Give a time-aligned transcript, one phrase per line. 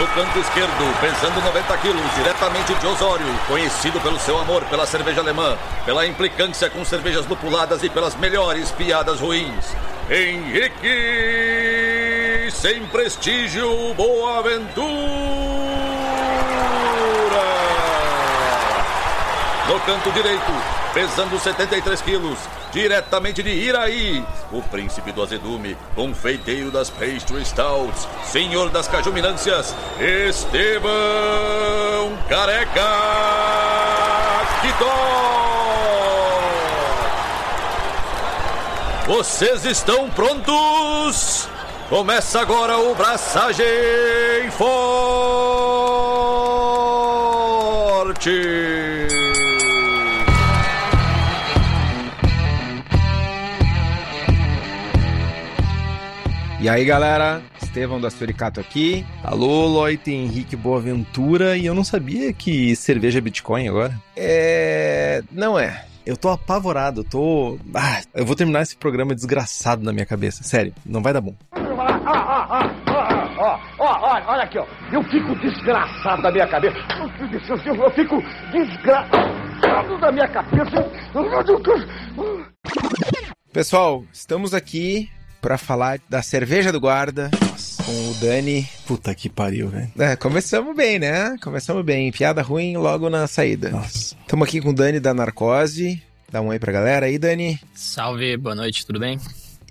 [0.00, 5.20] No canto esquerdo, pesando 90 quilos, diretamente de Osório, conhecido pelo seu amor pela cerveja
[5.20, 9.76] alemã, pela implicância com cervejas lupuladas e pelas melhores piadas ruins.
[10.08, 10.88] Henrique,
[12.50, 15.59] sem prestígio, Boaventura.
[19.86, 20.52] Canto direito,
[20.92, 22.38] pesando 73 quilos,
[22.70, 30.90] diretamente de Iraí, o príncipe do azedume, confeiteiro das pastry stouts, senhor das cajuminâncias, Estevão
[32.28, 32.90] Careca
[34.60, 35.40] Quitó.
[39.06, 41.48] Vocês estão prontos?
[41.88, 43.66] Começa agora o Braçagem
[44.52, 45.10] Forte!
[56.60, 57.40] E aí, galera?
[57.62, 59.06] Estevão da Suricato aqui.
[59.24, 61.56] Alô, Loite Henrique Boaventura.
[61.56, 63.98] E eu não sabia que cerveja é Bitcoin agora.
[64.14, 65.22] É.
[65.32, 65.86] Não é.
[66.04, 67.58] Eu tô apavorado, eu tô.
[67.74, 70.42] Ah, eu vou terminar esse programa desgraçado na minha cabeça.
[70.42, 71.34] Sério, não vai dar bom.
[73.38, 74.66] Ó, ó, olha, olha aqui, ó.
[74.92, 76.76] Eu fico desgraçado da minha cabeça.
[77.00, 80.92] Eu fico desgraçado da minha cabeça.
[83.50, 85.08] Pessoal, estamos aqui
[85.40, 87.30] para falar da cerveja do guarda
[87.84, 88.68] com o Dani.
[88.86, 89.90] Puta que pariu, velho.
[89.98, 91.36] É, começamos bem, né?
[91.42, 92.12] Começamos bem.
[92.12, 93.70] Piada ruim logo na saída.
[93.70, 94.14] Nossa.
[94.20, 96.02] Estamos aqui com o Dani da Narcose.
[96.30, 97.58] Dá um oi pra galera aí, Dani.
[97.74, 99.18] Salve, boa noite, tudo bem?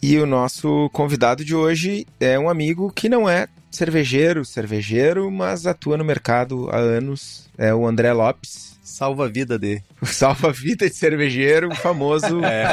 [0.01, 5.65] E o nosso convidado de hoje é um amigo que não é cervejeiro, cervejeiro, mas
[5.65, 7.49] atua no mercado há anos.
[7.57, 8.68] É o André Lopes.
[8.99, 9.81] Salva a vida de.
[10.01, 12.67] O salva a vida de cervejeiro, o famoso é.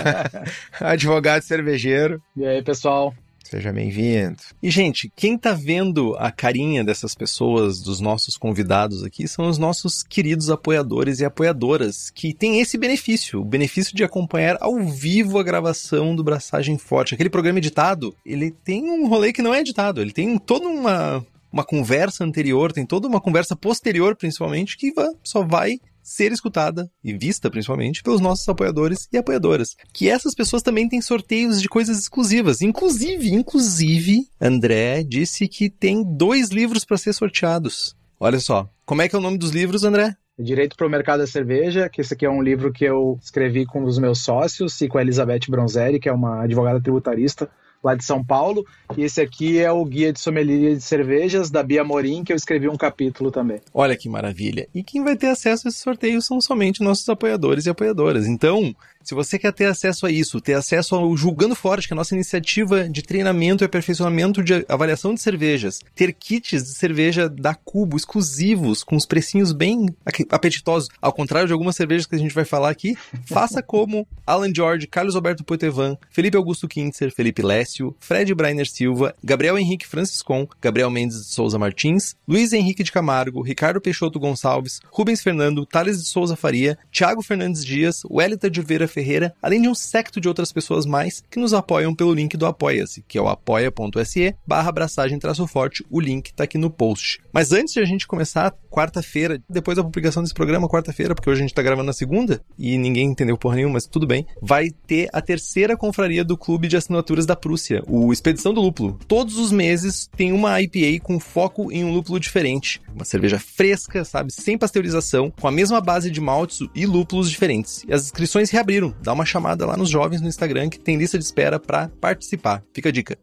[0.80, 2.20] advogado cervejeiro.
[2.36, 3.14] E aí, pessoal?
[3.44, 4.42] Seja bem-vindo.
[4.60, 9.56] E, gente, quem tá vendo a carinha dessas pessoas, dos nossos convidados aqui, são os
[9.56, 15.38] nossos queridos apoiadores e apoiadoras, que têm esse benefício, o benefício de acompanhar ao vivo
[15.38, 17.14] a gravação do Braçagem Forte.
[17.14, 21.24] Aquele programa editado, ele tem um rolê que não é editado, ele tem toda uma,
[21.52, 24.92] uma conversa anterior, tem toda uma conversa posterior, principalmente, que
[25.22, 29.74] só vai ser escutada e vista principalmente pelos nossos apoiadores e apoiadoras.
[29.92, 32.62] Que essas pessoas também têm sorteios de coisas exclusivas.
[32.62, 37.96] Inclusive, inclusive, André disse que tem dois livros para ser sorteados.
[38.20, 40.14] Olha só, como é que é o nome dos livros, André?
[40.38, 43.66] Direito para o Mercado da Cerveja, que esse aqui é um livro que eu escrevi
[43.66, 47.50] com os meus sócios e com a Elizabeth Bronzeri, que é uma advogada tributarista
[47.86, 48.66] lá de São Paulo.
[48.96, 52.36] E esse aqui é o Guia de Sommelier de Cervejas, da Bia Morim, que eu
[52.36, 53.60] escrevi um capítulo também.
[53.72, 54.68] Olha que maravilha.
[54.74, 58.26] E quem vai ter acesso a esse sorteio são somente nossos apoiadores e apoiadoras.
[58.26, 58.74] Então,
[59.06, 61.96] se você quer ter acesso a isso, ter acesso ao Julgando Forte, que é a
[61.96, 67.54] nossa iniciativa de treinamento e aperfeiçoamento de avaliação de cervejas, ter kits de cerveja da
[67.54, 69.86] Cubo exclusivos, com os precinhos bem
[70.28, 72.96] apetitosos, ao contrário de algumas cervejas que a gente vai falar aqui,
[73.26, 79.14] faça como Alan George, Carlos Alberto Poitevin, Felipe Augusto Kintzer, Felipe Lécio, Fred Brainer Silva,
[79.22, 84.80] Gabriel Henrique Franciscon, Gabriel Mendes de Souza Martins, Luiz Henrique de Camargo, Ricardo Peixoto Gonçalves,
[84.90, 89.68] Rubens Fernando, Thales de Souza Faria, Thiago Fernandes Dias, Wellington de Vera Ferreira, além de
[89.68, 93.20] um secto de outras pessoas mais que nos apoiam pelo link do Apoia-se, que é
[93.20, 97.20] o apoia.se barra abraçagem traço forte, o link tá aqui no post.
[97.30, 101.40] Mas antes de a gente começar, quarta-feira, depois da publicação desse programa, quarta-feira, porque hoje
[101.40, 104.70] a gente tá gravando na segunda, e ninguém entendeu porra nenhuma, mas tudo bem, vai
[104.86, 108.98] ter a terceira confraria do Clube de Assinaturas da Prússia, o Expedição do Lúpulo.
[109.06, 112.80] Todos os meses tem uma IPA com foco em um lúpulo diferente.
[112.94, 117.84] Uma cerveja fresca, sabe, sem pasteurização, com a mesma base de maltes e lúpulos diferentes.
[117.86, 118.85] E as inscrições reabriram.
[119.02, 122.62] Dá uma chamada lá nos jovens no Instagram que tem lista de espera para participar.
[122.72, 123.18] Fica a dica.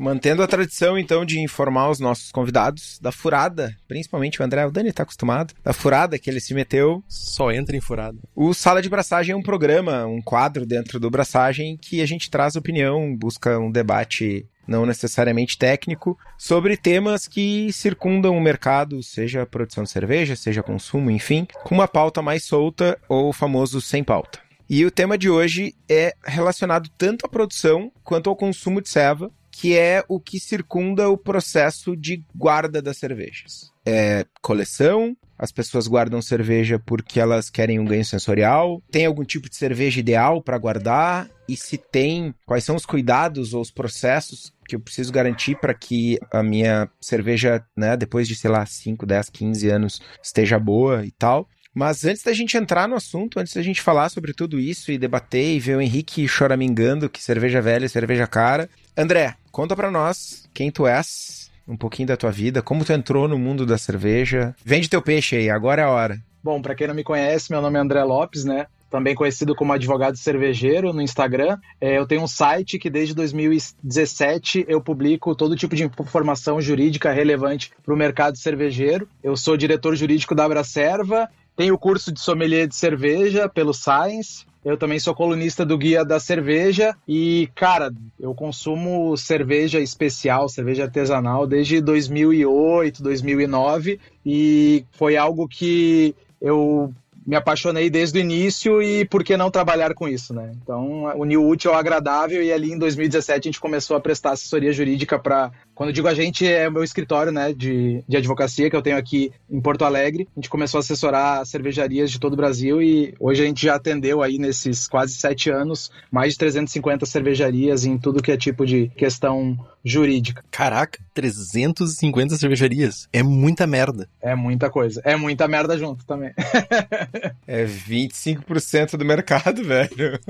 [0.00, 4.70] Mantendo a tradição, então, de informar os nossos convidados da furada, principalmente o André, o
[4.70, 7.04] Dani tá acostumado, da furada que ele se meteu.
[7.06, 8.16] Só entra em furada.
[8.34, 12.30] O Sala de Braçagem é um programa, um quadro dentro do Braçagem que a gente
[12.30, 19.44] traz opinião, busca um debate não necessariamente técnico, sobre temas que circundam o mercado, seja
[19.44, 24.02] produção de cerveja, seja consumo, enfim, com uma pauta mais solta ou o famoso sem
[24.02, 24.38] pauta.
[24.72, 29.28] E o tema de hoje é relacionado tanto à produção quanto ao consumo de ceva,
[29.50, 33.72] que é o que circunda o processo de guarda das cervejas.
[33.84, 39.50] É coleção, as pessoas guardam cerveja porque elas querem um ganho sensorial, tem algum tipo
[39.50, 44.52] de cerveja ideal para guardar e se tem, quais são os cuidados ou os processos
[44.68, 49.04] que eu preciso garantir para que a minha cerveja, né, depois de, sei lá, 5,
[49.04, 51.48] 10, 15 anos, esteja boa e tal.
[51.74, 54.98] Mas antes da gente entrar no assunto, antes da gente falar sobre tudo isso e
[54.98, 59.90] debater e ver o Henrique choramingando que cerveja velha é cerveja cara, André, conta para
[59.90, 63.78] nós quem tu és, um pouquinho da tua vida, como tu entrou no mundo da
[63.78, 64.54] cerveja.
[64.64, 66.20] Vende teu peixe aí, agora é a hora.
[66.42, 68.66] Bom, para quem não me conhece, meu nome é André Lopes, né?
[68.90, 71.58] Também conhecido como advogado cervejeiro no Instagram.
[71.80, 77.12] É, eu tenho um site que desde 2017 eu publico todo tipo de informação jurídica
[77.12, 79.08] relevante para o mercado cervejeiro.
[79.22, 81.28] Eu sou diretor jurídico da Abracerva,
[81.60, 86.02] tenho o curso de sommelier de cerveja pelo Science, eu também sou colunista do Guia
[86.02, 86.96] da Cerveja.
[87.06, 96.14] E, cara, eu consumo cerveja especial, cerveja artesanal desde 2008, 2009 e foi algo que
[96.40, 96.94] eu
[97.26, 100.52] me apaixonei desde o início e por que não trabalhar com isso, né?
[100.62, 104.72] Então, uniu útil ao agradável e ali em 2017 a gente começou a prestar assessoria
[104.72, 108.68] jurídica para quando eu digo a gente, é o meu escritório né, de, de advocacia
[108.68, 110.28] que eu tenho aqui em Porto Alegre.
[110.36, 113.76] A gente começou a assessorar cervejarias de todo o Brasil e hoje a gente já
[113.76, 118.66] atendeu aí nesses quase sete anos mais de 350 cervejarias em tudo que é tipo
[118.66, 120.44] de questão jurídica.
[120.50, 123.08] Caraca, 350 cervejarias.
[123.12, 124.08] É muita merda.
[124.20, 125.00] É muita coisa.
[125.04, 126.32] É muita merda junto também.
[127.46, 130.20] é 25% do mercado, velho.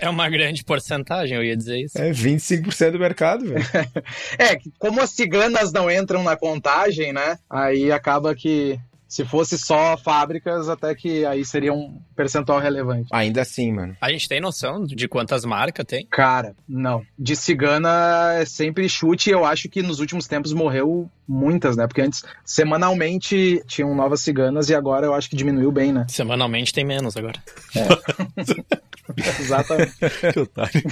[0.00, 1.98] É uma grande porcentagem, eu ia dizer isso.
[1.98, 3.66] É 25% do mercado, velho.
[4.38, 7.38] é, como as ciganas não entram na contagem, né?
[7.48, 8.78] Aí acaba que
[9.08, 13.08] se fosse só fábricas, até que aí seria um percentual relevante.
[13.10, 13.96] Ainda assim, mano.
[14.00, 16.06] A gente tem noção de quantas marcas tem?
[16.10, 17.02] Cara, não.
[17.18, 19.30] De cigana é sempre chute.
[19.30, 21.86] Eu acho que nos últimos tempos morreu muitas, né?
[21.86, 26.04] Porque antes, semanalmente, tinham novas ciganas e agora eu acho que diminuiu bem, né?
[26.08, 27.42] Semanalmente tem menos agora.
[27.74, 28.78] É.
[29.40, 29.92] Exatamente.
[30.32, 30.82] que otário.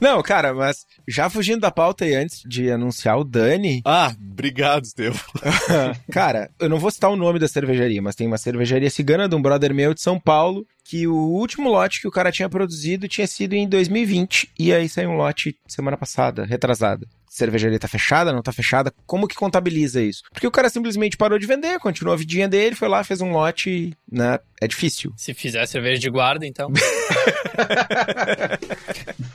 [0.00, 3.82] Não, cara, mas já fugindo da pauta e antes de anunciar o Dani.
[3.84, 5.20] Ah, obrigado, Estevam.
[6.10, 9.34] cara, eu não vou citar o nome da cervejaria, mas tem uma cervejaria cigana de
[9.34, 13.08] um brother meu de São Paulo que o último lote que o cara tinha produzido
[13.08, 18.32] tinha sido em 2020 e aí saiu um lote semana passada, retrasada cervejaria tá fechada,
[18.32, 20.22] não tá fechada, como que contabiliza isso?
[20.32, 23.32] Porque o cara simplesmente parou de vender, continuou a vidinha dele, foi lá, fez um
[23.32, 24.38] lote, né?
[24.60, 25.12] É difícil.
[25.16, 26.70] Se fizer cerveja de guarda, então.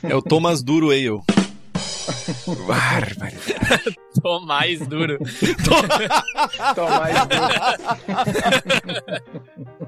[0.02, 1.20] é o Thomas Duro Ale.
[2.66, 3.36] Bárbaro.
[4.22, 5.18] Tô mais duro.
[6.74, 7.54] Tô mais duro.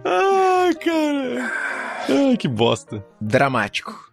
[0.04, 1.52] Ai, cara.
[2.08, 3.04] Ai, que bosta.
[3.20, 4.12] Dramático.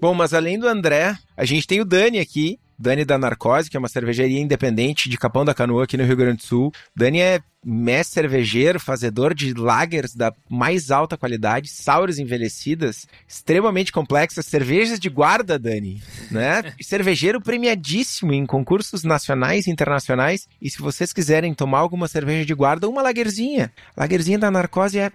[0.00, 3.76] Bom, mas além do André, a gente tem o Dani aqui, Dani da Narcose, que
[3.76, 6.72] é uma cervejaria independente de Capão da Canoa, aqui no Rio Grande do Sul.
[6.94, 14.46] Dani é mestre cervejeiro, fazedor de lagers da mais alta qualidade, sours envelhecidas, extremamente complexas,
[14.46, 16.74] cervejas de guarda, Dani, né?
[16.82, 20.48] cervejeiro premiadíssimo em concursos nacionais e internacionais.
[20.60, 23.72] E se vocês quiserem tomar alguma cerveja de guarda, uma lagerzinha.
[23.96, 25.12] Lagerzinha da Narcose é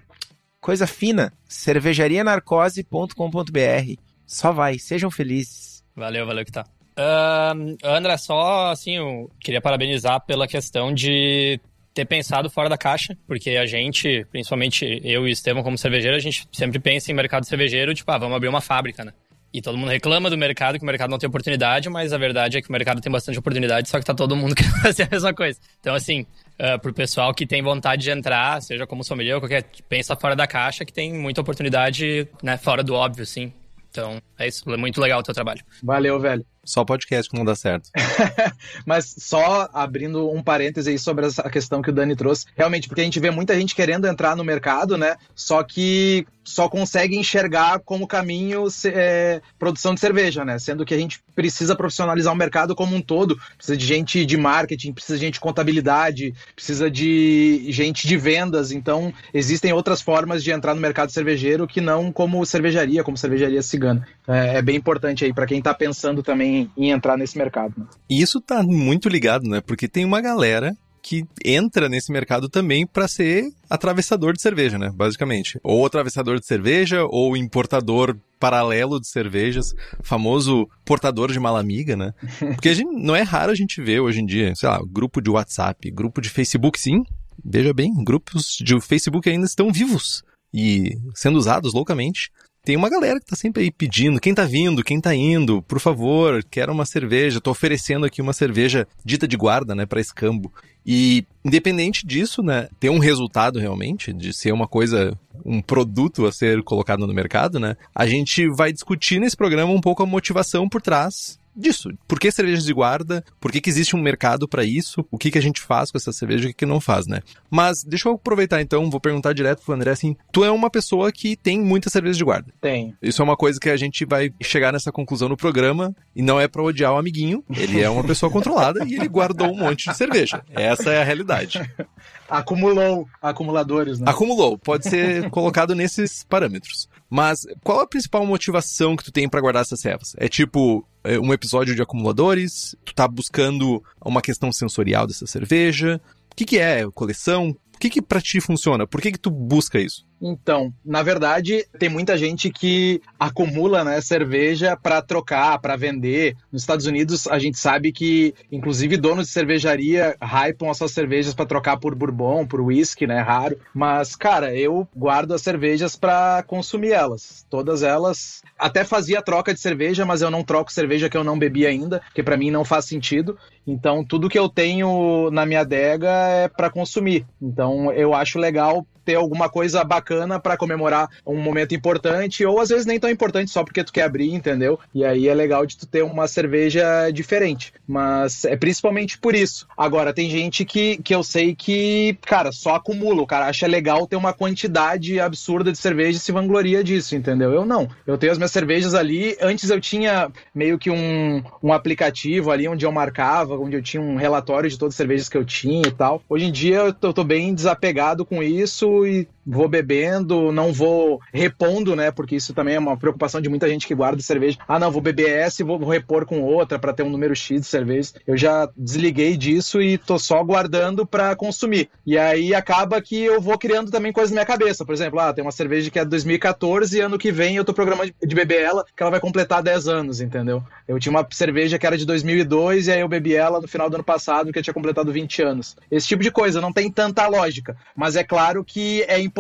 [0.60, 1.32] coisa fina.
[1.48, 4.02] cervejarianarcose.com.br.
[4.26, 5.84] Só vai, sejam felizes.
[5.96, 6.66] Valeu, valeu que tá.
[6.98, 11.60] Uh, André, só assim, eu queria parabenizar pela questão de
[11.98, 16.16] ter pensado fora da caixa, porque a gente, principalmente eu e o Estevam como cervejeiro,
[16.16, 19.14] a gente sempre pensa em mercado cervejeiro, tipo, ah, vamos abrir uma fábrica, né?
[19.52, 22.58] E todo mundo reclama do mercado, que o mercado não tem oportunidade, mas a verdade
[22.58, 25.10] é que o mercado tem bastante oportunidade, só que tá todo mundo querendo fazer a
[25.10, 25.60] mesma coisa.
[25.80, 26.22] Então, assim,
[26.60, 30.36] uh, pro pessoal que tem vontade de entrar, seja como sommelier ou qualquer, pensa fora
[30.36, 33.52] da caixa, que tem muita oportunidade, né, fora do óbvio, sim.
[33.90, 34.70] Então, é isso.
[34.72, 35.62] É muito legal o teu trabalho.
[35.82, 36.46] Valeu, velho.
[36.68, 37.90] Só podcast que não dá certo.
[38.86, 42.46] Mas só abrindo um parêntese aí sobre essa questão que o Dani trouxe.
[42.58, 45.16] Realmente, porque a gente vê muita gente querendo entrar no mercado, né?
[45.34, 50.58] Só que só consegue enxergar como caminho é, produção de cerveja, né?
[50.60, 53.38] Sendo que a gente precisa profissionalizar o mercado como um todo.
[53.56, 58.72] Precisa de gente de marketing, precisa de gente de contabilidade, precisa de gente de vendas.
[58.72, 63.62] Então, existem outras formas de entrar no mercado cervejeiro que não como cervejaria, como cervejaria
[63.62, 64.08] cigana.
[64.28, 67.74] É, é bem importante aí para quem está pensando também em, entrar nesse mercado.
[67.78, 67.86] Né?
[68.10, 69.62] E isso tá muito ligado, né?
[69.62, 74.92] Porque tem uma galera que entra nesse mercado também para ser atravessador de cerveja, né?
[74.94, 75.58] Basicamente.
[75.64, 79.74] Ou atravessador de cerveja, ou importador paralelo de cervejas,
[80.04, 82.12] famoso portador de malamiga, né?
[82.56, 85.22] Porque a gente, não é raro a gente ver hoje em dia, sei lá, grupo
[85.22, 87.04] de WhatsApp, grupo de Facebook, sim.
[87.44, 90.24] Veja bem, grupos de Facebook ainda estão vivos
[90.54, 92.32] e sendo usados loucamente
[92.68, 95.80] tem uma galera que tá sempre aí pedindo, quem tá vindo, quem tá indo, por
[95.80, 100.52] favor, quero uma cerveja, tô oferecendo aqui uma cerveja dita de guarda, né, para escambo.
[100.86, 106.32] E independente disso, né, ter um resultado realmente, de ser uma coisa, um produto a
[106.34, 110.68] ser colocado no mercado, né, a gente vai discutir nesse programa um pouco a motivação
[110.68, 111.90] por trás disso.
[112.08, 113.24] Por que cervejas de guarda?
[113.40, 115.06] Por que, que existe um mercado para isso?
[115.12, 117.08] O que, que a gente faz com essa cerveja e o que, que não faz,
[117.08, 117.22] né?
[117.50, 121.12] Mas deixa eu aproveitar então, vou perguntar direto pro André assim: tu é uma pessoa
[121.12, 122.54] que tem muitas cervejas de guarda.
[122.62, 122.96] Tem.
[123.02, 126.40] Isso é uma coisa que a gente vai chegar nessa conclusão no programa e não
[126.40, 127.44] é pra odiar o amiguinho.
[127.50, 130.44] Ele é uma pessoa controlada e ele guardou um monte de cerveja.
[130.54, 131.60] Essa é a realidade.
[132.30, 134.06] Acumulou acumuladores, né?
[134.10, 136.90] Acumulou, pode ser colocado nesses parâmetros.
[137.10, 140.14] Mas qual a principal motivação que tu tem pra guardar essas servas?
[140.18, 142.76] É tipo é, um episódio de acumuladores?
[142.84, 146.02] Tu tá buscando uma questão sensorial dessa cerveja?
[146.32, 147.56] O que, que é coleção?
[147.74, 148.88] O que, que pra ti funciona?
[148.88, 150.06] Por que, que tu busca isso?
[150.22, 156.36] Então, na verdade, tem muita gente que acumula, né, cerveja para trocar, para vender.
[156.52, 161.34] Nos Estados Unidos, a gente sabe que, inclusive, donos de cervejaria hypam as suas cervejas
[161.34, 163.58] para trocar por bourbon, por whisky, né, raro.
[163.74, 167.46] Mas, cara, eu guardo as cervejas para consumir elas.
[167.50, 168.42] Todas elas.
[168.58, 172.00] Até fazia troca de cerveja, mas eu não troco cerveja que eu não bebi ainda,
[172.00, 173.38] porque para mim não faz sentido.
[173.66, 177.26] Então, tudo que eu tenho na minha adega é para consumir.
[177.42, 182.68] Então, eu acho legal ter alguma coisa bacana para comemorar um momento importante, ou às
[182.68, 184.78] vezes nem tão importante só porque tu quer abrir, entendeu?
[184.94, 187.74] E aí é legal de tu ter uma cerveja diferente.
[187.88, 189.66] Mas é principalmente por isso.
[189.78, 193.22] Agora, tem gente que, que eu sei que, cara, só acumula.
[193.22, 197.54] O cara acha legal ter uma quantidade absurda de cerveja e se vangloria disso, entendeu?
[197.54, 197.88] Eu não.
[198.06, 199.38] Eu tenho as minhas cervejas ali.
[199.40, 204.04] Antes eu tinha meio que um, um aplicativo ali onde eu marcava, onde eu tinha
[204.04, 206.22] um relatório de todas as cervejas que eu tinha e tal.
[206.28, 210.74] Hoje em dia eu tô, eu tô bem desapegado com isso e vou bebendo, não
[210.74, 212.12] vou repondo, né?
[212.12, 214.58] Porque isso também é uma preocupação de muita gente que guarda cerveja.
[214.68, 217.62] Ah, não, vou beber essa e vou repor com outra para ter um número X
[217.62, 218.14] de cervejas.
[218.28, 221.90] Eu já desliguei disso e tô só guardando para consumir.
[222.06, 224.84] E aí acaba que eu vou criando também coisas na minha cabeça.
[224.84, 227.64] Por exemplo, ah, tem uma cerveja que é de 2014 e ano que vem eu
[227.64, 230.62] tô programando de beber ela, que ela vai completar 10 anos, entendeu?
[230.88, 233.90] Eu tinha uma cerveja que era de 2002 e aí eu bebi ela no final
[233.90, 235.78] do ano passado, que tinha completado 20 anos.
[235.90, 239.37] Esse tipo de coisa não tem tanta lógica, mas é claro que é importante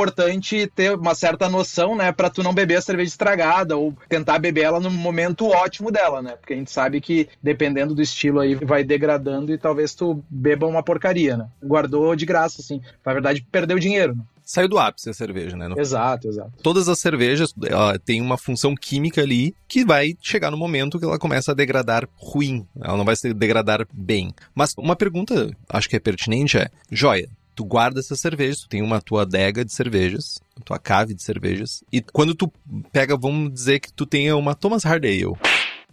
[0.75, 4.63] ter uma certa noção, né, para tu não beber a cerveja estragada ou tentar beber
[4.63, 6.35] ela no momento ótimo dela, né?
[6.35, 10.67] Porque a gente sabe que dependendo do estilo aí vai degradando e talvez tu beba
[10.67, 11.47] uma porcaria, né?
[11.63, 12.81] Guardou de graça, assim.
[13.05, 14.15] Na verdade, perdeu dinheiro.
[14.15, 14.23] Né?
[14.47, 15.67] Saiu do ápice a cerveja, né?
[15.67, 15.77] No...
[15.77, 16.51] Exato, exato.
[16.63, 21.03] Todas as cervejas, ela tem uma função química ali que vai chegar no momento que
[21.03, 22.65] ela começa a degradar ruim.
[22.81, 24.33] Ela não vai se degradar bem.
[24.55, 28.83] Mas uma pergunta, acho que é pertinente, é: joia, tu guarda essas cervejas, tu tem
[28.83, 32.53] uma tua adega de cervejas, tua cave de cervejas, e quando tu
[32.91, 35.35] pega, vamos dizer que tu tenha uma Thomas Hard Ale,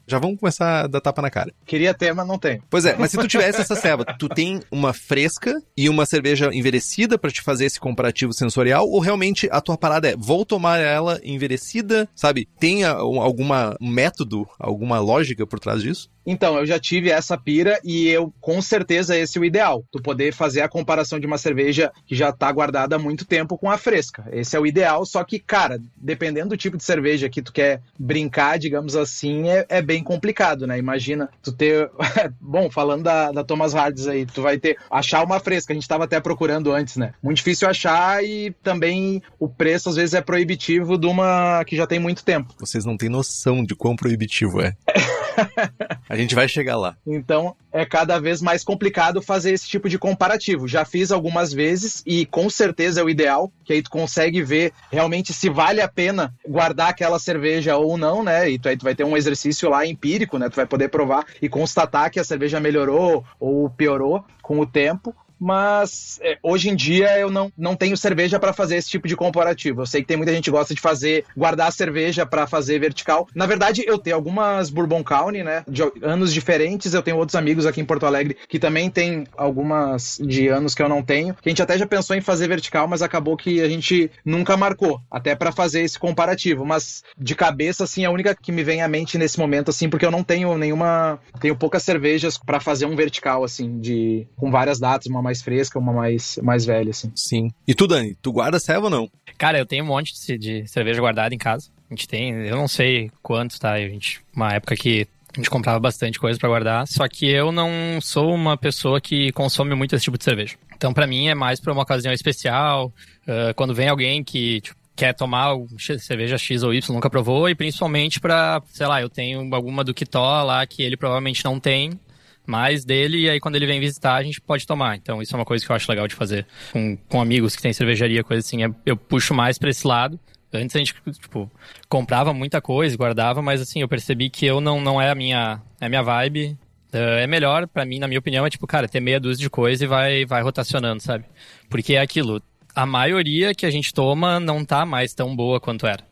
[0.06, 1.50] já vamos começar a dar tapa na cara.
[1.64, 2.60] Queria ter, mas não tem.
[2.68, 6.50] Pois é, mas se tu tivesse essa ceva, tu tem uma fresca e uma cerveja
[6.52, 10.78] envelhecida para te fazer esse comparativo sensorial ou realmente a tua parada é vou tomar
[10.78, 12.46] ela envelhecida, sabe?
[12.60, 16.10] Tem alguma método, alguma lógica por trás disso?
[16.26, 19.84] Então, eu já tive essa pira e eu, com certeza, esse é o ideal.
[19.92, 23.58] Tu poder fazer a comparação de uma cerveja que já tá guardada há muito tempo
[23.58, 24.24] com a fresca.
[24.32, 27.80] Esse é o ideal, só que, cara, dependendo do tipo de cerveja que tu quer
[27.98, 30.78] brincar, digamos assim, é, é bem complicado, né?
[30.78, 31.90] Imagina tu ter.
[32.40, 34.76] Bom, falando da, da Thomas Hards aí, tu vai ter.
[34.90, 37.12] Achar uma fresca, a gente tava até procurando antes, né?
[37.22, 41.86] Muito difícil achar e também o preço às vezes é proibitivo de uma que já
[41.86, 42.54] tem muito tempo.
[42.58, 44.74] Vocês não têm noção de quão proibitivo é.
[46.08, 46.96] A gente vai chegar lá.
[47.06, 50.68] Então, é cada vez mais complicado fazer esse tipo de comparativo.
[50.68, 54.72] Já fiz algumas vezes e com certeza é o ideal, que aí tu consegue ver
[54.90, 58.48] realmente se vale a pena guardar aquela cerveja ou não, né?
[58.48, 60.48] E tu, aí tu vai ter um exercício lá empírico, né?
[60.48, 65.14] Tu vai poder provar e constatar que a cerveja melhorou ou piorou com o tempo
[65.38, 69.16] mas é, hoje em dia eu não, não tenho cerveja para fazer esse tipo de
[69.16, 69.82] comparativo.
[69.82, 72.78] Eu sei que tem muita gente que gosta de fazer, guardar a cerveja para fazer
[72.78, 73.28] vertical.
[73.34, 76.94] Na verdade, eu tenho algumas Bourbon County, né, de anos diferentes.
[76.94, 80.82] Eu tenho outros amigos aqui em Porto Alegre que também tem algumas de anos que
[80.82, 81.34] eu não tenho.
[81.34, 84.56] Que a gente até já pensou em fazer vertical, mas acabou que a gente nunca
[84.56, 86.64] marcou, até para fazer esse comparativo.
[86.64, 90.06] Mas de cabeça, assim, a única que me vem à mente nesse momento, assim, porque
[90.06, 94.78] eu não tenho nenhuma, tenho poucas cervejas para fazer um vertical, assim, de com várias
[94.78, 97.10] datas, uma mais fresca, uma mais, mais velha, assim.
[97.14, 97.50] Sim.
[97.66, 99.10] E tu, Dani, tu guarda serva ou não?
[99.38, 101.70] Cara, eu tenho um monte de cerveja guardada em casa.
[101.90, 103.72] A gente tem, eu não sei quantos, tá?
[103.72, 107.50] A gente, uma época que a gente comprava bastante coisa para guardar, só que eu
[107.50, 110.56] não sou uma pessoa que consome muito esse tipo de cerveja.
[110.76, 112.92] Então, para mim, é mais para uma ocasião especial,
[113.26, 115.56] uh, quando vem alguém que tipo, quer tomar
[115.98, 119.92] cerveja X ou Y, nunca provou, e principalmente para, sei lá, eu tenho alguma do
[119.92, 121.98] Kitó lá que ele provavelmente não tem,
[122.46, 124.96] mais dele, e aí quando ele vem visitar, a gente pode tomar.
[124.96, 127.62] Então, isso é uma coisa que eu acho legal de fazer com, com amigos que
[127.62, 128.64] têm cervejaria, coisa assim.
[128.64, 130.18] É, eu puxo mais para esse lado.
[130.52, 131.50] Antes a gente, tipo,
[131.88, 135.60] comprava muita coisa, guardava, mas assim, eu percebi que eu não, não é a minha,
[135.80, 136.56] é a minha vibe.
[136.92, 139.50] Uh, é melhor, para mim, na minha opinião, é tipo, cara, ter meia dúzia de
[139.50, 141.24] coisa e vai, vai rotacionando, sabe?
[141.68, 142.40] Porque é aquilo,
[142.72, 146.04] a maioria que a gente toma não tá mais tão boa quanto era.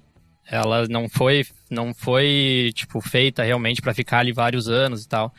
[0.44, 5.32] Ela não foi, não foi, tipo, feita realmente para ficar ali vários anos e tal.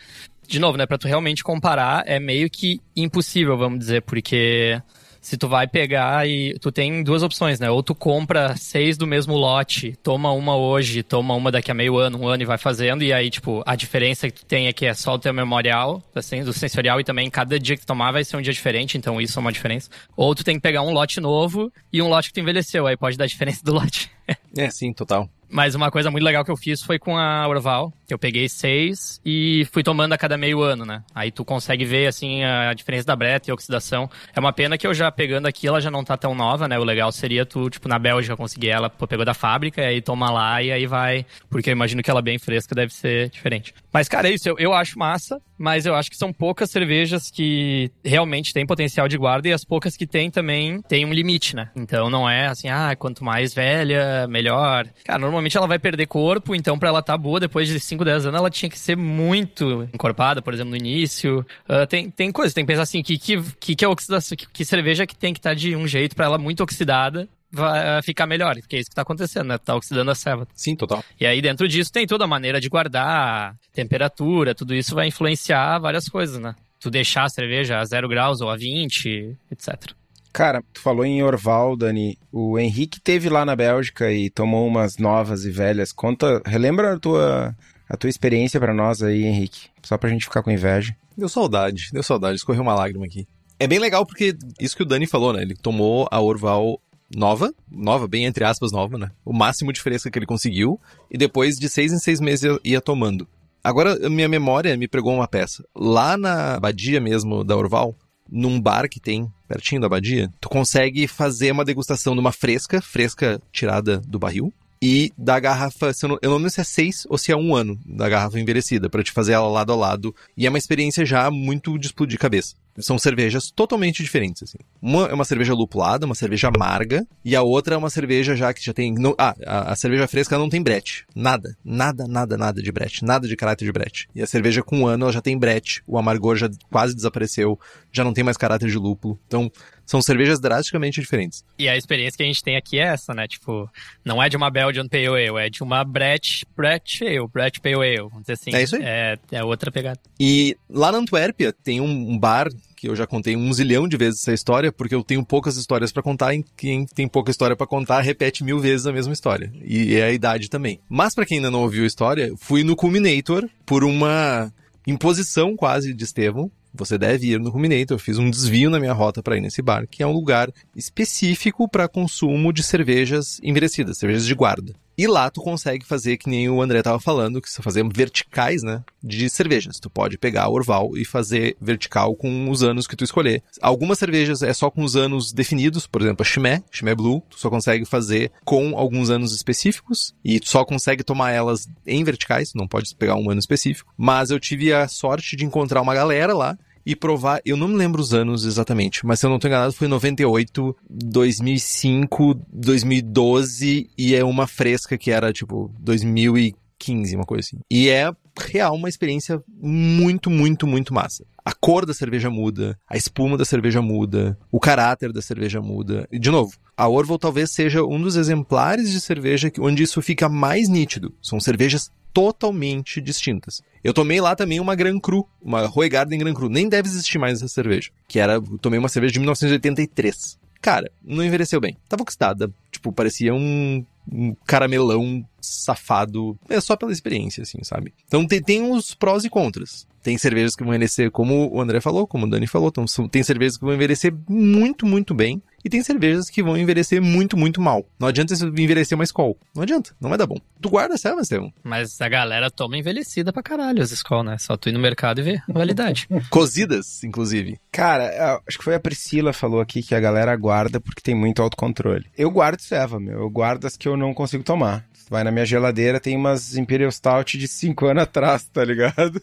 [0.48, 4.82] De novo, né, para tu realmente comparar, é meio que impossível, vamos dizer, porque
[5.24, 7.70] se tu vai pegar e tu tem duas opções, né?
[7.72, 11.98] Ou tu compra seis do mesmo lote, toma uma hoje, toma uma daqui a meio
[11.98, 14.74] ano, um ano e vai fazendo, e aí, tipo, a diferença que tu tem é
[14.74, 17.88] que é só o teu memorial, assim, do sensorial, e também cada dia que tu
[17.88, 19.90] tomar vai ser um dia diferente, então isso é uma diferença.
[20.18, 22.98] Ou tu tem que pegar um lote novo e um lote que tu envelheceu, aí
[22.98, 24.12] pode dar diferença do lote.
[24.58, 25.30] é, sim, total.
[25.50, 29.20] Mas uma coisa muito legal que eu fiz foi com a Orval, eu peguei seis
[29.26, 31.04] e fui tomando a cada meio ano, né?
[31.14, 34.10] Aí tu consegue ver, assim, a diferença da breta e oxidação.
[34.36, 36.78] É uma pena que eu já pegando aqui, ela já não tá tão nova, né?
[36.78, 40.02] O legal seria tu, tipo, na Bélgica conseguir ela, pô, pegou da fábrica, e aí
[40.02, 41.26] toma lá e aí vai.
[41.50, 43.74] Porque eu imagino que ela bem fresca deve ser diferente.
[43.92, 44.48] Mas, cara, é isso.
[44.48, 49.08] Eu, eu acho massa, mas eu acho que são poucas cervejas que realmente têm potencial
[49.08, 51.70] de guarda e as poucas que tem também tem um limite, né?
[51.76, 54.88] Então não é assim, ah, quanto mais velha, melhor.
[55.06, 58.26] Cara, normalmente ela vai perder corpo, então para ela tá boa depois de 5, 10
[58.28, 61.46] anos, ela tinha que ser muito encorpada, por exemplo, no início.
[61.68, 64.66] Uh, tem, tem coisa, tem que pensar assim, que, que, que, é oxidação, que, que
[64.66, 68.26] cerveja que tem que estar tá de um jeito para ela muito oxidada vai ficar
[68.26, 69.60] melhor, porque é isso que tá acontecendo, né?
[69.60, 70.48] Tá oxidando a ceva.
[70.56, 71.04] Sim, total.
[71.20, 75.78] E aí dentro disso tem toda a maneira de guardar, temperatura, tudo isso vai influenciar
[75.78, 76.56] várias coisas, né?
[76.80, 79.94] Tu deixar a cerveja a zero graus ou a 20, etc.
[80.34, 82.18] Cara, tu falou em Orval, Dani.
[82.32, 85.92] O Henrique teve lá na Bélgica e tomou umas novas e velhas.
[85.92, 87.56] Conta, relembra a tua,
[87.94, 89.68] a tua experiência para nós aí, Henrique.
[89.84, 90.96] Só pra gente ficar com inveja.
[91.16, 93.28] Deu saudade, deu saudade, escorreu uma lágrima aqui.
[93.60, 95.44] É bem legal porque isso que o Dani falou, né?
[95.44, 96.82] Ele tomou a Orval
[97.16, 99.12] nova, nova, bem entre aspas, nova, né?
[99.24, 100.82] O máximo de fresca que ele conseguiu,
[101.12, 103.28] e depois de seis em seis meses ia tomando.
[103.64, 105.64] Agora, minha memória me pregou uma peça.
[105.76, 107.96] Lá na abadia mesmo da Orval,
[108.28, 112.82] num bar que tem pertinho da abadia, tu consegue fazer uma degustação de uma fresca,
[112.82, 114.52] fresca tirada do barril,
[114.86, 117.56] e da garrafa, eu não, eu não lembro se é seis ou se é um
[117.56, 120.14] ano da garrafa envelhecida, para te fazer ela lado a lado.
[120.36, 122.56] E é uma experiência já muito de explodir cabeça.
[122.80, 124.58] São cervejas totalmente diferentes, assim.
[124.82, 128.54] Uma é uma cerveja lupulada, uma cerveja amarga, e a outra é uma cerveja já
[128.54, 128.94] que já tem...
[129.18, 131.06] Ah, a, a cerveja fresca não tem brete.
[131.16, 131.56] Nada.
[131.64, 133.06] Nada, nada, nada de brete.
[133.06, 134.10] Nada de caráter de brete.
[134.14, 135.82] E a cerveja com um ano, ela já tem brete.
[135.88, 137.58] O amargor já quase desapareceu.
[137.90, 139.18] Já não tem mais caráter de lúpulo.
[139.28, 139.50] Então,
[139.86, 141.44] são cervejas drasticamente diferentes.
[141.58, 143.28] E a experiência que a gente tem aqui é essa, né?
[143.28, 143.70] Tipo,
[144.04, 147.76] não é de uma Belgian Pale Ale, é de uma Brett, Brett Ale, Brett Pale
[147.76, 148.54] Ale, vamos dizer assim.
[148.54, 148.84] É isso aí.
[148.84, 150.00] É, é outra pegada.
[150.20, 152.50] E lá na Antuérpia tem um bar
[152.84, 155.90] que eu já contei um zilhão de vezes essa história, porque eu tenho poucas histórias
[155.90, 159.50] para contar, e quem tem pouca história para contar repete mil vezes a mesma história.
[159.64, 160.82] E é a idade também.
[160.90, 164.52] Mas para quem ainda não ouviu a história, fui no Culminator por uma
[164.86, 167.96] imposição quase de Estevão, você deve ir no Ruminator.
[167.96, 170.52] Eu fiz um desvio na minha rota para ir nesse bar, que é um lugar
[170.76, 174.74] específico para consumo de cervejas envelhecidas, cervejas de guarda.
[174.98, 178.62] E lá tu consegue fazer, que nem o André tava falando, que você fazer verticais,
[178.62, 178.84] né?
[179.04, 179.80] De cervejas.
[179.80, 183.42] Tu pode pegar a Orval e fazer vertical com os anos que tu escolher.
[183.62, 187.40] Algumas cervejas é só com os anos definidos, por exemplo, a Chimé, Chimé Blue, tu
[187.40, 192.54] só consegue fazer com alguns anos específicos e tu só consegue tomar elas em verticais,
[192.54, 193.94] não pode pegar um ano específico.
[193.98, 197.76] Mas eu tive a sorte de encontrar uma galera lá e provar, eu não me
[197.76, 204.16] lembro os anos exatamente, mas se eu não estou enganado foi 98, 2005, 2012 e
[204.16, 207.60] é uma fresca que era tipo 2015, uma coisa assim.
[207.70, 211.26] E é real uma experiência muito, muito, muito massa.
[211.46, 216.08] A cor da cerveja muda, a espuma da cerveja muda, o caráter da cerveja muda.
[216.12, 220.30] E, de novo, a Orval talvez seja um dos exemplares de cerveja onde isso fica
[220.30, 221.14] mais nítido.
[221.22, 223.62] São cervejas totalmente distintas.
[223.84, 226.48] Eu tomei lá também uma Gran Cru, uma Roy Garden Gran Cru.
[226.48, 227.90] Nem deve existir mais essa cerveja.
[228.08, 230.38] Que era, tomei uma cerveja de 1983.
[230.62, 231.78] Cara, não envelheceu bem.
[231.90, 232.50] Tava oxidada.
[232.72, 236.40] Tipo, parecia um, um caramelão safado.
[236.48, 237.94] É só pela experiência, assim, sabe?
[238.08, 239.86] Então tem, tem os prós e contras.
[240.02, 242.70] Tem cervejas que vão envelhecer, como o André falou, como o Dani falou.
[242.70, 245.42] Então, tem cervejas que vão envelhecer muito, muito bem.
[245.64, 247.86] E tem cervejas que vão envelhecer muito, muito mal.
[247.98, 249.38] Não adianta você envelhecer uma Skol.
[249.56, 250.38] Não adianta, não vai dar bom.
[250.62, 251.54] Tu guarda essa, Estevão?
[251.64, 254.38] Mas a galera toma envelhecida pra caralho as Skol, né?
[254.38, 256.08] Só tu ir no mercado e ver a validade.
[256.30, 257.58] Cozidas, inclusive.
[257.72, 261.42] Cara, acho que foi a Priscila falou aqui que a galera guarda porque tem muito
[261.42, 262.06] autocontrole.
[262.18, 263.20] Eu guardo Seva, meu.
[263.20, 264.86] Eu guardo as que eu não consigo tomar.
[265.10, 269.22] Vai na minha geladeira, tem umas Imperial Stout de 5 anos atrás, tá ligado?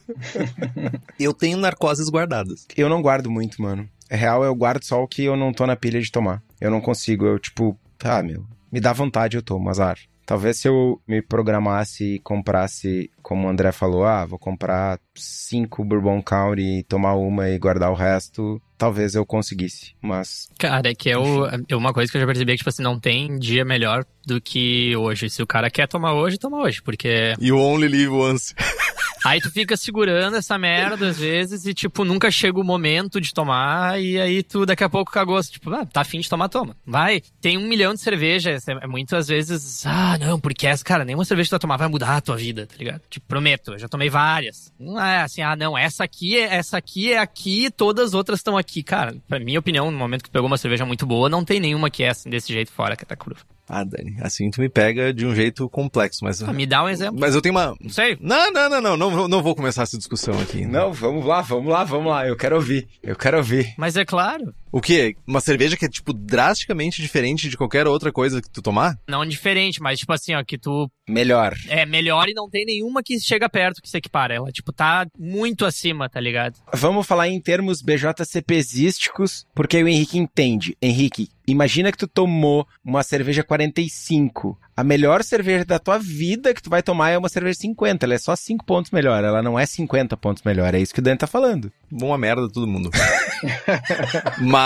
[1.19, 2.67] eu tenho narcoses guardadas.
[2.77, 3.89] Eu não guardo muito, mano.
[4.11, 6.43] É real, eu guardo só o que eu não tô na pilha de tomar.
[6.61, 9.99] Eu não consigo, eu tipo, ah, meu, Me dá vontade, eu tomo, azar.
[10.27, 15.85] Talvez se eu me programasse e comprasse, como o André falou, ah, vou comprar cinco
[15.85, 20.49] Bourbon County, e tomar uma e guardar o resto, talvez eu conseguisse, mas...
[20.57, 22.83] Cara, é que é, o, é uma coisa que eu já percebi que, tipo assim,
[22.83, 25.29] não tem dia melhor do que hoje.
[25.29, 27.35] Se o cara quer tomar hoje, toma hoje, porque...
[27.41, 28.55] You only live once.
[29.25, 33.33] Aí tu fica segurando essa merda às vezes e, tipo, nunca chega o momento de
[33.33, 35.41] tomar e aí tu daqui a pouco cagou.
[35.43, 36.77] Tipo, ah, tá afim de tomar, toma.
[36.87, 37.23] Vai.
[37.41, 38.67] Tem um milhão de cervejas.
[38.69, 42.17] É, muitas vezes, ah, não, porque essa, cara, nenhuma cerveja que tu tomar vai mudar
[42.17, 43.01] a tua vida, tá ligado?
[43.09, 44.73] Te prometo, eu já tomei várias.
[44.79, 48.41] Não é assim, ah, não, essa aqui é, essa aqui é aqui todas as outras
[48.41, 48.83] estão aqui.
[48.83, 51.61] Cara, pra minha opinião, no momento que tu pegou uma cerveja muito boa, não tem
[51.61, 53.37] nenhuma que é assim, desse jeito fora, que tá cru.
[53.73, 56.43] Ah, Dani, assim tu me pega de um jeito complexo, mas...
[56.43, 57.21] Ah, me dá um exemplo.
[57.21, 57.77] Mas eu tenho uma...
[57.81, 58.19] Não sei.
[58.21, 60.67] Não, não, não, não, não, não vou começar essa discussão aqui.
[60.67, 63.73] Não, vamos lá, vamos lá, vamos lá, eu quero ouvir, eu quero ouvir.
[63.77, 64.53] Mas é claro.
[64.73, 65.17] O quê?
[65.27, 68.97] Uma cerveja que é, tipo, drasticamente diferente de qualquer outra coisa que tu tomar?
[69.09, 71.55] Não diferente, mas tipo assim, ó, que tu Melhor.
[71.69, 74.35] é melhor e não tem nenhuma que chega perto que se equipara.
[74.35, 76.55] Ela, tipo, tá muito acima, tá ligado?
[76.73, 80.77] Vamos falar em termos BJCPzísticos, porque o Henrique entende.
[80.81, 84.57] Henrique, imagina que tu tomou uma cerveja 45.
[84.77, 88.07] A melhor cerveja da tua vida que tu vai tomar é uma cerveja 50.
[88.07, 89.23] Ela é só 5 pontos melhor.
[89.23, 90.75] Ela não é 50 pontos melhor.
[90.75, 91.71] É isso que o Dani tá falando.
[91.91, 92.91] Boa merda todo mundo.
[94.41, 94.60] Mas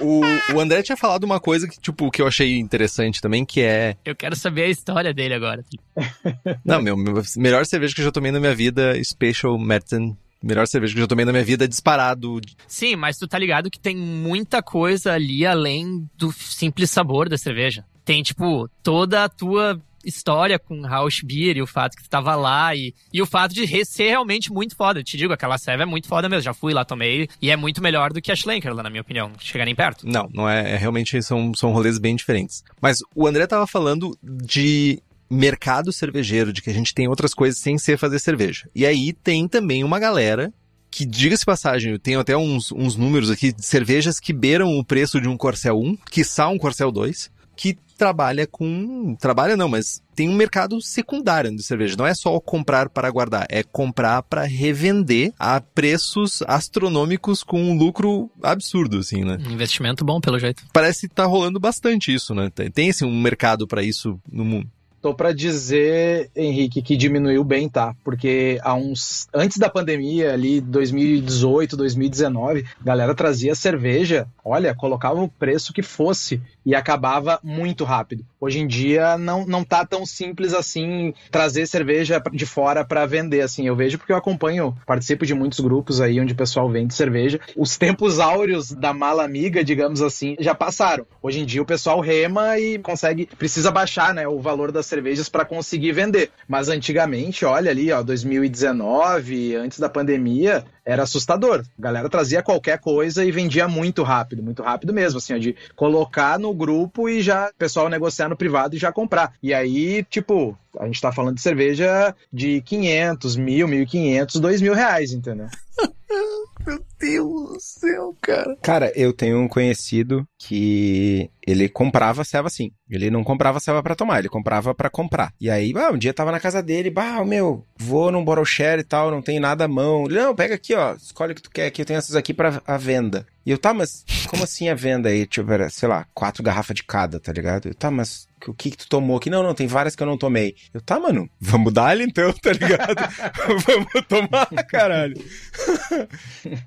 [0.00, 0.20] o,
[0.54, 3.96] o André tinha falado uma coisa que, tipo, que eu achei interessante também, que é...
[4.04, 5.64] Eu quero saber a história dele agora.
[6.64, 10.16] Não, meu, meu melhor cerveja que eu já tomei na minha vida, Special Merton.
[10.42, 12.40] Melhor cerveja que eu já tomei na minha vida, disparado.
[12.66, 17.38] Sim, mas tu tá ligado que tem muita coisa ali além do simples sabor da
[17.38, 17.84] cerveja.
[18.04, 22.34] Tem, tipo, toda a tua história com Rausch Beer e o fato que tu tava
[22.34, 25.00] lá e, e o fato de ser realmente muito foda.
[25.00, 26.42] Eu te digo, aquela serva é muito foda mesmo.
[26.42, 29.02] Já fui lá, tomei e é muito melhor do que a Schlenker lá, na minha
[29.02, 29.28] opinião.
[29.28, 30.06] Não nem perto.
[30.06, 32.62] Não, não é, é realmente são, são rolês bem diferentes.
[32.80, 37.58] Mas o André tava falando de mercado cervejeiro, de que a gente tem outras coisas
[37.58, 38.68] sem ser fazer cerveja.
[38.74, 40.52] E aí tem também uma galera
[40.90, 44.84] que, diga-se passagem, eu tenho até uns, uns números aqui de cervejas que beiram o
[44.84, 47.30] preço de um Corcel 1, quiçá um Corcel 2,
[47.62, 49.14] que trabalha com.
[49.20, 51.94] Trabalha não, mas tem um mercado secundário de cerveja.
[51.96, 57.78] Não é só comprar para guardar, é comprar para revender a preços astronômicos com um
[57.78, 59.38] lucro absurdo, assim, né?
[59.46, 60.64] Um investimento bom, pelo jeito.
[60.72, 62.50] Parece que tá rolando bastante isso, né?
[62.50, 64.68] Tem, assim, um mercado para isso no mundo.
[65.00, 67.94] Tô pra dizer, Henrique, que diminuiu bem, tá?
[68.04, 75.20] Porque há uns antes da pandemia, ali 2018, 2019, a galera trazia cerveja, olha, colocava
[75.20, 78.24] o preço que fosse e acabava muito rápido.
[78.40, 83.40] Hoje em dia não, não tá tão simples assim trazer cerveja de fora para vender
[83.40, 83.66] assim.
[83.66, 87.40] Eu vejo porque eu acompanho, participo de muitos grupos aí onde o pessoal vende cerveja.
[87.56, 91.06] Os tempos áureos da mala amiga, digamos assim, já passaram.
[91.22, 95.28] Hoje em dia o pessoal rema e consegue, precisa baixar, né, o valor das cervejas
[95.28, 96.30] para conseguir vender.
[96.48, 101.64] Mas antigamente, olha ali, ó, 2019, antes da pandemia, era assustador.
[101.78, 105.54] A galera trazia qualquer coisa e vendia muito rápido, muito rápido mesmo, assim, ó, de
[105.76, 109.32] colocar no grupo e já o pessoal negociar no privado e já comprar.
[109.42, 114.74] E aí, tipo, a gente tá falando de cerveja de 500, mil, 1.500, 2 mil
[114.74, 115.46] reais, entendeu?
[116.66, 118.56] Meu Deus do céu, cara.
[118.62, 122.70] Cara, eu tenho um conhecido que ele comprava ceva assim.
[122.88, 125.32] Ele não comprava ceva pra tomar, ele comprava pra comprar.
[125.40, 128.84] E aí, um dia tava na casa dele, bah, meu, vou num bottle share e
[128.84, 130.04] tal, não tem nada à mão.
[130.04, 132.32] Ele, não, pega aqui, ó, escolhe o que tu quer aqui, eu tenho essas aqui
[132.32, 133.26] pra a venda.
[133.44, 135.26] E eu, tá, mas como assim a venda aí?
[135.26, 137.68] Tipo, sei lá, quatro garrafas de cada, tá ligado?
[137.68, 139.30] Eu, tá, mas o que que tu tomou aqui?
[139.30, 140.54] Não, não, tem várias que eu não tomei.
[140.72, 142.96] Eu, tá, mano, vamos dar ele então, tá ligado?
[143.66, 145.16] vamos tomar, caralho.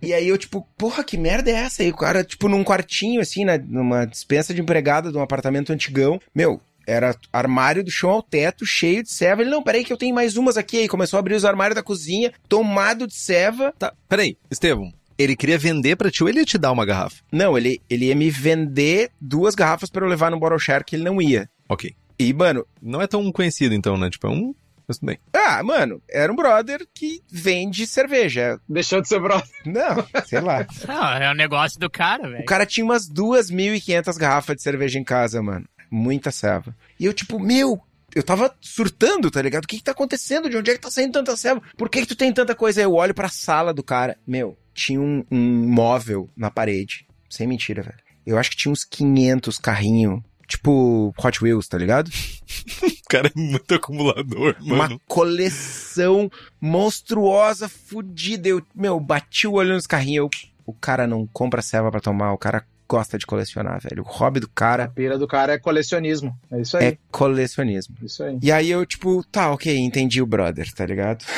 [0.02, 1.84] e aí eu, tipo, porra, que merda é essa?
[1.84, 5.72] aí o cara, tipo, num quartinho, assim, né, numa dispensa de empregada de um apartamento
[5.72, 9.42] antigão, meu, era armário do chão ao teto, cheio de ceva.
[9.42, 10.78] Ele, não, peraí que eu tenho mais umas aqui.
[10.78, 13.74] Aí começou a abrir os armários da cozinha, tomado de ceva.
[13.78, 14.94] Tá, peraí, Estevam.
[15.18, 17.24] Ele queria vender pra ti ou ele ia te dar uma garrafa?
[17.32, 20.96] Não, ele, ele ia me vender duas garrafas pra eu levar no bottle share que
[20.96, 21.50] ele não ia.
[21.70, 21.96] Ok.
[22.18, 24.10] E, mano, Não é tão conhecido então, né?
[24.10, 24.56] Tipo, é um.
[24.88, 25.18] Mas tudo bem.
[25.34, 28.60] ah, mano, era um brother que vende cerveja.
[28.70, 29.50] Deixou de ser brother.
[29.66, 30.66] Não, sei lá.
[30.88, 32.44] Não, é o negócio do cara, velho.
[32.44, 35.66] O cara tinha umas 2.500 garrafas de cerveja em casa, mano.
[35.90, 36.76] Muita ceva.
[37.00, 37.82] E eu, tipo, meu,
[38.14, 39.64] eu tava surtando, tá ligado?
[39.64, 40.50] O que que tá acontecendo?
[40.50, 41.62] De onde é que tá saindo tanta ceva?
[41.76, 42.80] Por que que tu tem tanta coisa?
[42.82, 44.16] Aí eu olho pra sala do cara.
[44.28, 47.08] Meu, tinha um, um móvel na parede.
[47.28, 47.98] Sem mentira, velho.
[48.24, 50.22] Eu acho que tinha uns 500 carrinhos.
[50.48, 52.10] Tipo Hot Wheels, tá ligado?
[53.06, 54.96] O cara é muito acumulador, mano.
[54.96, 56.30] Uma coleção
[56.60, 58.50] monstruosa, fudida.
[58.50, 60.24] Eu, meu, bati o olho nos carrinhos.
[60.24, 60.30] Eu,
[60.66, 64.04] o cara não compra ceva pra tomar, o cara gosta de colecionar, velho.
[64.04, 66.36] O hobby do cara A pira do cara é colecionismo.
[66.52, 66.86] É isso aí.
[66.86, 67.96] é colecionismo.
[68.04, 68.38] Isso aí.
[68.42, 71.24] E aí eu, tipo, tá, ok, entendi o brother, tá ligado?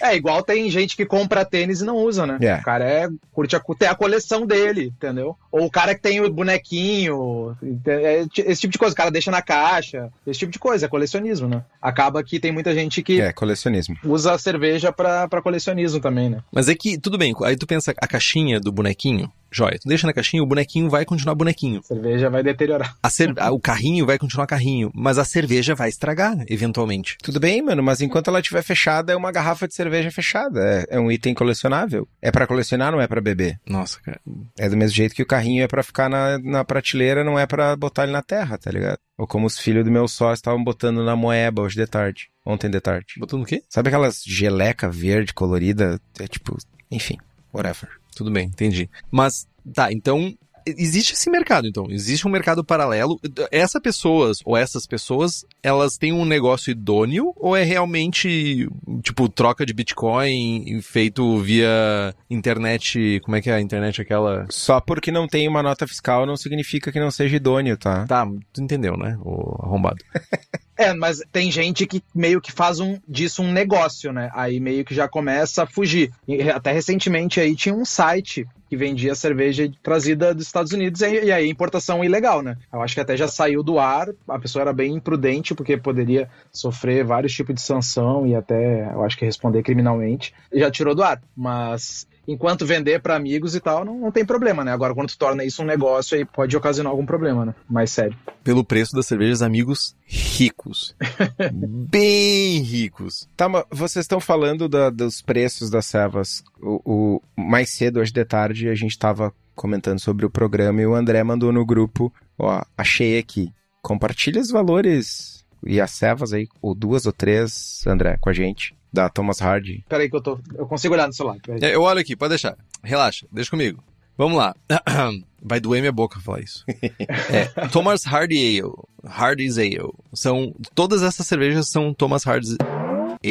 [0.00, 2.38] É, igual tem gente que compra tênis e não usa, né?
[2.40, 2.56] É.
[2.56, 5.36] O cara é, curte a, tem a coleção dele, entendeu?
[5.50, 9.30] Ou o cara que tem o bonequinho, é, esse tipo de coisa, o cara deixa
[9.30, 11.64] na caixa, esse tipo de coisa, é colecionismo, né?
[11.80, 13.96] Acaba que tem muita gente que É, colecionismo.
[14.04, 16.42] usa a cerveja pra, pra colecionismo também, né?
[16.52, 20.06] Mas é que, tudo bem, aí tu pensa a caixinha do bonequinho, joia, tu deixa
[20.06, 21.80] na caixinha, o bonequinho vai continuar bonequinho.
[21.80, 22.96] A cerveja vai deteriorar.
[23.38, 27.16] A o carrinho vai continuar carrinho, mas a cerveja vai estragar, eventualmente.
[27.22, 30.60] Tudo bem, mano, mas enquanto ela estiver fechada, é uma garrafa de cerveja fechada.
[30.60, 32.08] É, é um item colecionável.
[32.20, 33.60] É pra colecionar, não é pra beber.
[33.66, 34.20] Nossa, cara.
[34.58, 37.46] É do mesmo jeito que o carrinho é pra ficar na, na prateleira, não é
[37.46, 38.98] pra botar ele na terra, tá ligado?
[39.18, 42.30] Ou como os filhos do meu sócio estavam botando na moeba hoje de tarde.
[42.44, 43.14] Ontem de tarde.
[43.18, 43.62] Botou no quê?
[43.68, 46.00] Sabe aquelas geleca verde colorida?
[46.18, 46.56] É tipo,
[46.90, 47.16] enfim,
[47.52, 48.01] whatever.
[48.14, 48.88] Tudo bem, entendi.
[49.10, 50.34] Mas, tá, então,
[50.66, 51.86] existe esse mercado, então.
[51.88, 53.20] Existe um mercado paralelo.
[53.50, 58.68] Essa pessoas, ou essas pessoas, elas têm um negócio idôneo, ou é realmente,
[59.02, 64.46] tipo, troca de Bitcoin feito via internet, como é que é a internet aquela...
[64.50, 68.06] Só porque não tem uma nota fiscal não significa que não seja idôneo, tá?
[68.06, 70.04] Tá, tu entendeu, né, o arrombado.
[70.82, 74.30] É, mas tem gente que meio que faz um, disso um negócio, né?
[74.34, 76.10] Aí meio que já começa a fugir.
[76.26, 81.30] E até recentemente aí tinha um site que vendia cerveja trazida dos Estados Unidos e,
[81.30, 82.56] aí importação ilegal, né?
[82.72, 86.28] Eu acho que até já saiu do ar, a pessoa era bem imprudente porque poderia
[86.50, 90.34] sofrer vários tipos de sanção e até, eu acho que responder criminalmente.
[90.52, 94.64] Já tirou do ar, mas enquanto vender para amigos e tal, não, não tem problema,
[94.64, 94.72] né?
[94.72, 97.54] Agora, quando tu torna isso um negócio, aí pode ocasionar algum problema, né?
[97.68, 98.16] Mais sério.
[98.44, 100.94] Pelo preço das cervejas, amigos ricos.
[101.52, 103.28] Bem ricos.
[103.36, 106.42] Tá, mas vocês estão falando da- dos preços das servas.
[106.60, 110.86] O, o- mais cedo, hoje de tarde, a gente tava comentando sobre o programa e
[110.86, 113.50] o André mandou no grupo, ó, achei aqui.
[113.82, 118.74] Compartilha os valores e as servas aí, ou duas ou três, André, com a gente,
[118.92, 119.84] da Thomas Hardy.
[119.88, 120.38] Peraí que eu tô.
[120.54, 121.36] Eu consigo olhar no celular.
[121.60, 122.56] É, Eu olho aqui, pode deixar.
[122.82, 123.82] Relaxa, deixa comigo.
[124.16, 124.54] Vamos lá.
[125.42, 126.64] Vai doer minha boca falar isso.
[126.68, 128.72] É, Thomas Hardy Ale,
[129.04, 129.90] Hardy's Ale.
[130.12, 132.56] São, todas essas cervejas são Thomas Hardy's,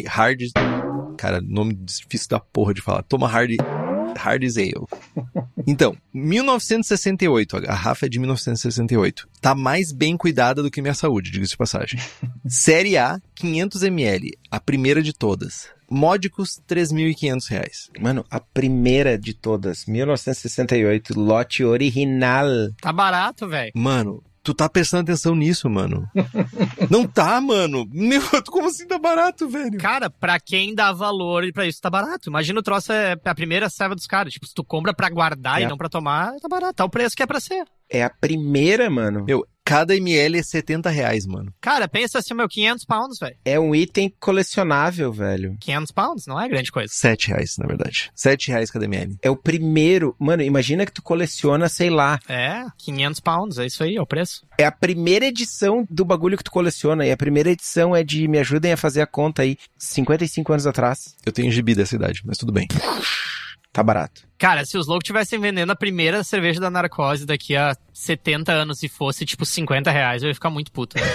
[0.07, 0.51] Hardy's,
[1.17, 3.03] cara, nome difícil da porra de falar.
[3.03, 3.57] Thomas Hardy,
[4.17, 4.85] Hardy's Ale.
[5.65, 9.27] Então, 1968, a garrafa é de 1968.
[9.39, 11.99] Tá mais bem cuidada do que minha saúde, diga-se de passagem.
[12.47, 15.69] Série A, 500ml, a primeira de todas.
[15.89, 17.89] Módicos, 3.500 reais.
[17.99, 22.47] Mano, a primeira de todas, 1968, lote original.
[22.79, 23.71] Tá barato, velho.
[23.75, 26.07] Mano, tu tá prestando atenção nisso, mano.
[26.89, 27.85] Não tá, mano.
[27.91, 29.77] Meu, como assim tá barato, velho?
[29.77, 32.29] Cara, pra quem dá valor e pra isso tá barato.
[32.29, 34.33] Imagina o troço é a primeira serva dos caras.
[34.33, 35.65] Tipo, se tu compra pra guardar É.
[35.65, 36.73] e não pra tomar, tá barato.
[36.75, 37.63] Tá o preço que é pra ser.
[37.89, 39.25] É a primeira, mano.
[39.25, 41.53] Meu, cada ml é 70 reais, mano.
[41.61, 43.37] Cara, pensa assim, meu, 500 pounds, velho.
[43.45, 45.55] É um item colecionável, velho.
[45.61, 46.91] 500 pounds, não é grande coisa.
[46.93, 48.11] 7 reais, na verdade.
[48.13, 49.15] 7 reais cada ml.
[49.21, 50.13] É o primeiro.
[50.19, 52.19] Mano, imagina que tu coleciona, sei lá.
[52.27, 54.45] É, 500 pounds, é isso aí, é o preço.
[54.57, 57.05] É a primeira edição do bagulho que tu coleciona.
[57.05, 60.67] E a primeira edição é de, me ajudem a fazer a conta aí, 55 anos
[60.67, 61.15] atrás.
[61.25, 62.67] Eu tenho gibi dessa idade, mas tudo bem.
[63.73, 64.27] Tá barato.
[64.37, 68.83] Cara, se os loucos tivessem vendendo a primeira cerveja da narcose daqui a 70 anos
[68.83, 70.97] e fosse, tipo, 50 reais, eu ia ficar muito puto.
[70.97, 71.03] né?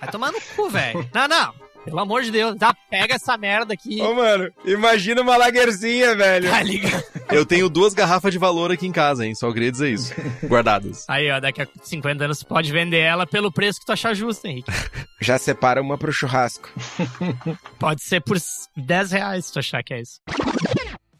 [0.00, 1.08] Vai tomar no cu, velho.
[1.14, 1.54] Não, não.
[1.84, 2.56] Pelo amor de Deus.
[2.56, 4.00] Tá, pega essa merda aqui.
[4.00, 6.50] Ô, mano, imagina uma lagerzinha, velho.
[6.50, 7.04] Tá ligado?
[7.30, 9.34] Eu tenho duas garrafas de valor aqui em casa, hein?
[9.34, 10.12] Só queria dizer isso.
[10.44, 11.04] Guardadas.
[11.08, 14.14] Aí, ó, daqui a 50 anos tu pode vender ela pelo preço que tu achar
[14.14, 14.70] justo, Henrique.
[15.20, 16.68] Já separa uma pro churrasco.
[17.78, 18.38] Pode ser por
[18.76, 20.20] 10 reais se tu achar que é isso.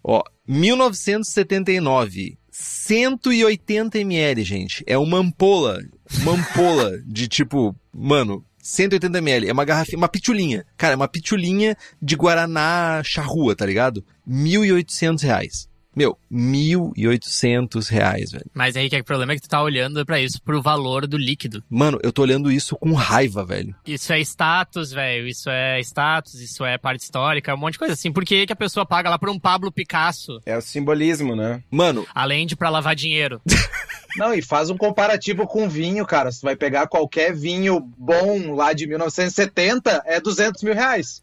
[0.02, 2.38] Ó, 1979.
[2.50, 4.82] 180 ml, gente.
[4.86, 5.78] É uma ampola.
[6.22, 9.48] Uma ampola de tipo, mano, 180 ml.
[9.48, 10.66] É uma garrafinha, uma pitulinha.
[10.76, 14.04] Cara, é uma pitulinha de Guaraná charrua, tá ligado?
[14.28, 15.69] 1.800 reais.
[15.94, 18.44] Meu, 1.800 reais, velho.
[18.54, 21.62] Mas, Henrique, o problema é que tu tá olhando pra isso pro valor do líquido.
[21.68, 23.74] Mano, eu tô olhando isso com raiva, velho.
[23.86, 25.26] Isso é status, velho.
[25.26, 28.12] Isso é status, isso é parte histórica, um monte de coisa assim.
[28.12, 31.62] Por que, que a pessoa paga lá por um Pablo Picasso, É o simbolismo, né?
[31.70, 33.40] Mano, além de pra lavar dinheiro?
[34.16, 36.32] Não, e faz um comparativo com vinho, cara.
[36.32, 41.22] Você vai pegar qualquer vinho bom lá de 1970, é 200 mil reais.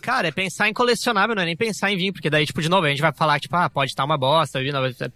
[0.00, 2.68] Cara, é pensar em colecionável, não é nem pensar em vinho, porque daí, tipo, de
[2.68, 4.60] novo, a gente vai falar, tipo, ah, pode estar uma bosta.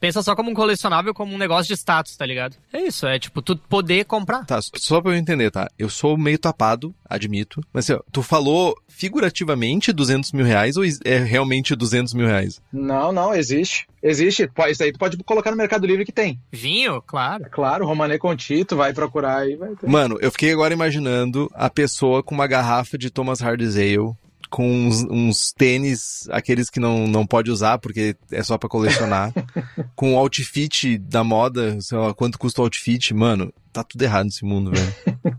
[0.00, 2.56] Pensa só como um colecionável, como um negócio de status, tá ligado?
[2.72, 4.44] É isso, é tipo, tu poder comprar.
[4.44, 5.68] Tá, só pra eu entender, tá?
[5.78, 7.62] Eu sou meio tapado, admito.
[7.72, 12.60] Mas assim, tu falou figurativamente 200 mil reais ou é realmente 200 mil reais?
[12.72, 13.86] Não, não, existe.
[14.02, 14.48] Existe.
[14.70, 16.40] Isso aí tu pode colocar no Mercado Livre que tem.
[16.52, 17.02] Vinho?
[17.02, 17.44] Claro.
[17.44, 19.88] É claro, Romané Conti, tu vai procurar aí, vai ter.
[19.88, 24.14] Mano, eu fiquei agora imaginando a pessoa com uma garrafa de Thomas Hardy's Ale
[24.50, 29.32] com uns, uns, tênis, aqueles que não, não pode usar porque é só para colecionar,
[29.94, 34.26] com o outfit da moda, sei lá, quanto custa o outfit, mano, tá tudo errado
[34.26, 34.94] nesse mundo, velho.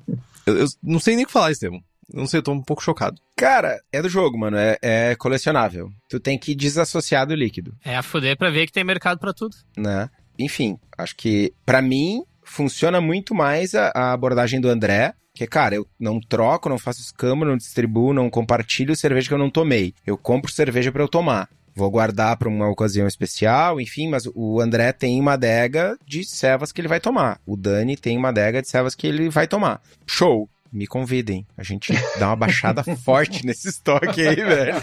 [0.45, 1.81] eu, eu, não sei nem o que falar, Estevam.
[2.11, 3.21] Não sei, eu tô um pouco chocado.
[3.35, 4.57] Cara, é do jogo, mano.
[4.57, 5.91] É, é colecionável.
[6.09, 7.75] Tu tem que desassociar do líquido.
[7.85, 9.55] É a fuder pra ver que tem mercado para tudo.
[9.77, 10.09] Né?
[10.37, 15.75] Enfim, acho que para mim funciona muito mais a, a abordagem do André, que, cara,
[15.75, 19.93] eu não troco, não faço escambo, não distribuo, não compartilho cerveja que eu não tomei.
[20.05, 21.47] Eu compro cerveja para eu tomar.
[21.73, 26.73] Vou guardar para uma ocasião especial, enfim, mas o André tem uma adega de cevas
[26.73, 27.39] que ele vai tomar.
[27.45, 29.81] O Dani tem uma adega de cevas que ele vai tomar.
[30.05, 30.49] Show!
[30.71, 31.47] me convidem.
[31.57, 34.75] A gente dá uma baixada forte nesse estoque aí, velho.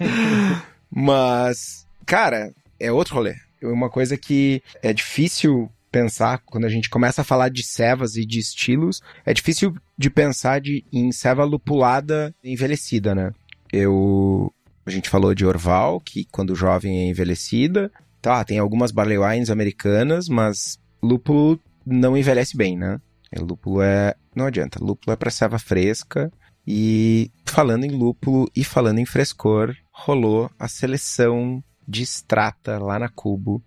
[0.90, 3.34] Mas, cara, é outro rolê.
[3.60, 8.16] É uma coisa que é difícil pensar quando a gente começa a falar de cevas
[8.16, 9.00] e de estilos.
[9.24, 13.32] É difícil de pensar de, em ceva lupulada envelhecida, né?
[13.72, 14.52] Eu.
[14.84, 17.92] A gente falou de Orval, que quando jovem é envelhecida.
[18.20, 23.00] Tá, tem algumas barley wines americanas, mas lúpulo não envelhece bem, né?
[23.30, 24.14] É, lúpulo é.
[24.34, 24.82] Não adianta.
[24.82, 26.30] Lúpulo é para serva fresca.
[26.66, 33.08] E falando em lúpulo e falando em frescor, rolou a seleção de Strata lá na
[33.08, 33.62] Cubo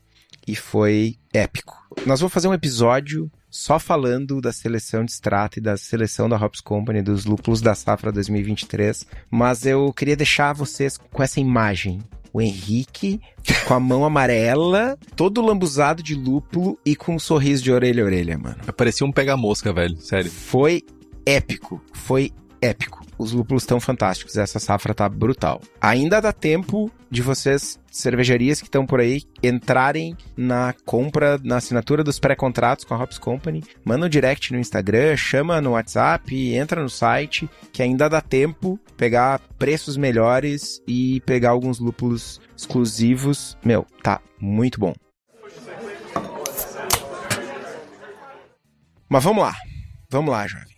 [0.48, 1.76] e foi épico.
[2.06, 6.38] Nós vamos fazer um episódio só falando da seleção de Strata e da seleção da
[6.38, 12.02] Hops Company dos lúpulos da safra 2023, mas eu queria deixar vocês com essa imagem
[12.34, 13.20] o Henrique
[13.66, 18.06] com a mão amarela, todo lambuzado de lúpulo e com um sorriso de orelha a
[18.06, 18.58] orelha, mano.
[18.76, 20.30] Parecia um pega-mosca, velho, sério.
[20.30, 20.84] Foi
[21.26, 23.06] épico, foi épico.
[23.18, 25.62] Os lúpulos estão fantásticos, essa safra tá brutal.
[25.82, 32.04] Ainda dá tempo de vocês, cervejarias que estão por aí, entrarem na compra, na assinatura
[32.04, 33.64] dos pré-contratos com a Hops Company.
[33.84, 38.80] Manda um direct no Instagram, chama no WhatsApp, entra no site, que ainda dá tempo
[38.96, 43.58] pegar preços melhores e pegar alguns lúpulos exclusivos.
[43.64, 44.94] Meu, tá muito bom.
[49.10, 49.56] Mas vamos lá.
[50.10, 50.77] Vamos lá, jovens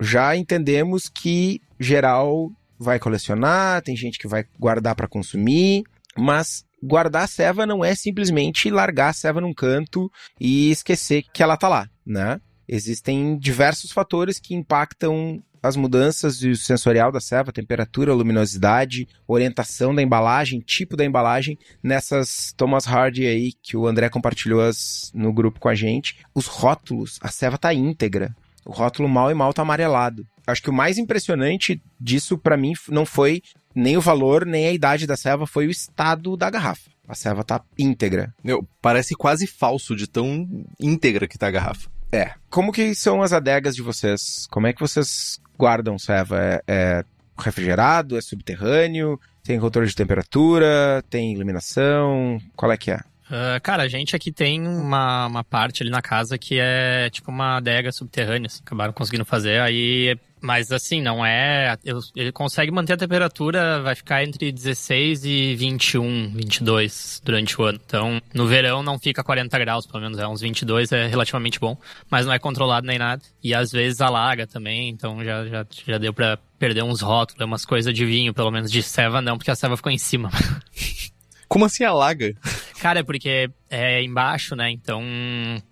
[0.00, 5.84] já entendemos que geral vai colecionar, tem gente que vai guardar para consumir,
[6.16, 10.10] mas guardar a ceva não é simplesmente largar a ceva num canto
[10.40, 12.40] e esquecer que ela tá lá, né?
[12.66, 20.02] Existem diversos fatores que impactam as mudanças do sensorial da ceva, temperatura, luminosidade, orientação da
[20.02, 25.60] embalagem, tipo da embalagem, nessas Thomas Hardy aí que o André compartilhou as, no grupo
[25.60, 26.16] com a gente.
[26.34, 28.34] Os rótulos, a ceva tá íntegra.
[28.64, 30.26] O rótulo mal e mal tá amarelado.
[30.46, 33.42] Acho que o mais impressionante disso para mim não foi
[33.74, 36.90] nem o valor, nem a idade da serva, foi o estado da garrafa.
[37.06, 38.32] A serva tá íntegra.
[38.42, 41.88] Meu, parece quase falso de tão íntegra que tá a garrafa.
[42.12, 42.34] É.
[42.48, 44.46] Como que são as adegas de vocês?
[44.50, 46.38] Como é que vocês guardam serva?
[46.40, 47.04] É, é
[47.38, 48.16] refrigerado?
[48.16, 49.18] É subterrâneo?
[49.42, 51.02] Tem controle de temperatura?
[51.08, 52.38] Tem iluminação?
[52.54, 53.00] Qual é que é?
[53.30, 57.30] Uh, cara, a gente aqui tem uma, uma parte ali na casa que é tipo
[57.30, 61.76] uma adega subterrânea, assim, acabaram conseguindo fazer, aí mas assim, não é.
[62.16, 67.78] Ele consegue manter a temperatura, vai ficar entre 16 e 21, 22 durante o ano.
[67.84, 71.76] Então, no verão não fica 40 graus, pelo menos é uns 22, é relativamente bom.
[72.10, 73.22] Mas não é controlado nem nada.
[73.42, 77.64] E às vezes alaga também, então já, já, já deu pra perder uns rótulos, umas
[77.64, 80.30] coisas de vinho, pelo menos de ceva não, porque a ceva ficou em cima.
[81.50, 82.32] Como assim alaga?
[82.80, 84.70] Cara, é porque é embaixo, né?
[84.70, 85.02] Então,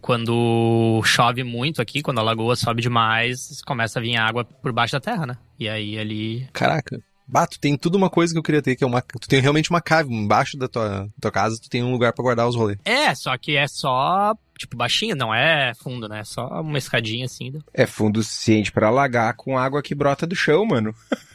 [0.01, 4.95] quando chove muito aqui, quando a lagoa sobe demais, começa a vir água por baixo
[4.95, 5.39] da terra, né?
[5.57, 6.49] E aí ali.
[6.53, 7.01] Caraca.
[7.31, 9.03] Bato, tem tudo uma coisa que eu queria ter, que é uma.
[9.03, 12.23] Tu tem realmente uma cave embaixo da tua, tua casa, tu tem um lugar para
[12.23, 12.79] guardar os rolês.
[12.87, 16.21] É, só que é só, tipo, baixinho, não é fundo, né?
[16.21, 17.53] É só uma escadinha assim.
[17.75, 20.95] É fundo suficiente para alagar com água que brota do chão, mano.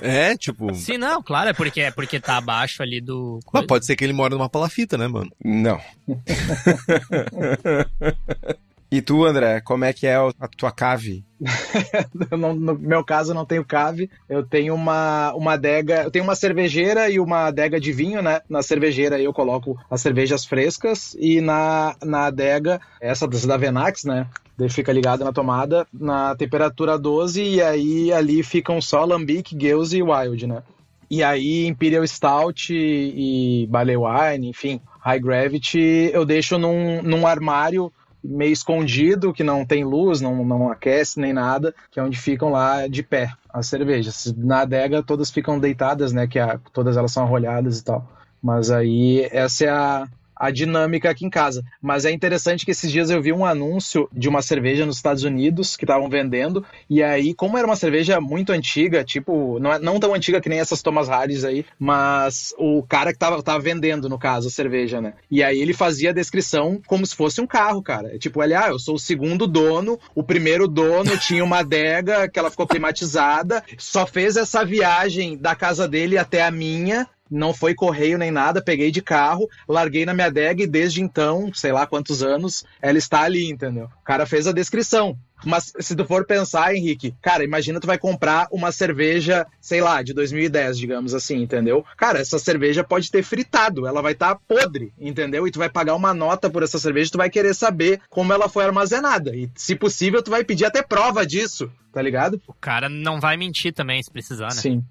[0.00, 0.72] É, tipo.
[0.74, 3.40] Sim, não, claro, é porque, é porque tá abaixo ali do.
[3.52, 5.30] Mas pode ser que ele mora numa palafita, né, mano?
[5.44, 5.80] Não.
[8.92, 11.24] E tu, André, como é que é a tua cave?
[12.36, 14.10] no, no, meu caso, não tenho cave.
[14.28, 16.02] Eu tenho uma, uma adega.
[16.02, 18.42] Eu tenho uma cervejeira e uma adega de vinho, né?
[18.50, 24.26] Na cervejeira eu coloco as cervejas frescas e na, na adega, essa da Venax, né?
[24.58, 29.96] Daí fica ligado na tomada na temperatura 12 e aí ali ficam só Lambic, Geuze
[29.96, 30.62] e Wild, né?
[31.10, 37.26] E aí Imperial Stout e, e Barley Wine, enfim, High Gravity eu deixo num, num
[37.26, 37.90] armário
[38.22, 42.50] meio escondido, que não tem luz, não, não aquece nem nada, que é onde ficam
[42.50, 44.32] lá de pé as cervejas.
[44.36, 48.08] Na adega todas ficam deitadas, né, que a, todas elas são arrolhadas e tal.
[48.42, 50.08] Mas aí essa é a,
[50.42, 51.64] a dinâmica aqui em casa.
[51.80, 55.22] Mas é interessante que esses dias eu vi um anúncio de uma cerveja nos Estados
[55.22, 59.78] Unidos que estavam vendendo, e aí, como era uma cerveja muito antiga, tipo, não, é,
[59.78, 63.60] não tão antiga que nem essas Thomas Harris aí, mas o cara que tava, tava
[63.60, 65.14] vendendo, no caso, a cerveja, né?
[65.30, 68.18] E aí ele fazia a descrição como se fosse um carro, cara.
[68.18, 72.36] Tipo, ele, ah, eu sou o segundo dono, o primeiro dono tinha uma adega que
[72.36, 77.74] ela ficou climatizada, só fez essa viagem da casa dele até a minha, não foi
[77.74, 81.86] correio nem nada, peguei de carro, larguei na minha adega e desde então, sei lá
[81.86, 83.86] quantos anos, ela está ali, entendeu?
[84.00, 85.16] O cara fez a descrição.
[85.44, 90.02] Mas se tu for pensar, Henrique, cara, imagina tu vai comprar uma cerveja, sei lá,
[90.02, 91.84] de 2010, digamos assim, entendeu?
[91.96, 95.46] Cara, essa cerveja pode ter fritado, ela vai estar tá podre, entendeu?
[95.46, 98.48] E tu vai pagar uma nota por essa cerveja, tu vai querer saber como ela
[98.48, 99.34] foi armazenada.
[99.34, 102.40] E se possível, tu vai pedir até prova disso, tá ligado?
[102.46, 104.60] O cara não vai mentir também, se precisar, né?
[104.60, 104.84] Sim.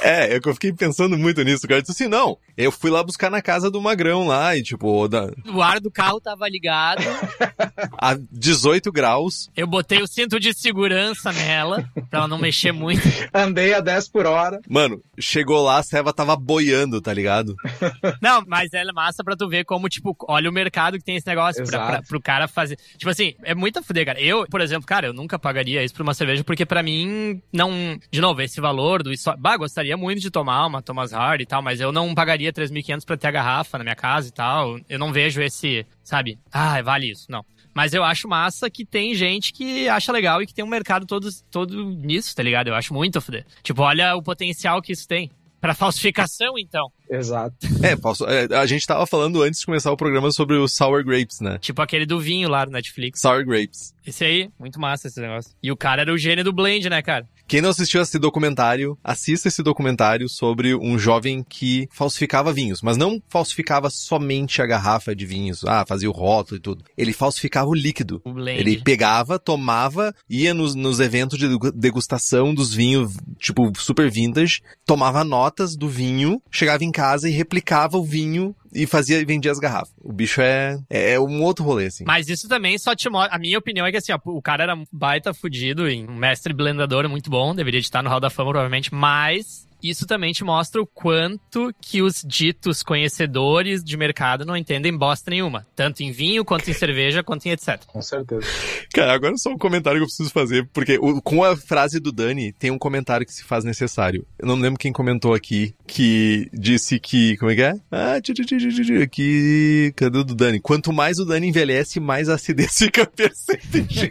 [0.00, 1.66] É, é que eu fiquei pensando muito nisso.
[1.66, 4.62] O cara disse assim: não, eu fui lá buscar na casa do Magrão lá e,
[4.62, 5.30] tipo, da...
[5.52, 7.02] o ar do carro tava ligado.
[8.00, 9.48] a 18 graus.
[9.56, 13.02] Eu botei o cinto de segurança nela, pra ela não mexer muito.
[13.32, 14.60] Andei a 10 por hora.
[14.68, 17.54] Mano, chegou lá, a Seva tava boiando, tá ligado?
[18.20, 21.26] Não, mas é massa pra tu ver como, tipo, olha o mercado que tem esse
[21.26, 22.78] negócio pra, pra, pro cara fazer.
[22.96, 24.20] Tipo assim, é muita fuder, cara.
[24.20, 27.98] Eu, por exemplo, cara, eu nunca pagaria isso pra uma cerveja, porque pra mim, não.
[28.10, 29.10] De novo, esse valor do.
[29.38, 33.04] Bah, gostaria muito de tomar uma Thomas Hard e tal, mas eu não pagaria 3.500
[33.04, 34.78] pra ter a garrafa na minha casa e tal.
[34.88, 36.38] Eu não vejo esse, sabe?
[36.52, 37.26] Ah, vale isso.
[37.30, 37.44] Não.
[37.74, 41.06] Mas eu acho massa que tem gente que acha legal e que tem um mercado
[41.06, 42.68] todo, todo nisso, tá ligado?
[42.68, 43.46] Eu acho muito fuder.
[43.62, 45.30] Tipo, olha o potencial que isso tem.
[45.60, 46.90] Pra falsificação, então.
[47.10, 47.56] Exato.
[47.82, 51.04] É, posso, é, a gente tava falando antes de começar o programa sobre o Sour
[51.04, 51.58] Grapes, né?
[51.58, 53.20] Tipo aquele do vinho lá no Netflix.
[53.20, 53.94] Sour Grapes.
[54.04, 55.52] Esse aí, muito massa esse negócio.
[55.62, 57.24] E o cara era o gênio do blend, né, cara?
[57.48, 62.98] Quem não assistiu esse documentário, assista esse documentário sobre um jovem que falsificava vinhos, mas
[62.98, 66.84] não falsificava somente a garrafa de vinhos, ah, fazia o rótulo e tudo.
[66.94, 68.20] Ele falsificava o líquido.
[68.22, 68.38] O.
[68.46, 75.24] Ele pegava, tomava, ia nos, nos eventos de degustação dos vinhos, tipo, super vintage, tomava
[75.24, 79.58] notas do vinho, chegava em casa e replicava o vinho e fazia e vendia as
[79.58, 79.92] garrafas.
[80.02, 82.04] O bicho é, é, é um outro rolê, assim.
[82.06, 83.34] Mas isso também só te mostra.
[83.34, 87.08] A minha opinião é que assim, ó, o cara era baita fudido, um mestre blendador
[87.08, 90.86] muito bom, deveria estar no Hall da Fama, provavelmente, mas isso também te mostra o
[90.86, 95.66] quanto que os ditos conhecedores de mercado não entendem bosta nenhuma.
[95.74, 97.84] Tanto em vinho, quanto em cerveja, quanto em etc.
[97.86, 98.46] Com certeza.
[98.92, 102.12] Cara, agora só um comentário que eu preciso fazer, porque o, com a frase do
[102.12, 104.26] Dani, tem um comentário que se faz necessário.
[104.38, 107.36] Eu não lembro quem comentou aqui, que disse que.
[107.36, 107.74] Como é que é?
[107.90, 109.92] Ah, tch, tch, tch, que.
[109.96, 110.60] Cadê o do Dani?
[110.60, 114.10] Quanto mais o Dani envelhece, mais a acidez fica perceptível.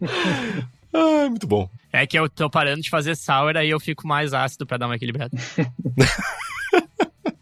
[0.94, 1.68] Ah, muito bom.
[1.92, 4.86] É que eu tô parando de fazer sour, aí eu fico mais ácido pra dar
[4.86, 5.36] uma equilibrada.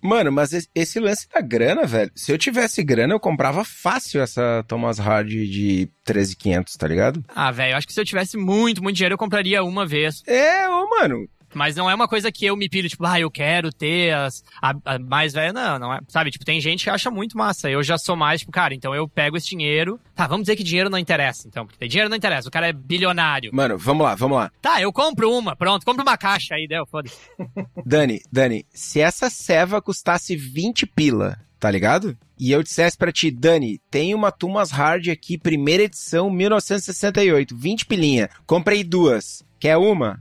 [0.03, 2.11] Mano, mas esse lance da grana, velho.
[2.15, 7.25] Se eu tivesse grana, eu comprava fácil essa Thomas Hard de 13,500, tá ligado?
[7.29, 10.23] Ah, velho, eu acho que se eu tivesse muito, muito dinheiro, eu compraria uma vez.
[10.27, 11.29] É, ô, mano.
[11.55, 14.43] Mas não é uma coisa que eu me pilho, tipo, ah, eu quero ter as,
[14.61, 16.01] a, a mais velha, não, não é.
[16.09, 17.71] Sabe, tipo, tem gente que acha muito massa.
[17.71, 20.01] Eu já sou mais, tipo, cara, então eu pego esse dinheiro.
[20.15, 21.67] Tá, vamos dizer que dinheiro não interessa, então.
[21.67, 23.51] Porque dinheiro não interessa, o cara é bilionário.
[23.55, 24.51] Mano, vamos lá, vamos lá.
[24.61, 27.19] Tá, eu compro uma, pronto, compro uma caixa aí, deu, foda-se.
[27.85, 32.17] Dani, Dani, se essa ceva custasse 20 pila, tá ligado?
[32.39, 37.87] E eu dissesse para ti, Dani, tem uma Tumas Hard aqui, primeira edição, 1968, 20
[37.87, 38.29] pilinha.
[38.45, 39.45] Comprei duas.
[39.61, 40.21] Quer uma?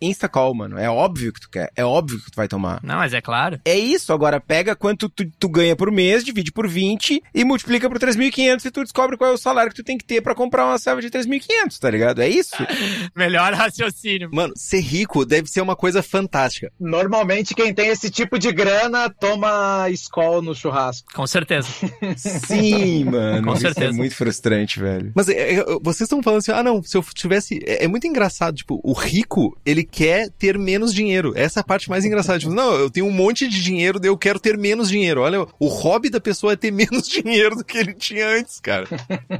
[0.00, 0.78] Instacall, mano.
[0.78, 1.70] É óbvio que tu quer.
[1.76, 2.80] É óbvio que tu vai tomar.
[2.82, 3.60] Não, mas é claro.
[3.64, 4.12] É isso.
[4.12, 8.64] Agora pega quanto tu, tu ganha por mês, divide por 20 e multiplica por 3.500
[8.64, 10.78] e tu descobre qual é o salário que tu tem que ter para comprar uma
[10.78, 12.20] selva de 3.500, tá ligado?
[12.20, 12.56] É isso.
[13.14, 14.30] Melhor raciocínio.
[14.32, 16.72] Mano, ser rico deve ser uma coisa fantástica.
[16.78, 21.12] Normalmente quem tem esse tipo de grana toma escola no churrasco.
[21.12, 21.68] Com certeza.
[22.16, 23.46] Sim, mano.
[23.48, 23.90] Com isso certeza.
[23.90, 25.12] é muito frustrante, velho.
[25.14, 27.60] Mas é, é, vocês estão falando assim, ah não, se eu tivesse...
[27.66, 31.32] É, é muito engraçado, tipo, o rico, ele quer ter menos dinheiro.
[31.36, 32.38] Essa é a parte mais engraçada.
[32.38, 35.22] Tipo, não, eu tenho um monte de dinheiro, eu quero ter menos dinheiro.
[35.22, 38.86] Olha, o hobby da pessoa é ter menos dinheiro do que ele tinha antes, cara.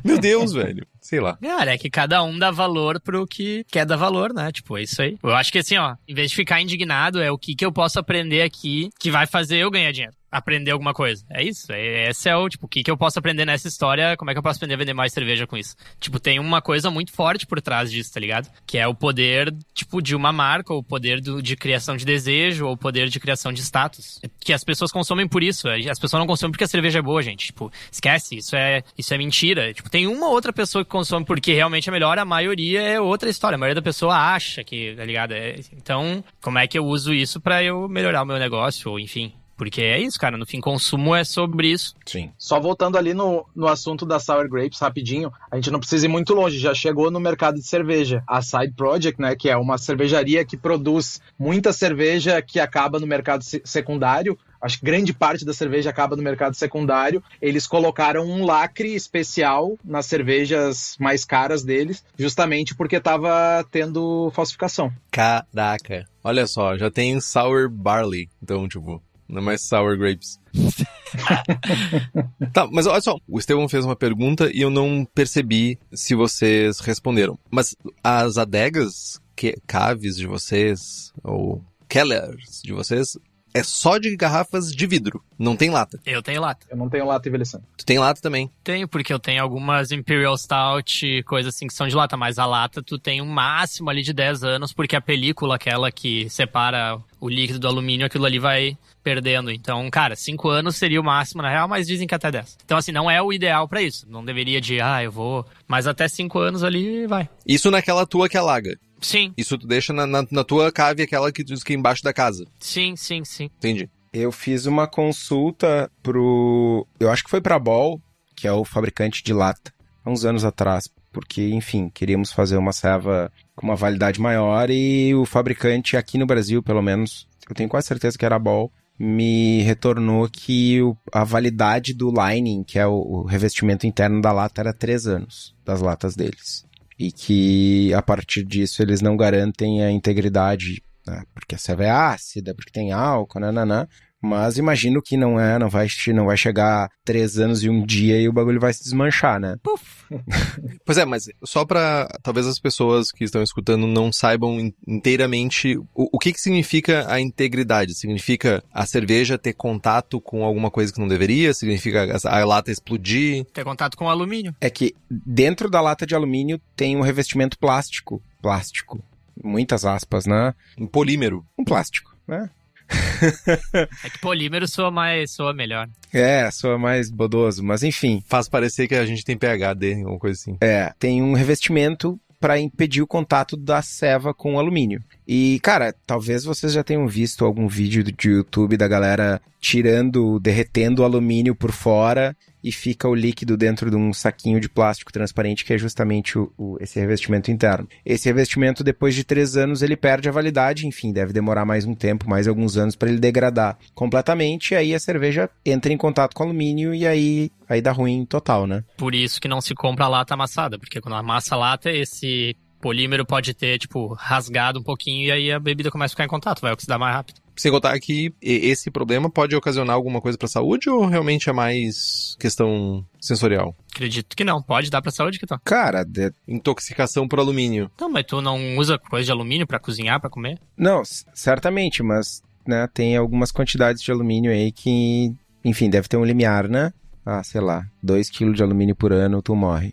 [0.05, 0.87] Meu Deus, velho.
[1.01, 1.37] Sei lá.
[1.37, 4.53] Cara, é que cada um dá valor pro que quer dar valor, né?
[4.53, 5.17] Tipo, é isso aí.
[5.23, 7.73] Eu acho que assim, ó, em vez de ficar indignado, é o que, que eu
[7.73, 11.24] posso aprender aqui que vai fazer eu ganhar dinheiro aprender alguma coisa.
[11.31, 11.72] É isso.
[11.72, 14.35] É, esse é o, tipo, o que, que eu posso aprender nessa história, como é
[14.35, 15.74] que eu posso aprender a vender mais cerveja com isso.
[15.99, 18.49] Tipo, tem uma coisa muito forte por trás disso, tá ligado?
[18.66, 22.05] Que é o poder, tipo, de uma marca, ou o poder do, de criação de
[22.05, 24.20] desejo, ou o poder de criação de status.
[24.41, 25.68] Que as pessoas consomem por isso.
[25.68, 27.47] As pessoas não consomem porque a cerveja é boa, gente.
[27.47, 29.72] Tipo, esquece, isso é, isso é mentira.
[29.72, 33.31] Tipo, tem uma outra pessoa que consome porque realmente é melhor, a maioria é outra
[33.31, 33.57] história.
[33.57, 35.33] A maioria da pessoa acha que, tá ligado?
[35.33, 39.01] É, então, como é que eu uso isso para eu melhorar o meu negócio, ou
[39.01, 39.33] enfim.
[39.59, 40.39] Porque é isso, cara.
[40.39, 41.95] No fim, consumo é sobre isso.
[42.07, 42.31] Sim.
[42.39, 46.09] Só voltando ali no, no assunto da Sour Grapes, rapidinho, a gente não precisa ir
[46.09, 48.23] muito longe, já chegou no mercado de cerveja.
[48.27, 53.07] A Side Project, né, que é uma cervejaria que produz muita cerveja que acaba no
[53.07, 57.23] mercado secundário, acho que grande parte da cerveja acaba no mercado secundário.
[57.43, 64.93] Eles colocaram um lacre especial nas cervejas mais caras deles, justamente porque estava tendo falsificação.
[65.11, 66.07] Caraca.
[66.23, 68.29] Olha só, já tem sour barley.
[68.43, 70.41] Então, tipo, não é mais sour grapes.
[72.53, 76.81] tá, mas olha só, o Estevão fez uma pergunta e eu não percebi se vocês
[76.81, 77.39] responderam.
[77.51, 83.18] Mas as adegas, que, caves de vocês, ou kellers de vocês,
[83.55, 85.99] é só de garrafas de vidro, não tem lata.
[86.05, 86.67] Eu tenho lata.
[86.71, 87.65] Eu não tenho lata envelhecendo.
[87.77, 88.51] Tu tem lata também?
[88.63, 92.47] Tenho, porque eu tenho algumas Imperial Stout, coisas assim que são de lata, mas a
[92.47, 96.99] lata tu tem um máximo ali de 10 anos, porque a película, aquela que separa
[97.21, 99.51] o líquido do alumínio, aquilo ali vai perdendo.
[99.51, 102.59] Então, cara, 5 anos seria o máximo na real, mas dizem que até 10.
[102.65, 104.07] Então, assim, não é o ideal para isso.
[104.09, 105.47] Não deveria de, ah, eu vou.
[105.67, 107.29] Mas até 5 anos ali vai.
[107.47, 108.79] Isso naquela tua que alaga.
[109.01, 109.33] Sim.
[109.37, 112.13] Isso tu deixa na, na, na tua cave, aquela que diz que é embaixo da
[112.13, 112.45] casa.
[112.59, 113.51] Sim, sim, sim.
[113.59, 113.89] Entendi.
[114.13, 116.87] Eu fiz uma consulta pro.
[116.99, 118.01] Eu acho que foi pra Ball,
[118.35, 119.73] que é o fabricante de lata,
[120.05, 120.89] há uns anos atrás.
[121.13, 126.27] Porque, enfim, queríamos fazer uma serva com uma validade maior e o fabricante aqui no
[126.27, 130.97] Brasil, pelo menos, eu tenho quase certeza que era a Ball, me retornou que o,
[131.13, 135.55] a validade do lining, que é o, o, revestimento interno da lata, era três anos
[135.65, 136.68] das latas deles
[136.99, 141.23] e que a partir disso eles não garantem a integridade, né?
[141.33, 143.87] porque a cerveja é ácida, porque tem álcool, nananã.
[144.21, 148.21] Mas imagino que não é, não vai, não vai chegar três anos e um dia
[148.21, 149.57] e o bagulho vai se desmanchar, né?
[149.62, 149.85] Puf.
[150.85, 155.87] pois é, mas só para talvez as pessoas que estão escutando não saibam inteiramente o,
[155.95, 157.95] o que, que significa a integridade.
[157.95, 161.55] Significa a cerveja ter contato com alguma coisa que não deveria?
[161.55, 163.45] Significa a, a lata explodir?
[163.53, 164.55] Ter contato com alumínio.
[164.61, 168.21] É que dentro da lata de alumínio tem um revestimento plástico.
[168.43, 169.03] Plástico.
[169.43, 170.55] Muitas aspas, né?
[170.77, 171.45] Um polímero.
[171.57, 172.51] Um plástico, né?
[174.05, 175.89] é que polímero soa mais, soa melhor.
[176.12, 178.22] É, soa mais bodoso, mas enfim.
[178.26, 180.57] Faz parecer que a gente tem PHD, alguma coisa assim.
[180.61, 185.03] É, tem um revestimento para impedir o contato da ceva com o alumínio.
[185.29, 191.03] E, cara, talvez vocês já tenham visto algum vídeo de YouTube da galera tirando, derretendo
[191.03, 195.66] o alumínio por fora e fica o líquido dentro de um saquinho de plástico transparente
[195.66, 197.87] que é justamente o, o, esse revestimento interno.
[198.07, 201.95] Esse revestimento, depois de três anos, ele perde a validade, enfim, deve demorar mais um
[201.95, 206.35] tempo, mais alguns anos para ele degradar completamente, e aí a cerveja entra em contato
[206.35, 208.83] com o alumínio e aí, aí dá ruim total, né?
[208.97, 212.57] Por isso que não se compra a lata amassada, porque quando amassa a lata, esse
[212.81, 216.29] polímero pode ter, tipo, rasgado um pouquinho e aí a bebida começa a ficar em
[216.29, 217.41] contato, vai oxidar mais rápido.
[217.57, 221.53] Sem contar que esse problema pode ocasionar alguma coisa para a saúde ou realmente é
[221.53, 223.74] mais questão sensorial?
[223.93, 224.62] Acredito que não.
[224.62, 225.59] Pode dar pra saúde, que tá.
[225.64, 226.33] Cara, de...
[226.47, 227.91] intoxicação por alumínio.
[228.01, 230.61] Não, mas tu não usa coisa de alumínio para cozinhar, para comer?
[230.76, 231.03] Não,
[231.35, 236.68] certamente, mas né, tem algumas quantidades de alumínio aí que, enfim, deve ter um limiar,
[236.68, 236.93] né?
[237.31, 239.93] Ah, sei lá, 2 kg de alumínio por ano, tu morre.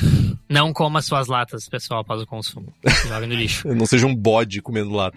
[0.46, 2.74] Não coma suas latas, pessoal, após o consumo.
[3.08, 3.66] Joga no lixo.
[3.72, 5.16] Não seja um bode comendo lata.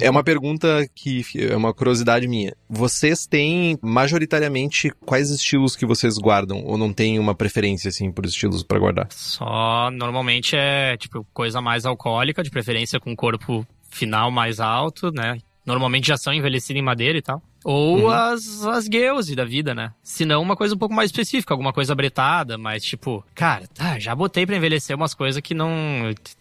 [0.00, 2.52] é uma pergunta que é uma curiosidade minha.
[2.68, 6.64] Vocês têm majoritariamente quais estilos que vocês guardam?
[6.64, 9.06] Ou não tem uma preferência, assim, por estilos para guardar?
[9.10, 15.38] Só, normalmente é, tipo, coisa mais alcoólica, de preferência com corpo final mais alto, né?
[15.64, 17.40] Normalmente já são envelhecidos em madeira e tal.
[17.68, 18.08] Ou uhum.
[18.08, 19.92] as, as Geuze da vida, né?
[20.00, 23.98] Se não, uma coisa um pouco mais específica, alguma coisa bretada, mas tipo, cara, tá,
[23.98, 25.68] já botei pra envelhecer umas coisas que não.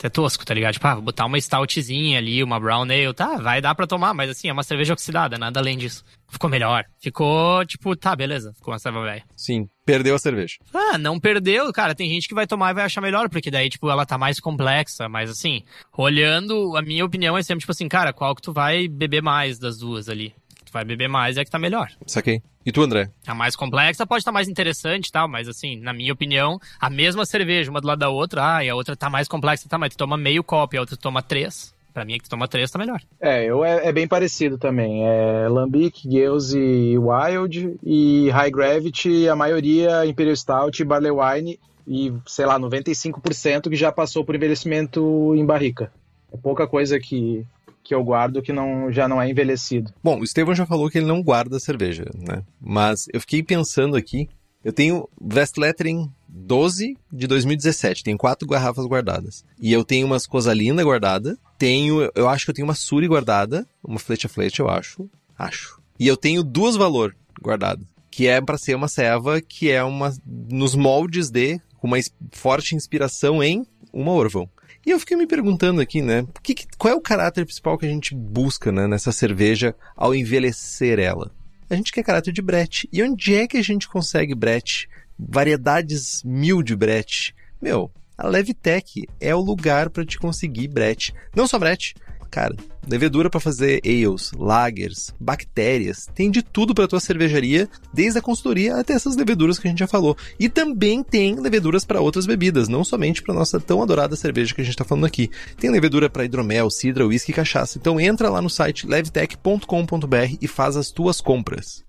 [0.03, 0.73] É tosco, tá ligado?
[0.73, 4.13] Tipo, ah, vou botar uma stoutzinha ali, uma brown ale, tá, vai dar pra tomar,
[4.13, 6.03] mas assim, é uma cerveja oxidada, nada além disso.
[6.28, 6.86] Ficou melhor.
[6.99, 9.23] Ficou, tipo, tá, beleza, ficou uma cerveja velha.
[9.36, 10.57] Sim, perdeu a cerveja.
[10.71, 11.95] Ah, não perdeu, cara.
[11.95, 14.39] Tem gente que vai tomar e vai achar melhor, porque daí, tipo, ela tá mais
[14.39, 15.63] complexa, mas assim,
[15.97, 19.57] olhando, a minha opinião é sempre, tipo assim, cara, qual que tu vai beber mais
[19.57, 20.36] das duas ali?
[20.76, 21.89] Vai beber mais é que tá melhor.
[22.05, 22.41] Saquei.
[22.65, 23.09] E tu, André?
[23.26, 26.59] A mais complexa pode estar tá mais interessante e tal, mas assim, na minha opinião,
[26.80, 29.69] a mesma cerveja, uma do lado da outra, ah, e a outra tá mais complexa,
[29.69, 31.73] tá, mas tu toma meio copo e a outra tu toma três.
[31.93, 32.99] Pra mim, é que tu toma três tá melhor.
[33.21, 35.07] É, eu, é, é bem parecido também.
[35.07, 37.78] É Lambic, Gales e Wild.
[37.82, 41.57] E High Gravity, a maioria Imperial Stout, Barley Wine
[41.88, 45.89] e, sei lá, 95% que já passou por envelhecimento em barrica.
[46.34, 47.45] É pouca coisa que
[47.86, 49.93] que eu guardo que não, já não é envelhecido.
[50.03, 52.43] Bom, o Estevão já falou que ele não guarda cerveja, né?
[52.59, 54.27] Mas eu fiquei pensando aqui,
[54.63, 59.45] eu tenho Vestlettering 12 de 2017, tenho quatro garrafas guardadas.
[59.61, 63.67] E eu tenho umas Cosalina guardada, tenho, eu acho que eu tenho uma Suri guardada,
[63.83, 65.07] uma Flecha Flecha, eu acho,
[65.38, 65.79] acho.
[65.99, 70.11] E eu tenho duas Valor guardadas, que é para ser uma ceva que é uma
[70.25, 71.97] nos moldes de uma
[72.31, 73.63] forte inspiração em
[73.93, 74.49] uma Orvão.
[74.86, 76.27] E eu fiquei me perguntando aqui, né?
[76.43, 80.99] Que, qual é o caráter principal que a gente busca né, nessa cerveja ao envelhecer
[80.99, 81.31] ela?
[81.67, 82.88] A gente quer caráter de brete.
[82.93, 84.88] E onde é que a gente consegue brete?
[85.17, 87.33] Variedades mil de brete.
[87.59, 91.13] Meu, a Levitec é o lugar para te conseguir brete.
[91.36, 91.95] Não só brete,
[92.36, 92.53] Cara,
[92.86, 98.75] levedura para fazer ales, lagers, bactérias, tem de tudo para tua cervejaria, desde a consultoria
[98.75, 100.17] até essas leveduras que a gente já falou.
[100.38, 104.59] E também tem leveduras para outras bebidas, não somente para nossa tão adorada cerveja que
[104.59, 105.31] a gente está falando aqui.
[105.57, 107.77] Tem levedura para hidromel, cidra, whisky e cachaça.
[107.77, 111.86] Então entra lá no site levtech.com.br e faz as tuas compras.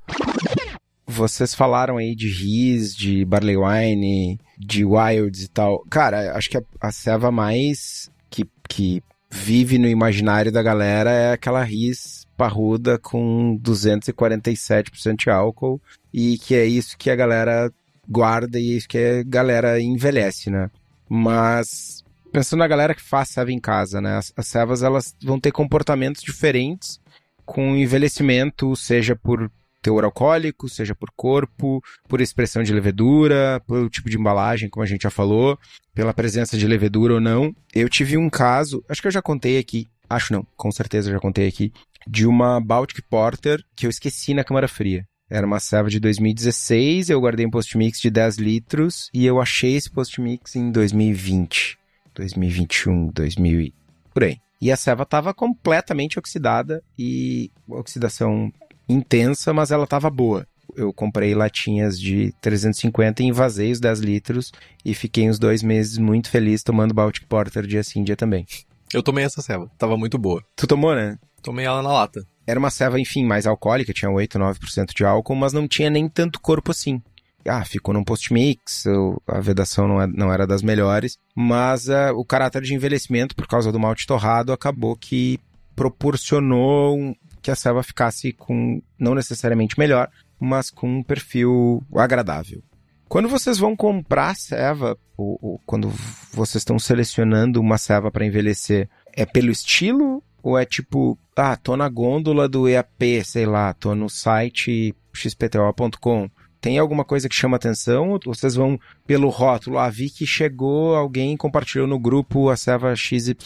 [1.05, 5.85] Vocês falaram aí de Riz, de Barley Wine, de Wilds e tal.
[5.91, 9.03] Cara, acho que a, a mais que, que
[9.37, 15.81] vive no imaginário da galera é aquela RIS parruda com 247% de álcool
[16.13, 17.71] e que é isso que a galera
[18.09, 20.71] guarda e é isso que a galera envelhece, né?
[21.09, 24.17] Mas pensando na galera que faz ceva em casa, né?
[24.17, 26.99] As, as cevas elas vão ter comportamentos diferentes
[27.45, 29.51] com envelhecimento, seja por
[29.87, 34.87] teor alcoólico, seja por corpo, por expressão de levedura, pelo tipo de embalagem, como a
[34.87, 35.57] gente já falou,
[35.95, 37.55] pela presença de levedura ou não.
[37.73, 41.21] Eu tive um caso, acho que eu já contei aqui, acho não, com certeza já
[41.21, 41.73] contei aqui,
[42.05, 45.07] de uma Baltic Porter que eu esqueci na câmara fria.
[45.31, 49.77] Era uma serva de 2016, eu guardei um post-mix de 10 litros e eu achei
[49.77, 51.79] esse post-mix em 2020,
[52.13, 53.73] 2021, 2000
[54.13, 54.39] por aí.
[54.61, 58.53] E a serva estava completamente oxidada e oxidação
[58.89, 60.47] intensa, mas ela tava boa.
[60.77, 64.53] Eu comprei latinhas de 350 e invasei os 10 litros
[64.85, 68.47] e fiquei uns dois meses muito feliz tomando Baltic Porter dia sim, dia também.
[68.93, 70.43] Eu tomei essa ceva, tava muito boa.
[70.55, 71.19] Tu tomou, né?
[71.43, 72.27] Tomei ela na lata.
[72.47, 76.09] Era uma ceva, enfim, mais alcoólica, tinha 8, 9% de álcool, mas não tinha nem
[76.09, 77.03] tanto corpo assim.
[77.49, 78.85] Ah, ficou num post-mix,
[79.27, 83.47] a vedação não, é, não era das melhores, mas uh, o caráter de envelhecimento, por
[83.47, 85.39] causa do malte torrado, acabou que
[85.77, 87.15] proporcionou um,
[87.47, 92.61] que a selva ficasse com, não necessariamente melhor, mas com um perfil agradável.
[93.09, 95.89] Quando vocês vão comprar ceva, ou, ou quando
[96.33, 101.77] vocês estão selecionando uma ceva para envelhecer, é pelo estilo ou é tipo, ah, tô
[101.77, 106.29] na gôndola do EAP, sei lá, tô no site xpto.com.
[106.61, 108.11] Tem alguma coisa que chama atenção?
[108.11, 108.77] Ou vocês vão
[109.07, 109.79] pelo rótulo?
[109.79, 113.37] Ah, vi que chegou, alguém compartilhou no grupo a ceva XYZ,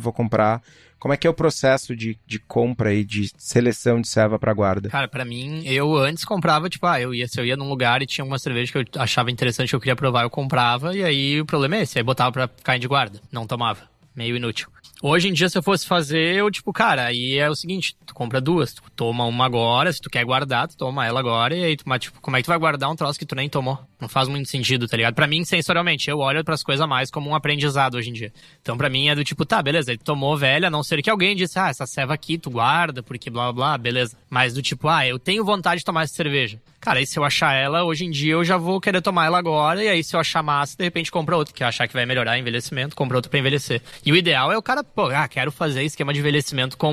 [0.00, 0.62] vou comprar.
[1.02, 4.52] Como é que é o processo de, de compra e de seleção de serva para
[4.54, 4.88] guarda?
[4.88, 8.02] Cara, para mim, eu antes comprava, tipo, ah, eu ia, se eu ia num lugar
[8.02, 11.02] e tinha uma cerveja que eu achava interessante, que eu queria provar, eu comprava, e
[11.02, 13.80] aí o problema é esse, aí botava pra ficar de guarda, não tomava.
[14.14, 14.68] Meio inútil.
[15.04, 18.14] Hoje em dia, se eu fosse fazer, eu, tipo, cara, aí é o seguinte, tu
[18.14, 21.64] compra duas, tu toma uma agora, se tu quer guardar, tu toma ela agora, e
[21.64, 23.48] aí tu, mas, tipo, como é que tu vai guardar um troço que tu nem
[23.48, 23.76] tomou?
[24.00, 25.12] Não faz muito sentido, tá ligado?
[25.12, 28.32] Pra mim, sensorialmente, eu olho pras coisas mais como um aprendizado hoje em dia.
[28.60, 31.10] Então, pra mim, é do tipo, tá, beleza, tu tomou velha, a não ser que
[31.10, 34.16] alguém disse, ah, essa ceva aqui tu guarda, porque blá blá, beleza.
[34.30, 36.60] Mas do tipo, ah, eu tenho vontade de tomar essa cerveja.
[36.82, 39.38] Cara, aí se eu achar ela, hoje em dia eu já vou querer tomar ela
[39.38, 42.04] agora, e aí se eu achar massa, de repente compra outra, que achar que vai
[42.04, 43.80] melhorar o envelhecimento, compra outra pra envelhecer.
[44.04, 46.92] E o ideal é o cara, pô, ah, quero fazer esquema de envelhecimento com,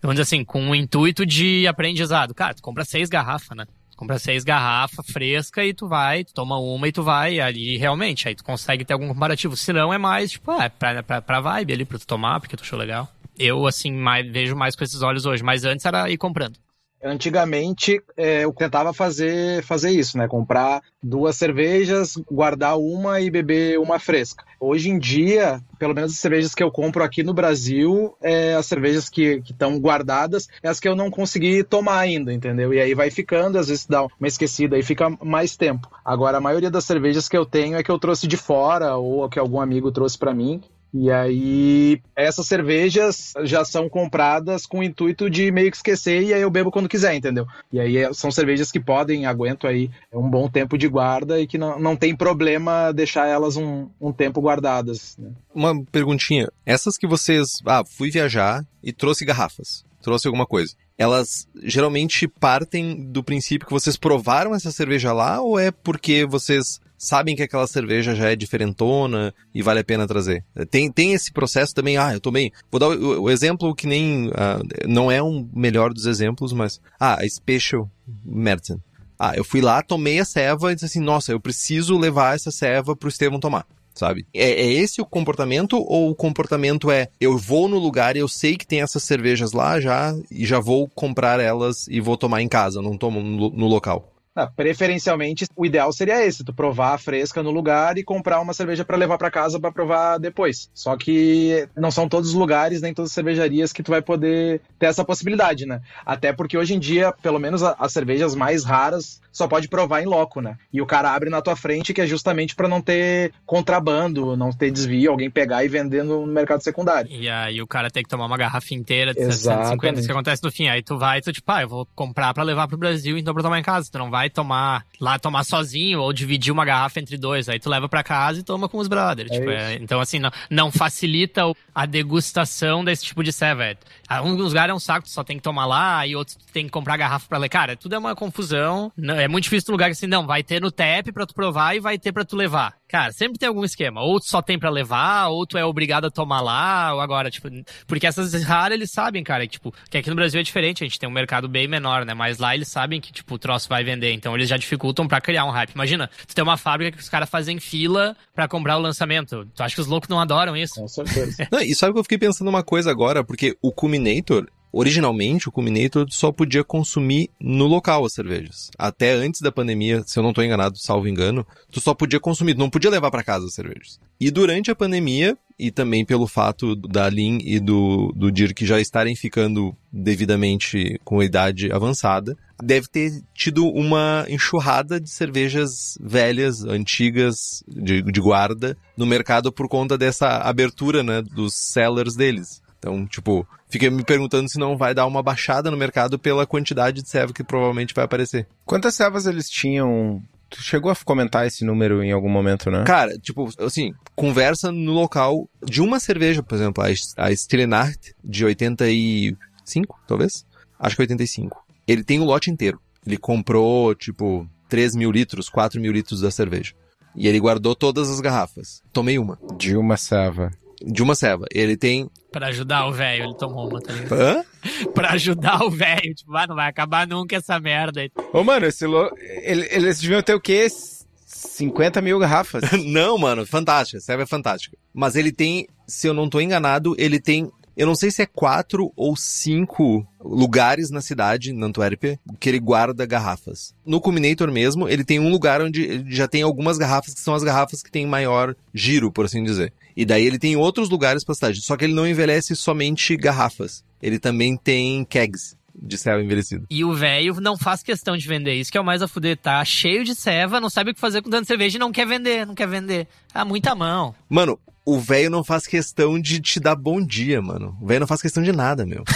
[0.00, 2.32] vamos dizer assim, com um intuito de aprendizado.
[2.32, 3.66] Cara, tu compra seis garrafas, né?
[3.96, 8.28] compra seis garrafas fresca e tu vai, tu toma uma e tu vai ali realmente,
[8.28, 9.56] aí tu consegue ter algum comparativo.
[9.56, 12.56] Se não, é mais, tipo, é, pra, pra, pra vibe ali, pra tu tomar, porque
[12.56, 13.08] tu achou legal.
[13.36, 16.56] Eu, assim, mais, vejo mais com esses olhos hoje, mas antes era ir comprando.
[17.02, 20.26] Antigamente é, eu tentava fazer, fazer isso, né?
[20.26, 24.44] Comprar duas cervejas, guardar uma e beber uma fresca.
[24.60, 28.66] Hoje em dia, pelo menos as cervejas que eu compro aqui no Brasil, é, as
[28.66, 32.74] cervejas que estão guardadas, é as que eu não consegui tomar ainda, entendeu?
[32.74, 35.88] E aí vai ficando, às vezes dá uma esquecida e fica mais tempo.
[36.04, 39.28] Agora, a maioria das cervejas que eu tenho é que eu trouxe de fora ou
[39.28, 40.60] que algum amigo trouxe para mim.
[40.92, 46.32] E aí, essas cervejas já são compradas com o intuito de meio que esquecer e
[46.32, 47.46] aí eu bebo quando quiser, entendeu?
[47.72, 51.46] E aí é, são cervejas que podem, aguento aí um bom tempo de guarda e
[51.46, 55.16] que não, não tem problema deixar elas um, um tempo guardadas.
[55.18, 55.30] Né?
[55.54, 56.48] Uma perguntinha.
[56.64, 57.58] Essas que vocês.
[57.66, 59.84] Ah, fui viajar e trouxe garrafas.
[60.00, 60.74] Trouxe alguma coisa.
[60.96, 66.80] Elas geralmente partem do princípio que vocês provaram essa cerveja lá ou é porque vocês
[66.98, 70.44] sabem que aquela cerveja já é diferentona e vale a pena trazer.
[70.70, 72.52] Tem, tem esse processo também, ah, eu tomei.
[72.70, 74.28] Vou dar o, o exemplo que nem.
[74.28, 76.80] Uh, não é um melhor dos exemplos, mas.
[76.98, 77.88] Ah, a Special
[78.24, 78.80] Merton.
[79.18, 82.50] Ah, eu fui lá, tomei a ceva e disse assim, nossa, eu preciso levar essa
[82.50, 83.66] ceva pro Estevão tomar
[83.98, 84.24] sabe?
[84.32, 88.56] É, é, esse o comportamento ou o comportamento é eu vou no lugar eu sei
[88.56, 92.48] que tem essas cervejas lá já e já vou comprar elas e vou tomar em
[92.48, 94.14] casa, não tomo no, no local?
[94.38, 98.54] Ah, preferencialmente, o ideal seria esse, tu provar a fresca no lugar e comprar uma
[98.54, 100.70] cerveja para levar para casa para provar depois.
[100.72, 104.60] Só que não são todos os lugares, nem todas as cervejarias que tu vai poder
[104.78, 105.80] ter essa possibilidade, né?
[106.06, 110.06] Até porque hoje em dia, pelo menos as cervejas mais raras, só pode provar em
[110.06, 110.56] loco, né?
[110.72, 114.50] E o cara abre na tua frente, que é justamente para não ter contrabando, não
[114.50, 117.10] ter desvio, alguém pegar e vender no mercado secundário.
[117.10, 119.68] E aí o cara tem que tomar uma garrafa inteira de Exatamente.
[119.68, 120.68] 750, isso que acontece no fim.
[120.68, 123.42] Aí tu vai, tu tipo, ah, eu vou comprar para levar pro Brasil, então pra
[123.42, 123.88] tomar em casa.
[123.90, 127.48] Tu não vai tomar lá, tomar sozinho ou dividir uma garrafa entre dois.
[127.48, 129.30] Aí tu leva para casa e toma com os brothers.
[129.30, 131.42] É tipo, é, então assim, não, não facilita
[131.74, 133.78] a degustação desse tipo de cerveja.
[134.24, 136.64] Um lugar é um saco, tu só tem que tomar lá, e outros tu tem
[136.64, 137.48] que comprar garrafa para ler.
[137.48, 138.92] Cara, tudo é uma confusão.
[139.16, 141.74] É muito difícil no lugar que assim, não, vai ter no TEP pra tu provar
[141.76, 142.74] e vai ter pra tu levar.
[142.88, 144.00] Cara, sempre tem algum esquema.
[144.02, 147.30] Ou tu só tem para levar, ou tu é obrigado a tomar lá, ou agora,
[147.30, 147.48] tipo.
[147.86, 150.86] Porque essas raras eles sabem, cara, que, tipo, que aqui no Brasil é diferente, a
[150.86, 152.14] gente tem um mercado bem menor, né?
[152.14, 154.12] Mas lá eles sabem que, tipo, o troço vai vender.
[154.12, 155.72] Então eles já dificultam para criar um hype.
[155.74, 159.46] Imagina, tu tem uma fábrica que os caras fazem fila para comprar o lançamento.
[159.54, 160.74] Tu acha que os loucos não adoram isso?
[160.74, 161.46] Com certeza.
[161.52, 165.52] não, e sabe que eu fiquei pensando uma coisa agora, porque o Culminator, originalmente o
[165.52, 168.70] Culminator só podia consumir no local as cervejas.
[168.78, 172.56] Até antes da pandemia, se eu não estou enganado, salvo engano, tu só podia consumir,
[172.56, 173.98] não podia levar para casa as cervejas.
[174.20, 178.80] E durante a pandemia, e também pelo fato da Lin e do, do Dirk já
[178.80, 187.62] estarem ficando devidamente com idade avançada, deve ter tido uma enxurrada de cervejas velhas, antigas,
[187.66, 192.60] de, de guarda, no mercado por conta dessa abertura, né, dos sellers deles.
[192.78, 197.02] Então, tipo, fiquei me perguntando se não vai dar uma baixada no mercado pela quantidade
[197.02, 198.46] de serva que provavelmente vai aparecer.
[198.64, 202.82] Quantas servas eles tinham Tu chegou a comentar esse número em algum momento, né?
[202.84, 206.82] Cara, tipo, assim, conversa no local de uma cerveja, por exemplo,
[207.18, 210.46] a Stillenart de 85, talvez?
[210.78, 211.62] Acho que 85.
[211.86, 212.80] Ele tem o lote inteiro.
[213.06, 216.72] Ele comprou, tipo, 3 mil litros, 4 mil litros da cerveja.
[217.14, 218.82] E ele guardou todas as garrafas.
[218.90, 219.38] Tomei uma.
[219.58, 220.50] De uma serva
[220.84, 221.44] de uma ceva.
[221.52, 222.10] Ele tem.
[222.30, 224.20] Pra ajudar o velho, ele tomou uma, tá ligado?
[224.20, 224.44] Hã?
[224.94, 226.14] pra ajudar o velho.
[226.14, 228.08] Tipo, ah, não vai acabar nunca essa merda.
[228.32, 229.10] Ô, mano, esse lo...
[229.42, 230.68] eles deviam ter o quê?
[230.68, 232.62] 50 mil garrafas.
[232.84, 234.00] não, mano, fantástica.
[234.00, 234.76] Ceva é fantástica.
[234.92, 238.26] Mas ele tem, se eu não tô enganado, ele tem eu não sei se é
[238.26, 243.72] quatro ou cinco lugares na cidade, na Antuérpia, que ele guarda garrafas.
[243.86, 247.44] No Culminator mesmo, ele tem um lugar onde já tem algumas garrafas que são as
[247.44, 249.72] garrafas que têm maior giro, por assim dizer.
[249.96, 251.62] E daí ele tem outros lugares pra cidade.
[251.62, 253.84] Só que ele não envelhece somente garrafas.
[254.02, 256.66] Ele também tem kegs de ceva envelhecido.
[256.68, 258.54] E o velho não faz questão de vender.
[258.54, 259.36] Isso que é o mais a fuder.
[259.36, 262.06] Tá cheio de ceva, não sabe o que fazer com tanto cerveja e não quer
[262.06, 263.06] vender, não quer vender.
[263.32, 264.12] Ah, muita mão.
[264.28, 264.58] Mano,
[264.88, 267.76] o velho não faz questão de te dar bom dia, mano.
[267.78, 269.04] O velho não faz questão de nada, meu.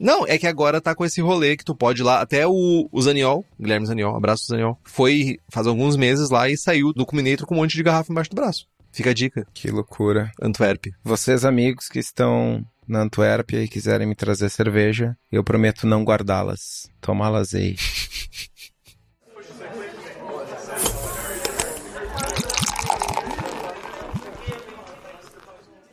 [0.00, 2.20] Não, é que agora tá com esse rolê que tu pode ir lá.
[2.20, 6.92] Até o, o Zaniol, Guilherme Zaniol, abraço Zaniol, foi faz alguns meses lá e saiu
[6.92, 8.66] do Culminator com um monte de garrafa embaixo do braço.
[8.90, 9.46] Fica a dica.
[9.54, 10.32] Que loucura.
[10.42, 10.86] Antwerp.
[11.04, 16.90] Vocês, amigos que estão na Antuérpia e quiserem me trazer cerveja, eu prometo não guardá-las.
[17.00, 17.76] Tomá-las aí.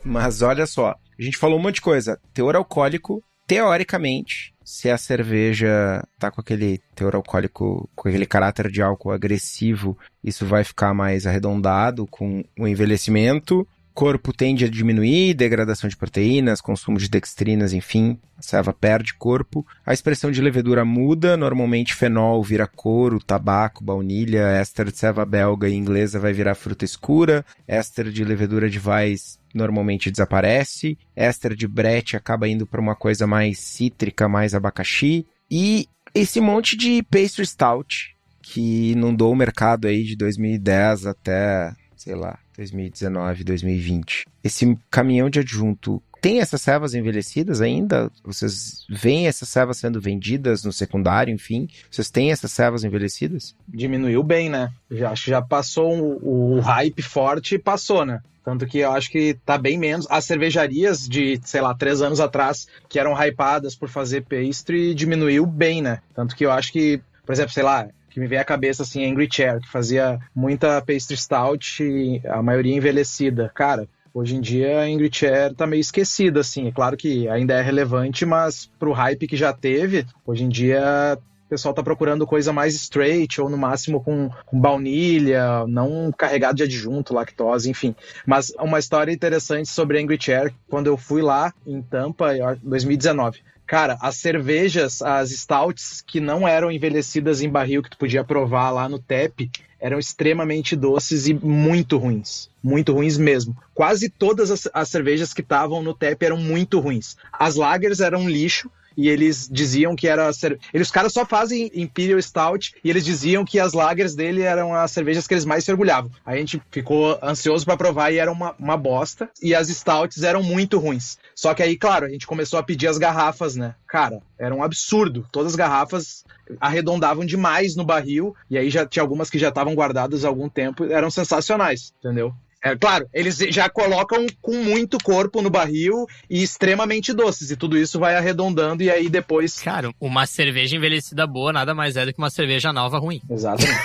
[0.09, 2.19] Mas olha só, a gente falou um monte de coisa.
[2.33, 8.81] Teor alcoólico, teoricamente, se a cerveja tá com aquele teor alcoólico, com aquele caráter de
[8.81, 13.67] álcool agressivo, isso vai ficar mais arredondado com o envelhecimento.
[13.93, 19.63] corpo tende a diminuir, degradação de proteínas, consumo de dextrinas, enfim, a ceva perde corpo.
[19.85, 25.69] A expressão de levedura muda, normalmente fenol vira couro, tabaco, baunilha, éster de ceva belga
[25.69, 31.67] e inglesa vai virar fruta escura, éster de levedura de Weiss normalmente desaparece, éster de
[31.67, 37.45] brete acaba indo para uma coisa mais cítrica, mais abacaxi, e esse monte de pastry
[37.45, 44.25] stout que inundou o mercado aí de 2010 até, sei lá, 2019, 2020.
[44.43, 48.11] Esse caminhão de adjunto tem essas servas envelhecidas ainda?
[48.23, 51.69] Vocês veem essas servas sendo vendidas no secundário, enfim?
[51.89, 53.55] Vocês têm essas servas envelhecidas?
[53.67, 54.69] Diminuiu bem, né?
[54.91, 58.21] Já, acho que já passou o, o hype forte e passou, né?
[58.43, 60.05] Tanto que eu acho que tá bem menos.
[60.09, 65.45] As cervejarias de, sei lá, três anos atrás, que eram hypadas por fazer pastry, diminuiu
[65.45, 66.01] bem, né?
[66.13, 69.05] Tanto que eu acho que, por exemplo, sei lá, que me vem à cabeça assim,
[69.05, 71.81] Angry Chair, que fazia muita pastry stout,
[72.27, 73.51] a maioria envelhecida.
[73.53, 76.67] Cara, Hoje em dia a Angry Chair tá meio esquecida, assim.
[76.67, 81.17] É claro que ainda é relevante, mas pro hype que já teve, hoje em dia
[81.45, 86.57] o pessoal tá procurando coisa mais straight, ou no máximo com, com baunilha, não carregado
[86.57, 87.95] de adjunto, lactose, enfim.
[88.25, 93.41] Mas uma história interessante sobre Angry Chair, quando eu fui lá em Tampa, em 2019.
[93.69, 98.71] Cara, as cervejas, as stouts que não eram envelhecidas em barril, que tu podia provar
[98.71, 99.47] lá no TEP,
[99.79, 102.49] eram extremamente doces e muito ruins.
[102.63, 103.55] Muito ruins mesmo.
[103.75, 107.15] Quase todas as, as cervejas que estavam no TEP eram muito ruins.
[107.31, 110.29] As lagers eram lixo, e eles diziam que era.
[110.73, 114.75] Eles, os caras só fazem Imperial Stout e eles diziam que as lagers dele eram
[114.75, 116.11] as cervejas que eles mais se orgulhavam.
[116.25, 119.29] A gente ficou ansioso para provar e era uma, uma bosta.
[119.41, 121.17] E as Stouts eram muito ruins.
[121.33, 123.73] Só que aí, claro, a gente começou a pedir as garrafas, né?
[123.87, 125.25] Cara, era um absurdo.
[125.31, 126.25] Todas as garrafas
[126.59, 128.35] arredondavam demais no barril.
[128.49, 130.83] E aí já tinha algumas que já estavam guardadas há algum tempo.
[130.83, 132.33] Eram sensacionais, entendeu?
[132.63, 137.77] É claro, eles já colocam com muito corpo no barril e extremamente doces, e tudo
[137.77, 139.61] isso vai arredondando, e aí depois.
[139.61, 143.21] Cara, uma cerveja envelhecida boa nada mais é do que uma cerveja nova ruim.
[143.29, 143.79] Exatamente.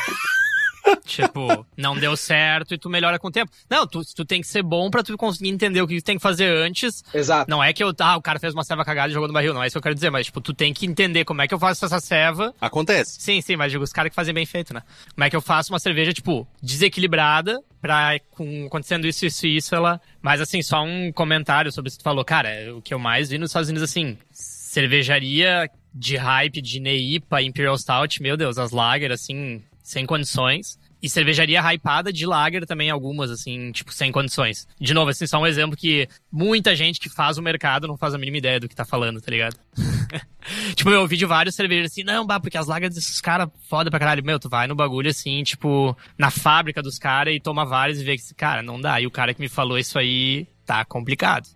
[1.05, 3.50] Tipo, não deu certo e tu melhora com o tempo.
[3.68, 6.16] Não, tu, tu tem que ser bom pra tu conseguir entender o que tu tem
[6.16, 7.05] que fazer antes.
[7.12, 7.50] Exato.
[7.50, 9.55] Não é que eu, ah, o cara fez uma ceva cagada e jogou no barril,
[9.55, 11.48] não é isso que eu quero dizer, mas tipo, tu tem que entender como é
[11.48, 12.55] que eu faço essa ceva.
[12.61, 13.20] Acontece.
[13.20, 14.82] Sim, sim, mas digo, os caras que fazem bem feito, né?
[15.14, 19.57] Como é que eu faço uma cerveja, tipo, desequilibrada, pra, com, acontecendo isso, isso e
[19.57, 20.00] isso, ela...
[20.22, 22.24] Mas assim, só um comentário sobre isso que tu falou.
[22.24, 27.40] Cara, o que eu mais vi nos Estados Unidos, assim, cervejaria de hype, de Neipa,
[27.42, 30.78] Imperial Stout, meu Deus, as lager, assim, sem condições.
[31.05, 34.66] E cervejaria hypada de lager também, algumas, assim, tipo, sem condições.
[34.80, 38.14] De novo, assim, só um exemplo que muita gente que faz o mercado não faz
[38.14, 39.55] a mínima ideia do que tá falando, tá ligado?
[40.74, 43.90] tipo, eu ouvi de vários cervejeiros assim, não, bah, porque as lagers desses caras foda
[43.90, 44.24] pra caralho.
[44.24, 48.05] Meu, tu vai no bagulho assim, tipo, na fábrica dos caras e toma vários e
[48.05, 48.98] vê que, cara, não dá.
[48.98, 51.46] E o cara que me falou isso aí tá complicado.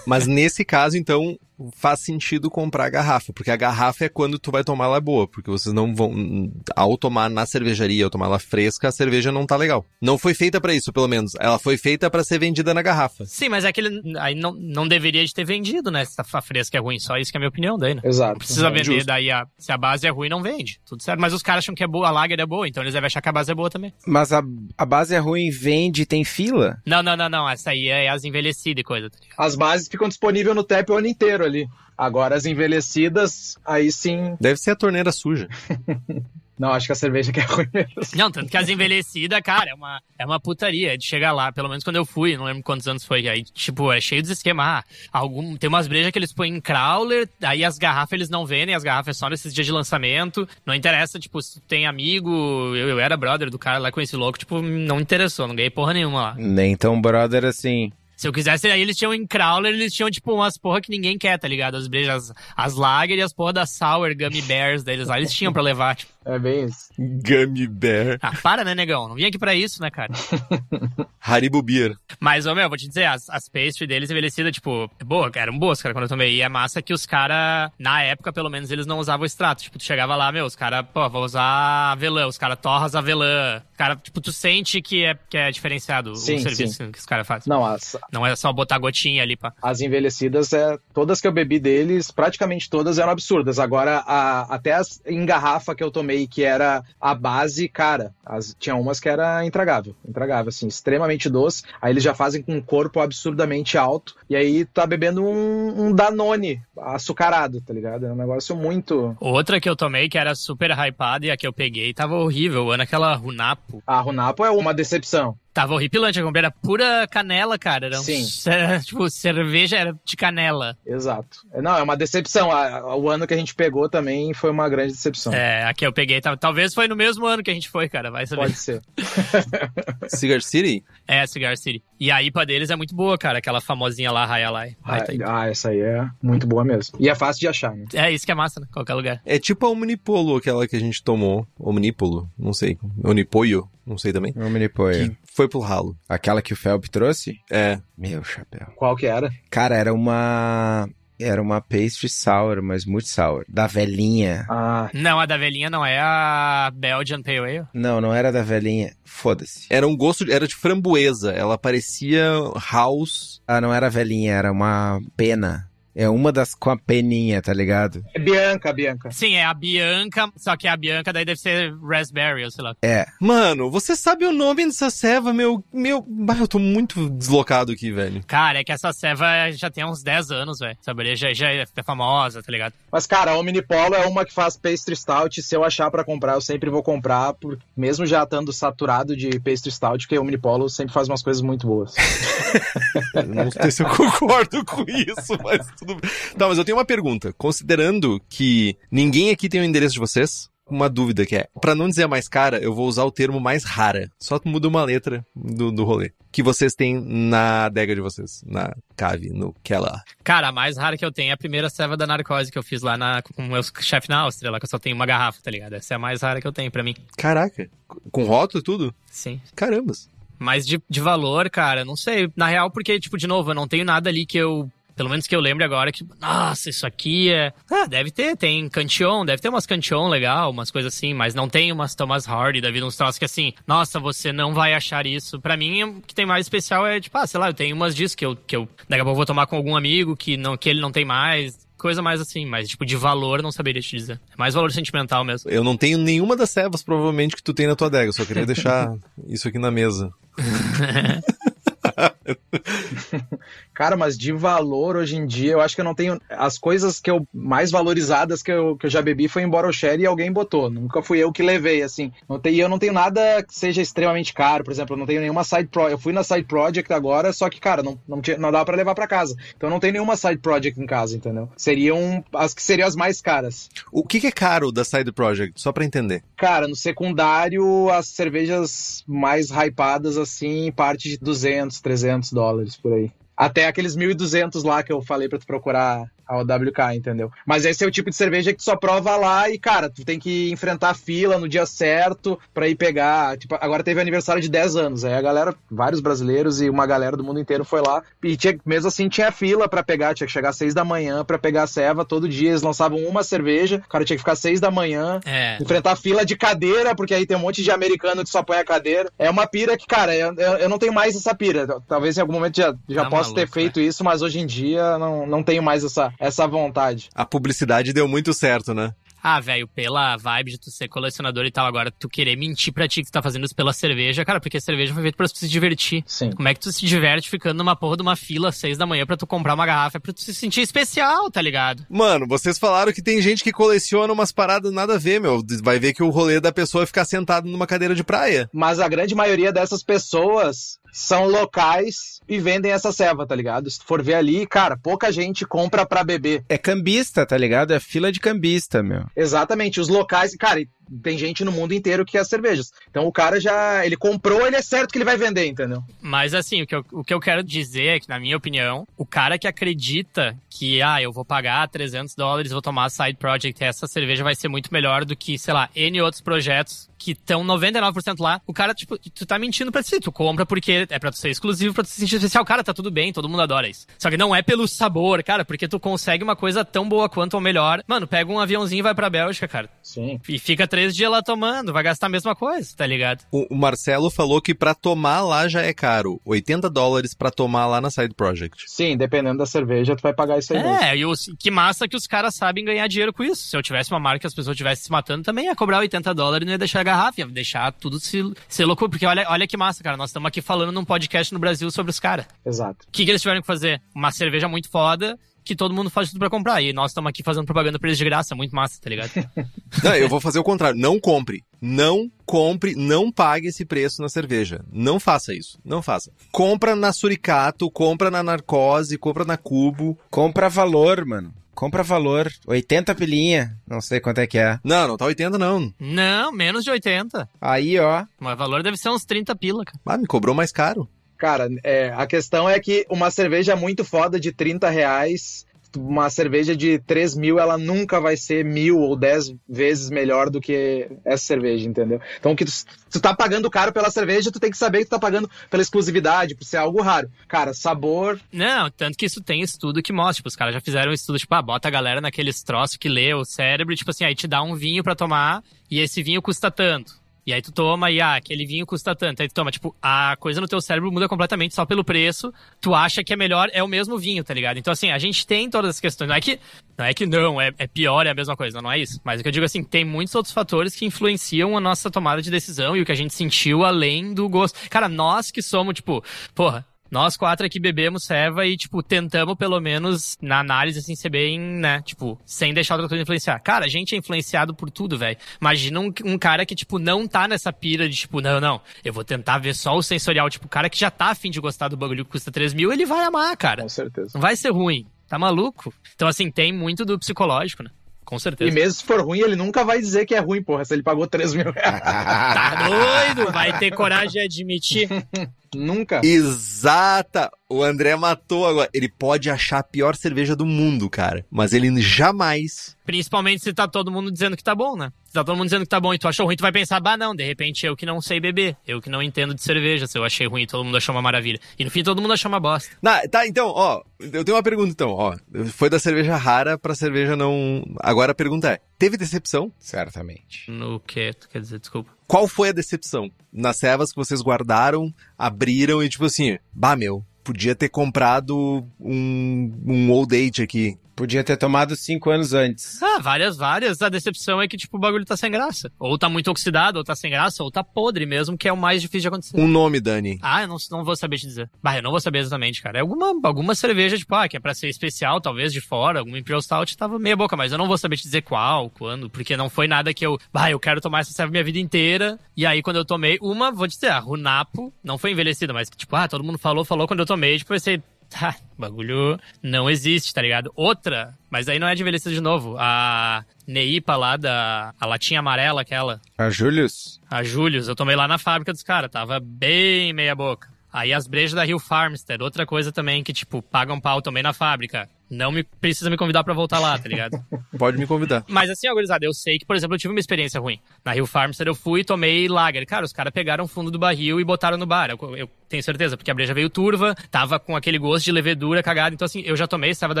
[0.04, 1.38] Mas nesse caso, então,
[1.76, 5.26] faz sentido comprar a garrafa, porque a garrafa é quando tu vai tomar ela boa,
[5.28, 9.46] porque vocês não vão ao tomar na cervejaria, ao tomar ela fresca, a cerveja não
[9.46, 9.84] tá legal.
[10.00, 11.32] Não foi feita para isso, pelo menos.
[11.38, 13.24] Ela foi feita para ser vendida na garrafa.
[13.26, 16.04] Sim, mas é que ele aí não, não deveria de ter vendido, né?
[16.04, 18.02] Se a fresca é ruim, só isso que é a minha opinião daí, né?
[18.04, 18.32] Exato.
[18.32, 19.06] Não precisa É, vender, justo.
[19.06, 20.80] daí a, se a base é ruim, não vende.
[20.86, 21.20] Tudo certo.
[21.20, 23.20] Mas os caras acham que é boa, a lager é boa, então eles devem achar
[23.20, 23.92] que a base é boa também.
[24.06, 24.42] Mas a,
[24.78, 26.78] a base é ruim, vende, tem fila?
[26.86, 27.48] Não, não, não, não.
[27.48, 29.18] Essa aí é as envelhecidas e coisa, tá?
[29.36, 31.68] As bases ficam disponíveis no TEP o ano inteiro ali.
[31.96, 34.36] Agora as envelhecidas, aí sim.
[34.40, 35.48] Deve ser a torneira suja.
[36.60, 37.94] Não, acho que a cerveja que é ruim mesmo.
[38.14, 41.50] Não, tanto que as envelhecidas, cara, é uma, é uma putaria de chegar lá.
[41.50, 43.26] Pelo menos quando eu fui, não lembro quantos anos foi.
[43.26, 44.66] Aí, tipo, é cheio dos esquemas.
[44.66, 48.44] Ah, algum, tem umas brejas que eles põem em crawler, aí as garrafas eles não
[48.44, 50.46] vendem, as garrafas é só nesses dias de lançamento.
[50.66, 52.30] Não interessa, tipo, se tu tem amigo,
[52.76, 55.70] eu, eu era brother do cara lá com esse louco, tipo, não interessou, não ganhei
[55.70, 56.34] porra nenhuma lá.
[56.36, 57.90] Nem tão brother assim.
[58.20, 61.16] Se eu quisesse, aí eles tinham em crawler, eles tinham, tipo, umas porra que ninguém
[61.16, 61.76] quer, tá ligado?
[61.78, 65.54] As brejas, as lager e as porra da sour gummy bears deles lá, eles tinham
[65.54, 66.12] pra levar, tipo.
[66.24, 66.88] É bem isso.
[66.98, 68.18] Gummy Bear.
[68.20, 69.08] Ah, para, né, negão?
[69.08, 70.12] Não vim aqui pra isso, né, cara?
[71.20, 71.96] Haribo Beer.
[72.18, 75.58] Mas, ô, meu, vou te dizer, as, as pastry deles envelhecidas, tipo, é boa, eram
[75.58, 76.34] boas, cara, quando eu tomei.
[76.34, 79.62] E é massa que os caras, na época, pelo menos, eles não usavam extrato.
[79.62, 83.62] Tipo, tu chegava lá, meu, os caras, pô, vou usar avelã, os caras torras avelã.
[83.76, 86.92] Cara, tipo, tu sente que é, que é diferenciado Sim, o serviço sim.
[86.92, 87.48] que os caras fazem.
[87.48, 89.52] Não, as, Não é só botar gotinha ali, pá.
[89.62, 93.58] as envelhecidas, é, todas que eu bebi deles, praticamente todas eram absurdas.
[93.58, 98.54] Agora, a- até as em garrafa que eu tomei, que era a base, cara, as-
[98.58, 99.94] tinha umas que era intragável.
[100.08, 101.62] Intragável, assim, extremamente doce.
[101.80, 104.14] Aí eles já fazem com um corpo absurdamente alto.
[104.28, 108.06] E aí tá bebendo um, um Danone açucarado, tá ligado?
[108.06, 109.16] É um negócio muito.
[109.20, 112.70] Outra que eu tomei, que era super hypada, e a que eu peguei tava horrível.
[112.70, 113.82] Ana, aquela Runapo.
[113.86, 115.36] A Runapo é uma decepção.
[115.60, 117.84] Tava horripilante, eu comprei, era pura canela, cara.
[117.84, 118.24] Era um, Sim.
[118.82, 120.74] tipo, cerveja era de canela.
[120.86, 121.40] Exato.
[121.62, 122.50] Não, é uma decepção.
[122.50, 125.34] A- O ano que a gente pegou também foi uma grande decepção.
[125.34, 128.10] É, aqui eu peguei, tal- talvez foi no mesmo ano que a gente foi, cara,
[128.10, 128.40] vai saber.
[128.40, 128.80] Pode ser.
[130.08, 130.82] Cigar City?
[131.10, 131.82] É, Cigar City.
[131.98, 134.76] E a IPA deles é muito boa, cara, aquela famosinha lá, High Alai.
[134.84, 136.96] Ah, ah, essa aí é muito boa mesmo.
[137.00, 137.84] E é fácil de achar, né?
[137.92, 138.68] É isso que é massa, né?
[138.72, 139.20] Qualquer lugar.
[139.26, 141.44] É tipo a Omnipolo, aquela que a gente tomou.
[141.58, 142.78] Omnipolo, não sei.
[143.04, 144.32] Omnipoio, não sei também.
[144.36, 145.10] Omnipoio.
[145.10, 145.96] Que foi pro ralo.
[146.08, 147.36] Aquela que o Felp trouxe?
[147.50, 147.80] É.
[147.98, 148.68] Meu chapéu.
[148.76, 149.32] Qual que era?
[149.50, 150.88] Cara, era uma.
[151.20, 153.44] Era uma pastry sour, mas muito sour.
[153.48, 154.46] Da velhinha.
[154.48, 157.62] Ah, Não, a da velhinha não é a Belgian Pale Ale?
[157.74, 158.92] Não, não era da velhinha.
[159.04, 159.66] Foda-se.
[159.70, 161.32] Era um gosto, de- era de framboesa.
[161.32, 162.32] Ela parecia
[162.72, 163.40] house.
[163.46, 165.69] Ah, não era velhinha, era uma pena.
[166.00, 168.02] É uma das com a peninha, tá ligado?
[168.14, 169.10] é Bianca, Bianca.
[169.10, 172.74] Sim, é a Bianca, só que a Bianca daí deve ser Raspberry, ou sei lá.
[172.82, 173.04] É.
[173.20, 175.62] Mano, você sabe o nome dessa ceva, meu.
[175.70, 176.02] Meu.
[176.08, 178.22] Bah, eu tô muito deslocado aqui, velho.
[178.26, 180.78] Cara, é que essa ceva já tem uns 10 anos, velho.
[180.80, 182.72] Sabe, já, já é famosa, tá ligado?
[182.90, 185.42] Mas, cara, a Omnipolo é uma que faz pastry stout.
[185.42, 189.38] Se eu achar pra comprar, eu sempre vou comprar, por- mesmo já estando saturado de
[189.38, 191.94] pastry stout, porque a Omnipolo sempre faz umas coisas muito boas.
[193.26, 196.10] Não sei se eu concordo com isso, mas tudo bem.
[196.36, 197.32] Tá, mas eu tenho uma pergunta.
[197.32, 201.88] Considerando que ninguém aqui tem o endereço de vocês, uma dúvida que é, Pra não
[201.88, 204.10] dizer a mais cara, eu vou usar o termo mais rara.
[204.18, 206.12] Só muda uma letra do, do rolê.
[206.32, 210.00] Que vocês têm na adega de vocês, na cave, no Keller.
[210.22, 212.62] Cara, a mais rara que eu tenho é a primeira ceva da narcose que eu
[212.62, 215.06] fiz lá na, com o meu chefe na Áustria, lá que eu só tenho uma
[215.06, 215.74] garrafa, tá ligado?
[215.74, 216.94] Essa é a mais rara que eu tenho pra mim.
[217.16, 217.68] Caraca,
[218.12, 218.94] com rótulo e tudo?
[219.10, 219.40] Sim.
[219.56, 220.08] Carambas.
[220.38, 222.30] Mas de, de valor, cara, não sei.
[222.34, 224.70] Na real, porque, tipo, de novo, eu não tenho nada ali que eu.
[225.00, 227.54] Pelo menos que eu lembre agora que, nossa, isso aqui é.
[227.70, 231.48] Ah, deve ter, tem Cantillon, deve ter umas Cantillon legal, umas coisas assim, mas não
[231.48, 235.06] tem umas Thomas Hardy da vida, uns troços que assim, nossa, você não vai achar
[235.06, 235.40] isso.
[235.40, 237.96] Pra mim, o que tem mais especial é, tipo, ah, sei lá, eu tenho umas
[237.96, 240.54] disso que eu, que eu daqui a pouco vou tomar com algum amigo que, não,
[240.54, 241.58] que ele não tem mais.
[241.78, 244.20] Coisa mais assim, mas, tipo, de valor, não saberia te dizer.
[244.30, 245.50] É mais valor sentimental mesmo.
[245.50, 248.10] Eu não tenho nenhuma das cevas, provavelmente, que tu tem na tua adega.
[248.10, 248.94] Eu só queria deixar
[249.26, 250.12] isso aqui na mesa.
[253.80, 256.20] Cara, mas de valor hoje em dia, eu acho que eu não tenho.
[256.28, 260.02] As coisas que eu mais valorizadas que eu, que eu já bebi foi em Boroshare
[260.02, 260.68] e alguém botou.
[260.68, 262.12] Nunca fui eu que levei, assim.
[262.28, 264.64] Não tem, e eu não tenho nada que seja extremamente caro.
[264.64, 265.92] Por exemplo, eu não tenho nenhuma side project.
[265.92, 268.76] Eu fui na side project agora, só que, cara, não, não, tinha, não dava pra
[268.76, 269.34] levar pra casa.
[269.56, 271.48] Então eu não tenho nenhuma side project em casa, entendeu?
[271.56, 273.70] Seriam as que seriam as mais caras.
[273.90, 275.58] O que, que é caro da Side Project?
[275.58, 276.22] Só pra entender.
[276.36, 283.10] Cara, no secundário, as cervejas mais hypadas, assim, parte de 200, 300 dólares por aí.
[283.40, 287.32] Até aqueles 1.200 lá que eu falei pra tu procurar a OWK, entendeu?
[287.44, 290.04] Mas esse é o tipo de cerveja que tu só prova lá e, cara, tu
[290.04, 293.36] tem que enfrentar a fila no dia certo pra ir pegar.
[293.36, 295.04] Tipo, agora teve aniversário de 10 anos.
[295.04, 298.02] Aí a galera, vários brasileiros e uma galera do mundo inteiro foi lá.
[298.22, 301.24] E tinha, mesmo assim tinha fila pra pegar, tinha que chegar às 6 da manhã
[301.24, 302.04] pra pegar a ceva.
[302.04, 305.18] Todo dia eles lançavam uma cerveja, o cara tinha que ficar às 6 da manhã
[305.26, 305.58] É.
[305.60, 308.64] enfrentar fila de cadeira, porque aí tem um monte de americano que só põe a
[308.64, 309.10] cadeira.
[309.18, 311.66] É uma pira que, cara, eu, eu eu não tenho mais essa pira.
[311.88, 314.46] Talvez em algum momento já, já Tá possa ter maluco, feito isso, mas hoje em
[314.46, 317.08] dia não, não tenho mais essa, essa vontade.
[317.14, 318.94] A publicidade deu muito certo, né?
[319.22, 322.88] Ah, velho, pela vibe de tu ser colecionador e tal, agora tu querer mentir pra
[322.88, 325.28] ti que tu tá fazendo isso pela cerveja, cara, porque a cerveja foi feita pra
[325.28, 326.02] tu se divertir.
[326.06, 326.30] Sim.
[326.32, 328.86] Como é que tu se diverte ficando numa porra de uma fila às seis da
[328.86, 329.98] manhã pra tu comprar uma garrafa?
[329.98, 331.84] É pra tu se sentir especial, tá ligado?
[331.90, 335.42] Mano, vocês falaram que tem gente que coleciona umas paradas nada a ver, meu.
[335.62, 338.48] Vai ver que o rolê da pessoa é ficar sentado numa cadeira de praia.
[338.54, 343.70] Mas a grande maioria dessas pessoas são locais e vendem essa ceva, tá ligado?
[343.70, 346.44] Se tu for ver ali, cara, pouca gente compra pra beber.
[346.48, 347.72] É cambista, tá ligado?
[347.72, 349.04] É fila de cambista, meu.
[349.16, 350.60] Exatamente, os locais, cara,
[351.02, 352.72] tem gente no mundo inteiro que quer cervejas.
[352.90, 355.82] Então o cara já, ele comprou, ele é certo que ele vai vender, entendeu?
[356.00, 358.86] Mas assim, o que, eu, o que eu quero dizer é que, na minha opinião,
[358.96, 363.16] o cara que acredita que, ah, eu vou pagar 300 dólares, vou tomar a side
[363.16, 367.12] project, essa cerveja vai ser muito melhor do que, sei lá, N outros projetos que
[367.12, 368.40] estão 99% lá.
[368.46, 369.98] O cara, tipo, tu tá mentindo pra si.
[369.98, 372.44] Tu compra porque é pra tu ser exclusivo, pra tu se sentir especial.
[372.44, 373.86] Cara, tá tudo bem, todo mundo adora isso.
[373.98, 377.34] Só que não é pelo sabor, cara, porque tu consegue uma coisa tão boa quanto
[377.34, 377.82] ou melhor.
[377.86, 379.70] Mano, pega um aviãozinho e vai pra Bélgica, cara.
[379.82, 380.20] Sim.
[380.28, 383.24] E fica três dias lá tomando, vai gastar a mesma coisa, tá ligado?
[383.30, 386.20] O, o Marcelo falou que pra tomar lá já é caro.
[386.24, 388.64] 80 dólares pra tomar lá na Side Project.
[388.66, 390.76] Sim, dependendo da cerveja, tu vai pagar isso aí mesmo.
[390.76, 393.42] É, e os, que massa que os caras sabem ganhar dinheiro com isso.
[393.48, 396.14] Se eu tivesse uma marca que as pessoas estivessem se matando, também ia cobrar 80
[396.14, 398.88] dólares e não ia deixar a garrafa, ia deixar tudo se, ser louco.
[398.88, 399.96] Porque olha, olha que massa, cara.
[399.96, 402.26] Nós estamos aqui falando num podcast no Brasil sobre os caras.
[402.44, 402.86] Exato.
[402.88, 403.80] O que, que eles tiveram que fazer?
[403.94, 406.62] Uma cerveja muito foda que todo mundo faz tudo pra comprar.
[406.62, 408.34] E nós estamos aqui fazendo propaganda pra eles de graça.
[408.34, 409.10] Muito massa, tá ligado?
[409.82, 410.78] Não, eu vou fazer o contrário.
[410.78, 411.44] Não compre.
[411.60, 414.64] Não compre, não pague esse preço na cerveja.
[414.72, 415.58] Não faça isso.
[415.64, 416.10] Não faça.
[416.30, 419.98] Compra na Suricato, compra na Narcose, compra na Cubo.
[420.08, 421.34] Compra valor, mano.
[421.54, 422.32] Compra valor.
[422.46, 423.54] 80 pilinha.
[423.68, 424.58] Não sei quanto é que é.
[424.64, 425.70] Não, não tá 80 não.
[425.78, 427.28] Não, menos de 80.
[427.38, 428.06] Aí, ó.
[428.18, 429.78] Mas o valor deve ser uns 30 pila, cara.
[429.84, 430.88] Ah, me cobrou mais caro.
[431.20, 435.44] Cara, é, a questão é que uma cerveja muito foda de 30 reais,
[435.76, 440.40] uma cerveja de 3 mil, ela nunca vai ser mil ou 10 vezes melhor do
[440.40, 442.00] que essa cerveja, entendeu?
[442.18, 442.52] Então, que tu,
[442.90, 445.62] tu tá pagando caro pela cerveja, tu tem que saber que tu tá pagando pela
[445.62, 447.10] exclusividade, por ser algo raro.
[447.28, 448.18] Cara, sabor.
[448.32, 450.14] Não, tanto que isso tem estudo que mostra.
[450.14, 453.12] Tipo, os caras já fizeram estudo, tipo, ah, bota a galera naqueles troços que lê
[453.12, 456.50] o cérebro, tipo assim, aí te dá um vinho para tomar e esse vinho custa
[456.50, 456.98] tanto.
[457.30, 459.22] E aí tu toma e, ah, aquele vinho custa tanto.
[459.22, 462.34] Aí tu toma, tipo, a coisa no teu cérebro muda completamente só pelo preço.
[462.60, 464.58] Tu acha que é melhor, é o mesmo vinho, tá ligado?
[464.58, 466.08] Então, assim, a gente tem todas as questões.
[466.08, 466.40] Não é que
[466.76, 469.00] não, é, que não é, é pior, é a mesma coisa, não é isso.
[469.04, 472.20] Mas o que eu digo assim, tem muitos outros fatores que influenciam a nossa tomada
[472.20, 474.58] de decisão e o que a gente sentiu além do gosto.
[474.68, 476.02] Cara, nós que somos, tipo,
[476.34, 481.10] porra, nós quatro aqui bebemos ceva e, tipo, tentamos pelo menos na análise, assim, ser
[481.10, 481.80] bem, né?
[481.82, 483.38] Tipo, sem deixar outra coisa influenciar.
[483.40, 485.16] Cara, a gente é influenciado por tudo, velho.
[485.40, 488.92] Imagina um, um, cara que, tipo, não tá nessa pira de, tipo, não, não, eu
[488.92, 490.28] vou tentar ver só o sensorial.
[490.28, 492.72] Tipo, o cara que já tá afim de gostar do bagulho que custa 3 mil,
[492.72, 493.62] ele vai amar, cara.
[493.62, 494.10] Com certeza.
[494.14, 494.86] Não vai ser ruim.
[495.08, 495.72] Tá maluco?
[495.94, 497.70] Então, assim, tem muito do psicológico, né?
[498.04, 498.50] Com certeza.
[498.50, 500.82] E mesmo se for ruim, ele nunca vai dizer que é ruim, porra, se ele
[500.82, 501.80] pagou 3 mil reais.
[501.82, 503.30] tá doido?
[503.30, 504.88] Vai ter coragem de admitir.
[505.54, 506.00] Nunca.
[506.04, 507.30] Exata.
[507.48, 508.70] O André matou agora.
[508.72, 511.24] Ele pode achar a pior cerveja do mundo, cara.
[511.30, 512.76] Mas ele jamais.
[512.86, 514.92] Principalmente se tá todo mundo dizendo que tá bom, né?
[515.06, 516.78] Se tá todo mundo dizendo que tá bom e tu achou ruim, tu vai pensar,
[516.78, 518.56] bah, não, de repente eu que não sei beber.
[518.66, 519.86] Eu que não entendo de cerveja.
[519.86, 521.40] Se eu achei ruim, todo mundo achou uma maravilha.
[521.58, 522.70] E no fim todo mundo achou uma bosta.
[522.80, 525.16] Tá, tá, então, ó, eu tenho uma pergunta então, ó.
[525.52, 527.64] Foi da cerveja rara pra cerveja não.
[527.80, 529.52] Agora a pergunta é: teve decepção?
[529.58, 530.48] Certamente.
[530.50, 531.12] No que?
[531.14, 531.90] Tu quer dizer, desculpa.
[532.10, 533.08] Qual foi a decepção?
[533.32, 539.52] Nas cevas que vocês guardaram, abriram e tipo assim, bah, meu, podia ter comprado um,
[539.64, 540.76] um old age aqui.
[541.00, 542.78] Podia ter tomado cinco anos antes.
[542.82, 543.80] Ah, várias, várias.
[543.80, 545.72] A decepção é que, tipo, o bagulho tá sem graça.
[545.78, 548.56] Ou tá muito oxidado, ou tá sem graça, ou tá podre mesmo, que é o
[548.56, 549.40] mais difícil de acontecer.
[549.40, 550.18] Um nome, Dani.
[550.20, 551.48] Ah, eu não, não vou saber te dizer.
[551.62, 552.76] Bah, eu não vou saber exatamente, cara.
[552.76, 556.18] É alguma, alguma cerveja, tipo, ah, que é pra ser especial, talvez de fora, alguma
[556.18, 559.38] Imperial Stout tava meia boca, mas eu não vou saber te dizer qual, quando, porque
[559.38, 562.18] não foi nada que eu, bah, eu quero tomar essa cerveja minha vida inteira.
[562.36, 565.96] E aí, quando eu tomei, uma, vou dizer, a Runapo, não foi envelhecida, mas, tipo,
[565.96, 570.12] ah, todo mundo falou, falou, quando eu tomei, tipo, eu pensei, tá, bagulho não existe,
[570.12, 570.52] tá ligado?
[570.54, 572.56] Outra, mas aí não é de envelhecer de novo.
[572.58, 574.74] A Neipa lá da.
[574.78, 576.00] A latinha amarela, aquela.
[576.18, 577.00] A Julius?
[577.10, 580.48] A Julius, eu tomei lá na fábrica dos caras, tava bem meia boca.
[580.72, 584.32] Aí as brejas da Rio Farmstead, outra coisa também que, tipo, pagam pau também na
[584.32, 584.88] fábrica.
[585.10, 587.20] Não me precisa me convidar para voltar lá, tá ligado?
[587.58, 588.24] Pode me convidar.
[588.28, 590.60] Mas assim, organizado, eu sei que, por exemplo, eu tive uma experiência ruim.
[590.84, 592.64] Na Rio Farmstead eu fui e tomei lager.
[592.64, 594.88] Cara, os caras pegaram o fundo do barril e botaram no bar.
[594.90, 598.62] Eu, eu, tenho certeza, porque a breja veio turva, tava com aquele gosto de levedura
[598.62, 598.94] cagado.
[598.94, 600.00] Então, assim, eu já tomei, estava da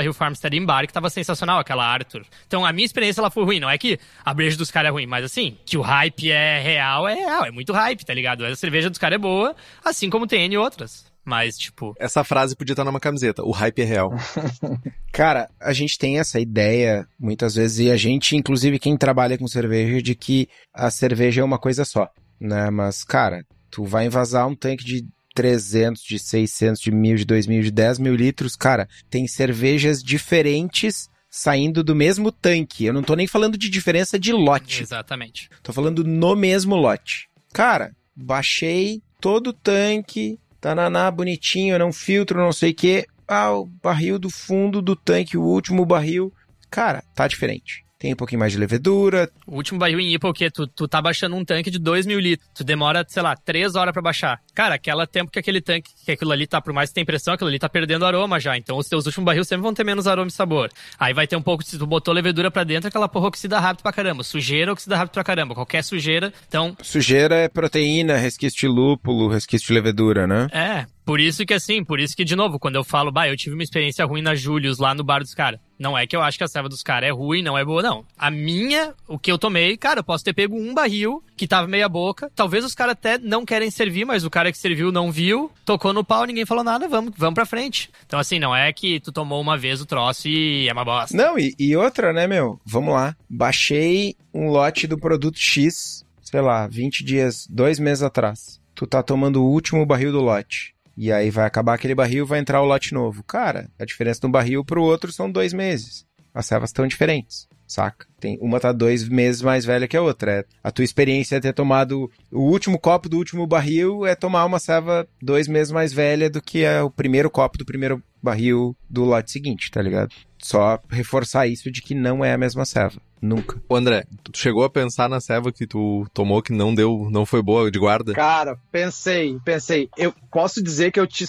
[0.00, 2.22] Rio Farmstead em bar, que tava sensacional, aquela Arthur.
[2.46, 3.58] Então, a minha experiência, ela foi ruim.
[3.58, 6.60] Não é que a breja dos caras é ruim, mas assim, que o hype é
[6.60, 7.44] real, é real.
[7.44, 8.44] É muito hype, tá ligado?
[8.44, 11.09] A cerveja dos caras é boa, assim como tem N outras.
[11.24, 11.94] Mas, tipo.
[11.98, 13.42] Essa frase podia estar numa camiseta.
[13.42, 14.12] O hype é real.
[15.12, 19.46] Cara, a gente tem essa ideia, muitas vezes, e a gente, inclusive quem trabalha com
[19.46, 22.08] cerveja, de que a cerveja é uma coisa só,
[22.40, 22.70] né?
[22.70, 27.62] Mas, cara, tu vai invasar um tanque de 300, de 600, de 1000, de 2000,
[27.62, 32.84] de 10 mil litros, cara, tem cervejas diferentes saindo do mesmo tanque.
[32.84, 34.82] Eu não tô nem falando de diferença de lote.
[34.82, 35.48] Exatamente.
[35.62, 37.28] Tô falando no mesmo lote.
[37.52, 43.06] Cara, baixei todo o tanque, tananá, bonitinho, não filtro, não sei o que.
[43.26, 46.32] Ah, o barril do fundo do tanque, o último barril.
[46.70, 47.84] Cara, tá diferente.
[48.00, 49.30] Tem um pouquinho mais de levedura.
[49.46, 50.50] O último barril em IPA, o quê?
[50.50, 52.48] Tu, tu tá baixando um tanque de 2 mil litros.
[52.54, 54.40] Tu demora, sei lá, 3 horas para baixar.
[54.54, 57.34] Cara, aquela tempo que aquele tanque, que aquilo ali tá, por mais que tenha pressão,
[57.34, 58.56] aquilo ali tá perdendo aroma já.
[58.56, 60.70] Então os teus últimos barril sempre vão ter menos aroma e sabor.
[60.98, 63.82] Aí vai ter um pouco, se tu botou levedura para dentro, aquela porra oxida rápido
[63.82, 64.22] pra caramba.
[64.22, 65.54] Sujeira oxida rápido pra caramba.
[65.54, 66.74] Qualquer sujeira, então...
[66.82, 70.48] Sujeira é proteína, resquício de lúpulo, resquício de levedura, né?
[70.52, 73.36] É, por isso que assim, por isso que, de novo, quando eu falo, bah, eu
[73.36, 75.60] tive uma experiência ruim na Julius, lá no bar dos caras.
[75.78, 77.82] Não é que eu acho que a serva dos caras é ruim, não é boa,
[77.82, 78.04] não.
[78.18, 81.66] A minha, o que eu tomei, cara, eu posso ter pego um barril que tava
[81.66, 82.30] meia boca.
[82.36, 85.94] Talvez os caras até não querem servir, mas o cara que serviu não viu, tocou
[85.94, 87.90] no pau, ninguém falou nada, vamos, vamos pra frente.
[88.06, 91.16] Então, assim, não é que tu tomou uma vez o troço e é uma bosta.
[91.16, 92.60] Não, e, e outra, né, meu?
[92.64, 93.16] Vamos lá.
[93.28, 98.60] Baixei um lote do produto X, sei lá, 20 dias, dois meses atrás.
[98.74, 100.74] Tu tá tomando o último barril do lote.
[101.02, 103.22] E aí vai acabar aquele barril vai entrar o lote novo.
[103.22, 106.04] Cara, a diferença de um barril pro outro são dois meses.
[106.34, 107.48] As servas estão diferentes.
[107.66, 108.04] saca?
[108.20, 110.30] Tem, uma tá dois meses mais velha que a outra.
[110.30, 114.44] É, a tua experiência é ter tomado o último copo do último barril é tomar
[114.44, 118.76] uma ceva dois meses mais velha do que é o primeiro copo do primeiro barril
[118.86, 120.14] do lote seguinte, tá ligado?
[120.38, 123.00] Só reforçar isso de que não é a mesma ceva.
[123.20, 123.60] Nunca.
[123.68, 127.26] Ô André, tu chegou a pensar na ceva que tu tomou que não deu, não
[127.26, 128.14] foi boa de guarda?
[128.14, 129.88] Cara, pensei, pensei.
[129.96, 131.26] Eu posso dizer que eu te.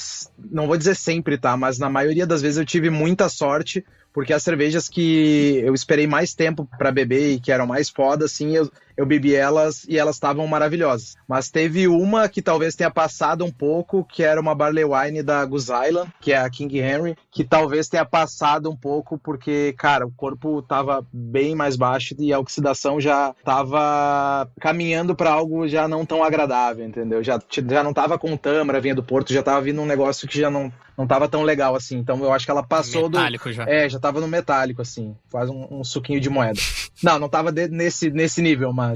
[0.50, 1.58] Não vou dizer sempre, tá?
[1.58, 6.06] Mas na maioria das vezes eu tive muita sorte porque as cervejas que eu esperei
[6.06, 8.70] mais tempo para beber e que eram mais foda, assim, eu,
[9.02, 11.16] eu bebi elas e elas estavam maravilhosas.
[11.28, 15.44] Mas teve uma que talvez tenha passado um pouco, que era uma Barley Wine da
[15.44, 20.06] Goose Island, que é a King Henry, que talvez tenha passado um pouco porque, cara,
[20.06, 25.88] o corpo tava bem mais baixo e a oxidação já tava caminhando para algo já
[25.88, 27.24] não tão agradável, entendeu?
[27.24, 30.40] Já, já não tava com tâmara, vinha do Porto, já tava vindo um negócio que
[30.40, 31.98] já não, não tava tão legal assim.
[31.98, 33.54] Então eu acho que ela passou metálico do.
[33.54, 33.66] já.
[33.68, 35.16] É, já tava no metálico, assim.
[35.30, 36.60] Faz um, um suquinho de moeda.
[37.02, 38.91] não, não tava de, nesse, nesse nível, mas.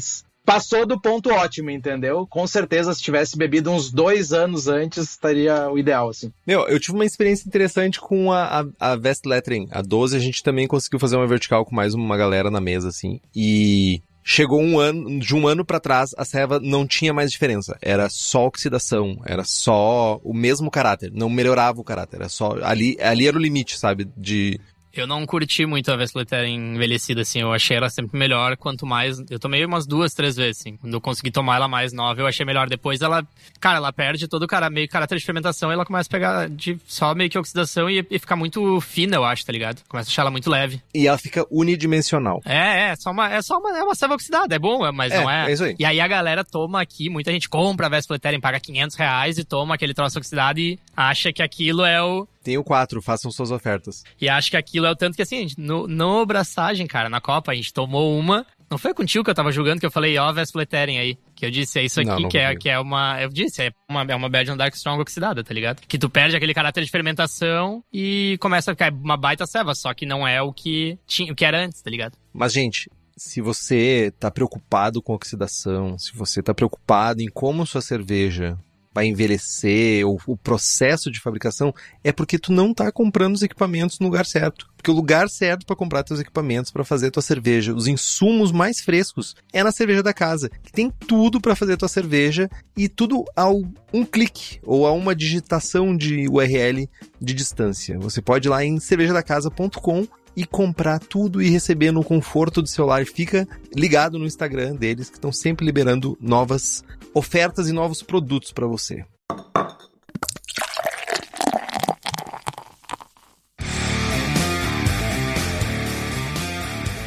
[0.46, 2.28] Passou do ponto ótimo, entendeu?
[2.28, 6.32] Com certeza, se tivesse bebido uns dois anos antes, estaria o ideal, assim.
[6.46, 9.68] Meu, eu tive uma experiência interessante com a, a, a Vest Lettering.
[9.72, 12.90] A 12, a gente também conseguiu fazer uma vertical com mais uma galera na mesa,
[12.90, 13.20] assim.
[13.36, 17.76] E chegou um ano, de um ano para trás, a ceva não tinha mais diferença.
[17.82, 22.98] Era só oxidação, era só o mesmo caráter, não melhorava o caráter, era só ali,
[23.02, 24.60] ali era o limite, sabe, de
[25.02, 27.42] eu não curti muito a Vesleter envelhecida, assim.
[27.42, 29.18] Eu achei ela sempre melhor, quanto mais...
[29.30, 30.78] Eu tomei umas duas, três vezes, assim.
[30.78, 32.68] Quando eu consegui tomar ela mais nova, eu achei melhor.
[32.68, 33.26] Depois ela...
[33.60, 36.50] Cara, ela perde todo o cara, meio caráter de fermentação e ela começa a pegar
[36.50, 39.82] de só meio que oxidação e, e ficar muito fina, eu acho, tá ligado?
[39.88, 40.82] Começa a deixar ela muito leve.
[40.94, 42.42] E ela fica unidimensional.
[42.46, 42.96] É, é.
[42.96, 44.56] Só uma, é só uma, é uma ceva oxidada.
[44.56, 45.50] É bom, mas É, não é...
[45.50, 45.76] é isso aí.
[45.78, 49.44] E aí a galera toma aqui, muita gente compra a Vesleter, paga 500 reais e
[49.44, 52.28] toma aquele troço oxidado e acha que aquilo é o...
[52.46, 54.04] Tem o 4, façam suas ofertas.
[54.22, 57.52] E acho que aquilo é o tanto que assim, no, no braçagem, cara, na Copa,
[57.52, 58.46] a gente tomou uma.
[58.70, 61.18] Não foi contigo que eu tava julgando que eu falei, ó, Vesleteren aí.
[61.36, 63.20] Que eu disse, é isso aqui, Não, não que, é, que é uma.
[63.20, 65.82] Eu disse, é uma, é uma Belgian Dark Strong oxidada, tá ligado?
[65.88, 69.92] Que tu perde aquele caráter de fermentação e começa a ficar uma baita ceva, só
[69.96, 72.16] que não é o que, tinha, o que era antes, tá ligado?
[72.32, 77.82] Mas, gente, se você tá preocupado com oxidação, se você tá preocupado em como sua
[77.82, 78.56] cerveja
[78.96, 84.00] vai envelhecer, ou o processo de fabricação, é porque tu não tá comprando os equipamentos
[84.00, 84.68] no lugar certo.
[84.78, 88.80] Porque o lugar certo para comprar teus equipamentos para fazer tua cerveja, os insumos mais
[88.80, 93.26] frescos, é na cerveja da casa, que tem tudo para fazer tua cerveja e tudo
[93.36, 93.64] ao
[93.94, 96.90] um clique ou a uma digitação de URL
[97.20, 98.00] de distância.
[98.00, 103.06] Você pode ir lá em cervejadacasa.com e comprar tudo e receber no conforto do celular.
[103.06, 106.84] Fica ligado no Instagram deles, que estão sempre liberando novas
[107.16, 109.06] ofertas e novos produtos para você.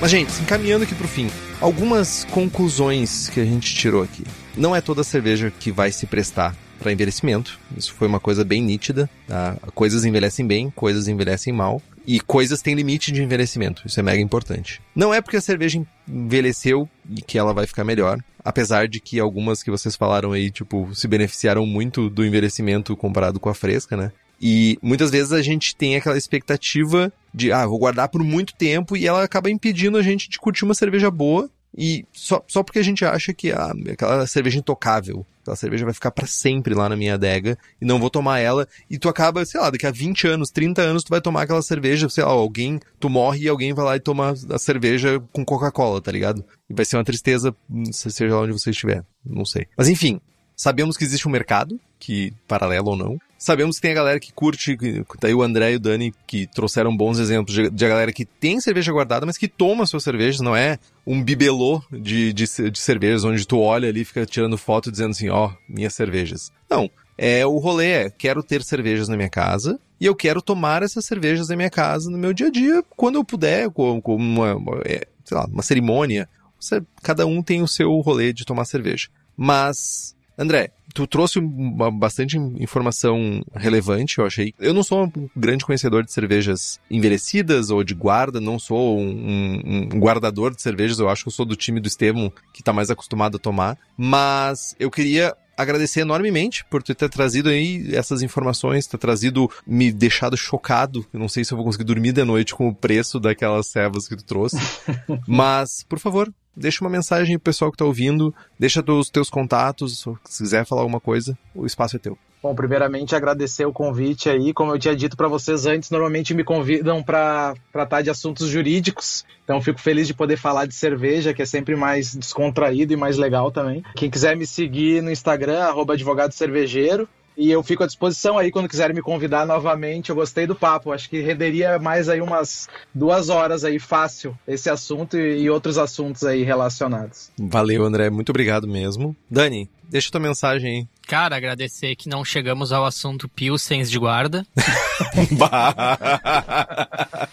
[0.00, 1.28] Mas, gente, encaminhando aqui pro fim,
[1.60, 4.24] algumas conclusões que a gente tirou aqui.
[4.56, 7.58] Não é toda cerveja que vai se prestar para envelhecimento.
[7.76, 9.10] Isso foi uma coisa bem nítida.
[9.26, 9.56] Tá?
[9.74, 11.82] Coisas envelhecem bem, coisas envelhecem mal.
[12.06, 13.82] E coisas têm limite de envelhecimento.
[13.84, 14.80] Isso é mega importante.
[14.94, 18.18] Não é porque a cerveja envelheceu e que ela vai ficar melhor.
[18.48, 23.38] Apesar de que algumas que vocês falaram aí, tipo, se beneficiaram muito do envelhecimento comparado
[23.38, 24.10] com a fresca, né?
[24.40, 28.96] E muitas vezes a gente tem aquela expectativa de, ah, vou guardar por muito tempo
[28.96, 32.78] e ela acaba impedindo a gente de curtir uma cerveja boa e só, só porque
[32.78, 36.88] a gente acha que ah, aquela cerveja intocável, aquela cerveja vai ficar para sempre lá
[36.88, 39.90] na minha adega e não vou tomar ela e tu acaba, sei lá, daqui a
[39.90, 43.48] 20 anos, 30 anos tu vai tomar aquela cerveja, sei lá, alguém, tu morre e
[43.48, 46.44] alguém vai lá e toma a cerveja com Coca-Cola, tá ligado?
[46.68, 47.54] E vai ser uma tristeza,
[47.92, 49.66] seja lá onde você estiver, não sei.
[49.76, 50.20] Mas enfim,
[50.56, 53.18] sabemos que existe um mercado, que paralelo ou não.
[53.38, 54.76] Sabemos que tem a galera que curte,
[55.20, 58.12] tá aí o André e o Dani, que trouxeram bons exemplos de, de a galera
[58.12, 62.44] que tem cerveja guardada, mas que toma suas cervejas, não é um bibelô de, de,
[62.70, 66.50] de cervejas, onde tu olha ali e fica tirando foto dizendo assim, ó, minhas cervejas.
[66.68, 70.82] Não, é o rolê é, quero ter cervejas na minha casa, e eu quero tomar
[70.82, 74.16] essas cervejas na minha casa no meu dia a dia, quando eu puder, com, com
[74.16, 75.06] uma, é,
[75.48, 76.28] uma cerimônia.
[76.60, 79.08] Você- cada um tem o seu rolê de tomar cerveja.
[79.36, 84.52] Mas, André, tu trouxe uma, bastante informação relevante, eu achei.
[84.58, 89.02] Eu não sou um grande conhecedor de cervejas envelhecidas ou de guarda, não sou um,
[89.08, 92.62] um- um guardador de cervejas, eu acho que eu sou do time do Estevam, que
[92.62, 93.78] tá mais acostumado a tomar.
[93.96, 99.90] Mas eu queria agradecer enormemente por tu ter trazido aí essas informações, ter trazido, me
[99.92, 101.04] deixado chocado.
[101.12, 104.06] Eu não sei se eu vou conseguir dormir de noite com o preço daquelas cevas
[104.08, 104.56] que tu trouxe.
[105.26, 110.04] Mas, por favor, deixa uma mensagem pro pessoal que tá ouvindo, deixa os teus contatos,
[110.24, 112.18] se quiser falar alguma coisa, o espaço é teu.
[112.40, 114.54] Bom, primeiramente agradecer o convite aí.
[114.54, 119.24] Como eu tinha dito para vocês antes, normalmente me convidam para tratar de assuntos jurídicos.
[119.42, 123.16] Então fico feliz de poder falar de cerveja, que é sempre mais descontraído e mais
[123.16, 123.82] legal também.
[123.96, 127.08] Quem quiser me seguir no Instagram, advogado cervejeiro.
[127.38, 130.10] E eu fico à disposição aí quando quiserem me convidar novamente.
[130.10, 130.90] Eu gostei do papo.
[130.90, 136.24] Acho que renderia mais aí umas duas horas aí fácil esse assunto e outros assuntos
[136.24, 137.30] aí relacionados.
[137.38, 138.10] Valeu, André.
[138.10, 139.14] Muito obrigado mesmo.
[139.30, 140.88] Dani, deixa tua mensagem aí.
[141.06, 144.44] Cara, agradecer que não chegamos ao assunto Pilsens de guarda.
[145.38, 145.96] bah.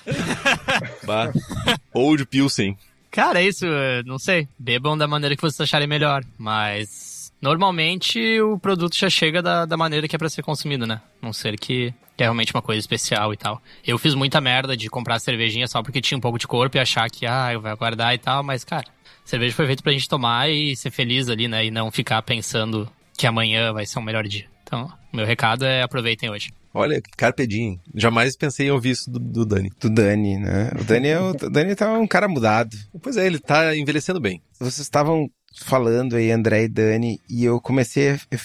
[1.04, 1.34] bah.
[1.92, 2.78] Old Pilsen.
[3.10, 3.66] Cara, é isso,
[4.06, 4.48] não sei.
[4.60, 7.15] Bebam da maneira que vocês acharem melhor, mas
[7.46, 11.00] Normalmente o produto já chega da, da maneira que é para ser consumido, né?
[11.22, 13.62] Não ser que, que é realmente uma coisa especial e tal.
[13.86, 16.80] Eu fiz muita merda de comprar cervejinha só porque tinha um pouco de corpo e
[16.80, 18.86] achar que, ah, eu vou aguardar e tal, mas, cara,
[19.24, 21.64] cerveja foi feita pra gente tomar e ser feliz ali, né?
[21.64, 24.48] E não ficar pensando que amanhã vai ser um melhor dia.
[24.64, 26.50] Então, meu recado é aproveitem hoje.
[26.74, 27.80] Olha, carpedinho.
[27.94, 29.72] Jamais pensei em ouvir isso do, do, Dani.
[29.80, 30.72] Do Dani, né?
[30.78, 32.76] O Dani, é o, o Dani tá um cara mudado.
[33.04, 34.42] Pois é, ele tá envelhecendo bem.
[34.60, 38.40] Vocês estavam falando aí, André e Dani, e eu comecei, a, eu,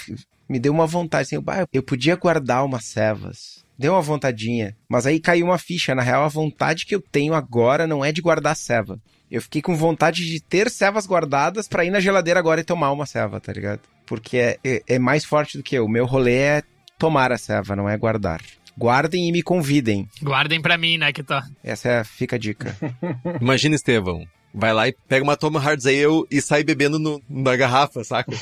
[0.48, 3.64] me deu uma vontade, assim, eu, eu podia guardar umas cevas.
[3.78, 5.94] Deu uma vontadinha, mas aí caiu uma ficha.
[5.94, 9.00] Na real, a vontade que eu tenho agora não é de guardar ceva.
[9.30, 12.90] Eu fiquei com vontade de ter cevas guardadas para ir na geladeira agora e tomar
[12.90, 13.80] uma ceva, tá ligado?
[14.04, 15.86] Porque é, é, é mais forte do que eu.
[15.86, 16.62] O meu rolê é
[16.98, 18.42] tomar a ceva, não é guardar.
[18.76, 20.08] Guardem e me convidem.
[20.22, 21.46] Guardem para mim, né, que tá.
[21.62, 22.76] Essa é, fica a dica.
[23.40, 27.56] Imagina, Estevão, Vai lá e pega uma Toma Hard Ale e sai bebendo no, na
[27.56, 28.32] garrafa, saca?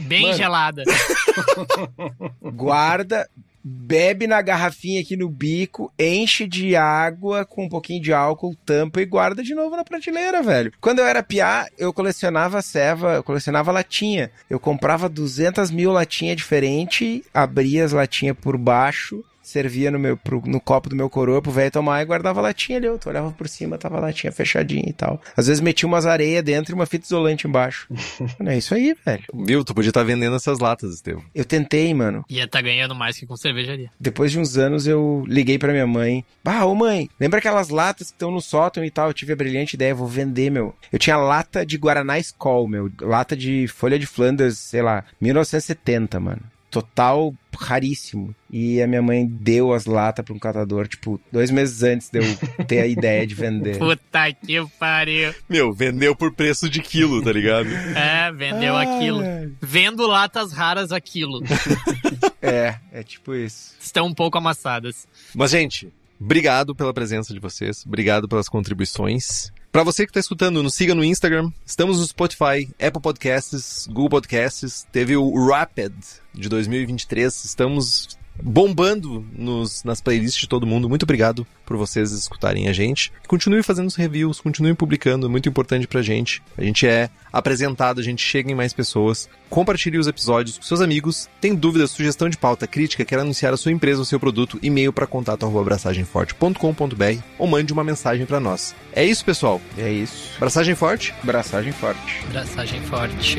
[0.00, 0.36] Bem Mano.
[0.36, 0.82] gelada.
[2.42, 3.28] Guarda,
[3.62, 9.00] bebe na garrafinha aqui no bico, enche de água com um pouquinho de álcool, tampa
[9.00, 10.72] e guarda de novo na prateleira, velho.
[10.80, 14.30] Quando eu era piá, eu colecionava ceva, eu colecionava latinha.
[14.48, 20.42] Eu comprava 200 mil latinhas diferentes, abria as latinhas por baixo servia no, meu, pro,
[20.44, 22.86] no copo do meu coroa pro velho tomar e guardava a latinha ali.
[22.86, 25.20] Eu olhava por cima, tava a latinha fechadinha e tal.
[25.36, 27.88] Às vezes metia umas areias dentro e uma fita isolante embaixo.
[28.44, 29.24] é isso aí, velho.
[29.34, 29.64] Viu?
[29.64, 31.22] Tu podia estar tá vendendo essas latas, Estevam.
[31.34, 32.24] Eu tentei, mano.
[32.28, 33.90] Ia estar tá ganhando mais que com cervejaria.
[33.98, 36.24] Depois de uns anos eu liguei pra minha mãe.
[36.44, 39.08] Ah, ô mãe, lembra aquelas latas que estão no sótão e tal?
[39.08, 40.74] Eu tive a brilhante ideia, vou vender, meu.
[40.92, 42.90] Eu tinha lata de Guaraná Skol, meu.
[43.00, 48.34] Lata de folha de Flanders, sei lá, 1970, mano total raríssimo.
[48.50, 52.18] E a minha mãe deu as latas para um catador, tipo, dois meses antes de
[52.18, 53.78] eu ter a ideia de vender.
[53.78, 55.34] Puta que pariu.
[55.48, 57.68] Meu, vendeu por preço de quilo, tá ligado?
[57.68, 59.22] é, vendeu Ai, aquilo.
[59.60, 61.42] Vendo latas raras a quilo.
[62.40, 63.74] é, é tipo isso.
[63.80, 65.06] Estão um pouco amassadas.
[65.34, 67.84] Mas, gente, obrigado pela presença de vocês.
[67.86, 69.52] Obrigado pelas contribuições.
[69.70, 71.52] Para você que está escutando, nos siga no Instagram.
[71.64, 74.86] Estamos no Spotify, Apple Podcasts, Google Podcasts.
[74.90, 75.92] Teve o Rapid
[76.32, 77.44] de 2023.
[77.44, 80.88] Estamos bombando nos, nas playlists de todo mundo.
[80.88, 83.12] Muito obrigado por vocês escutarem a gente.
[83.26, 86.42] Continue fazendo os reviews, continue publicando, é muito importante pra gente.
[86.56, 89.28] A gente é apresentado, a gente chega em mais pessoas.
[89.50, 91.28] Compartilhe os episódios com seus amigos.
[91.40, 94.92] Tem dúvidas, sugestão de pauta, crítica, quer anunciar a sua empresa ou seu produto, e-mail
[94.92, 98.74] para contato@abraçagemforte.com.br ou mande uma mensagem para nós.
[98.92, 99.60] É isso, pessoal.
[99.76, 100.38] É isso.
[100.38, 101.14] Braçagem forte?
[101.22, 102.24] Braçagem forte.
[102.30, 103.38] Braçagem forte.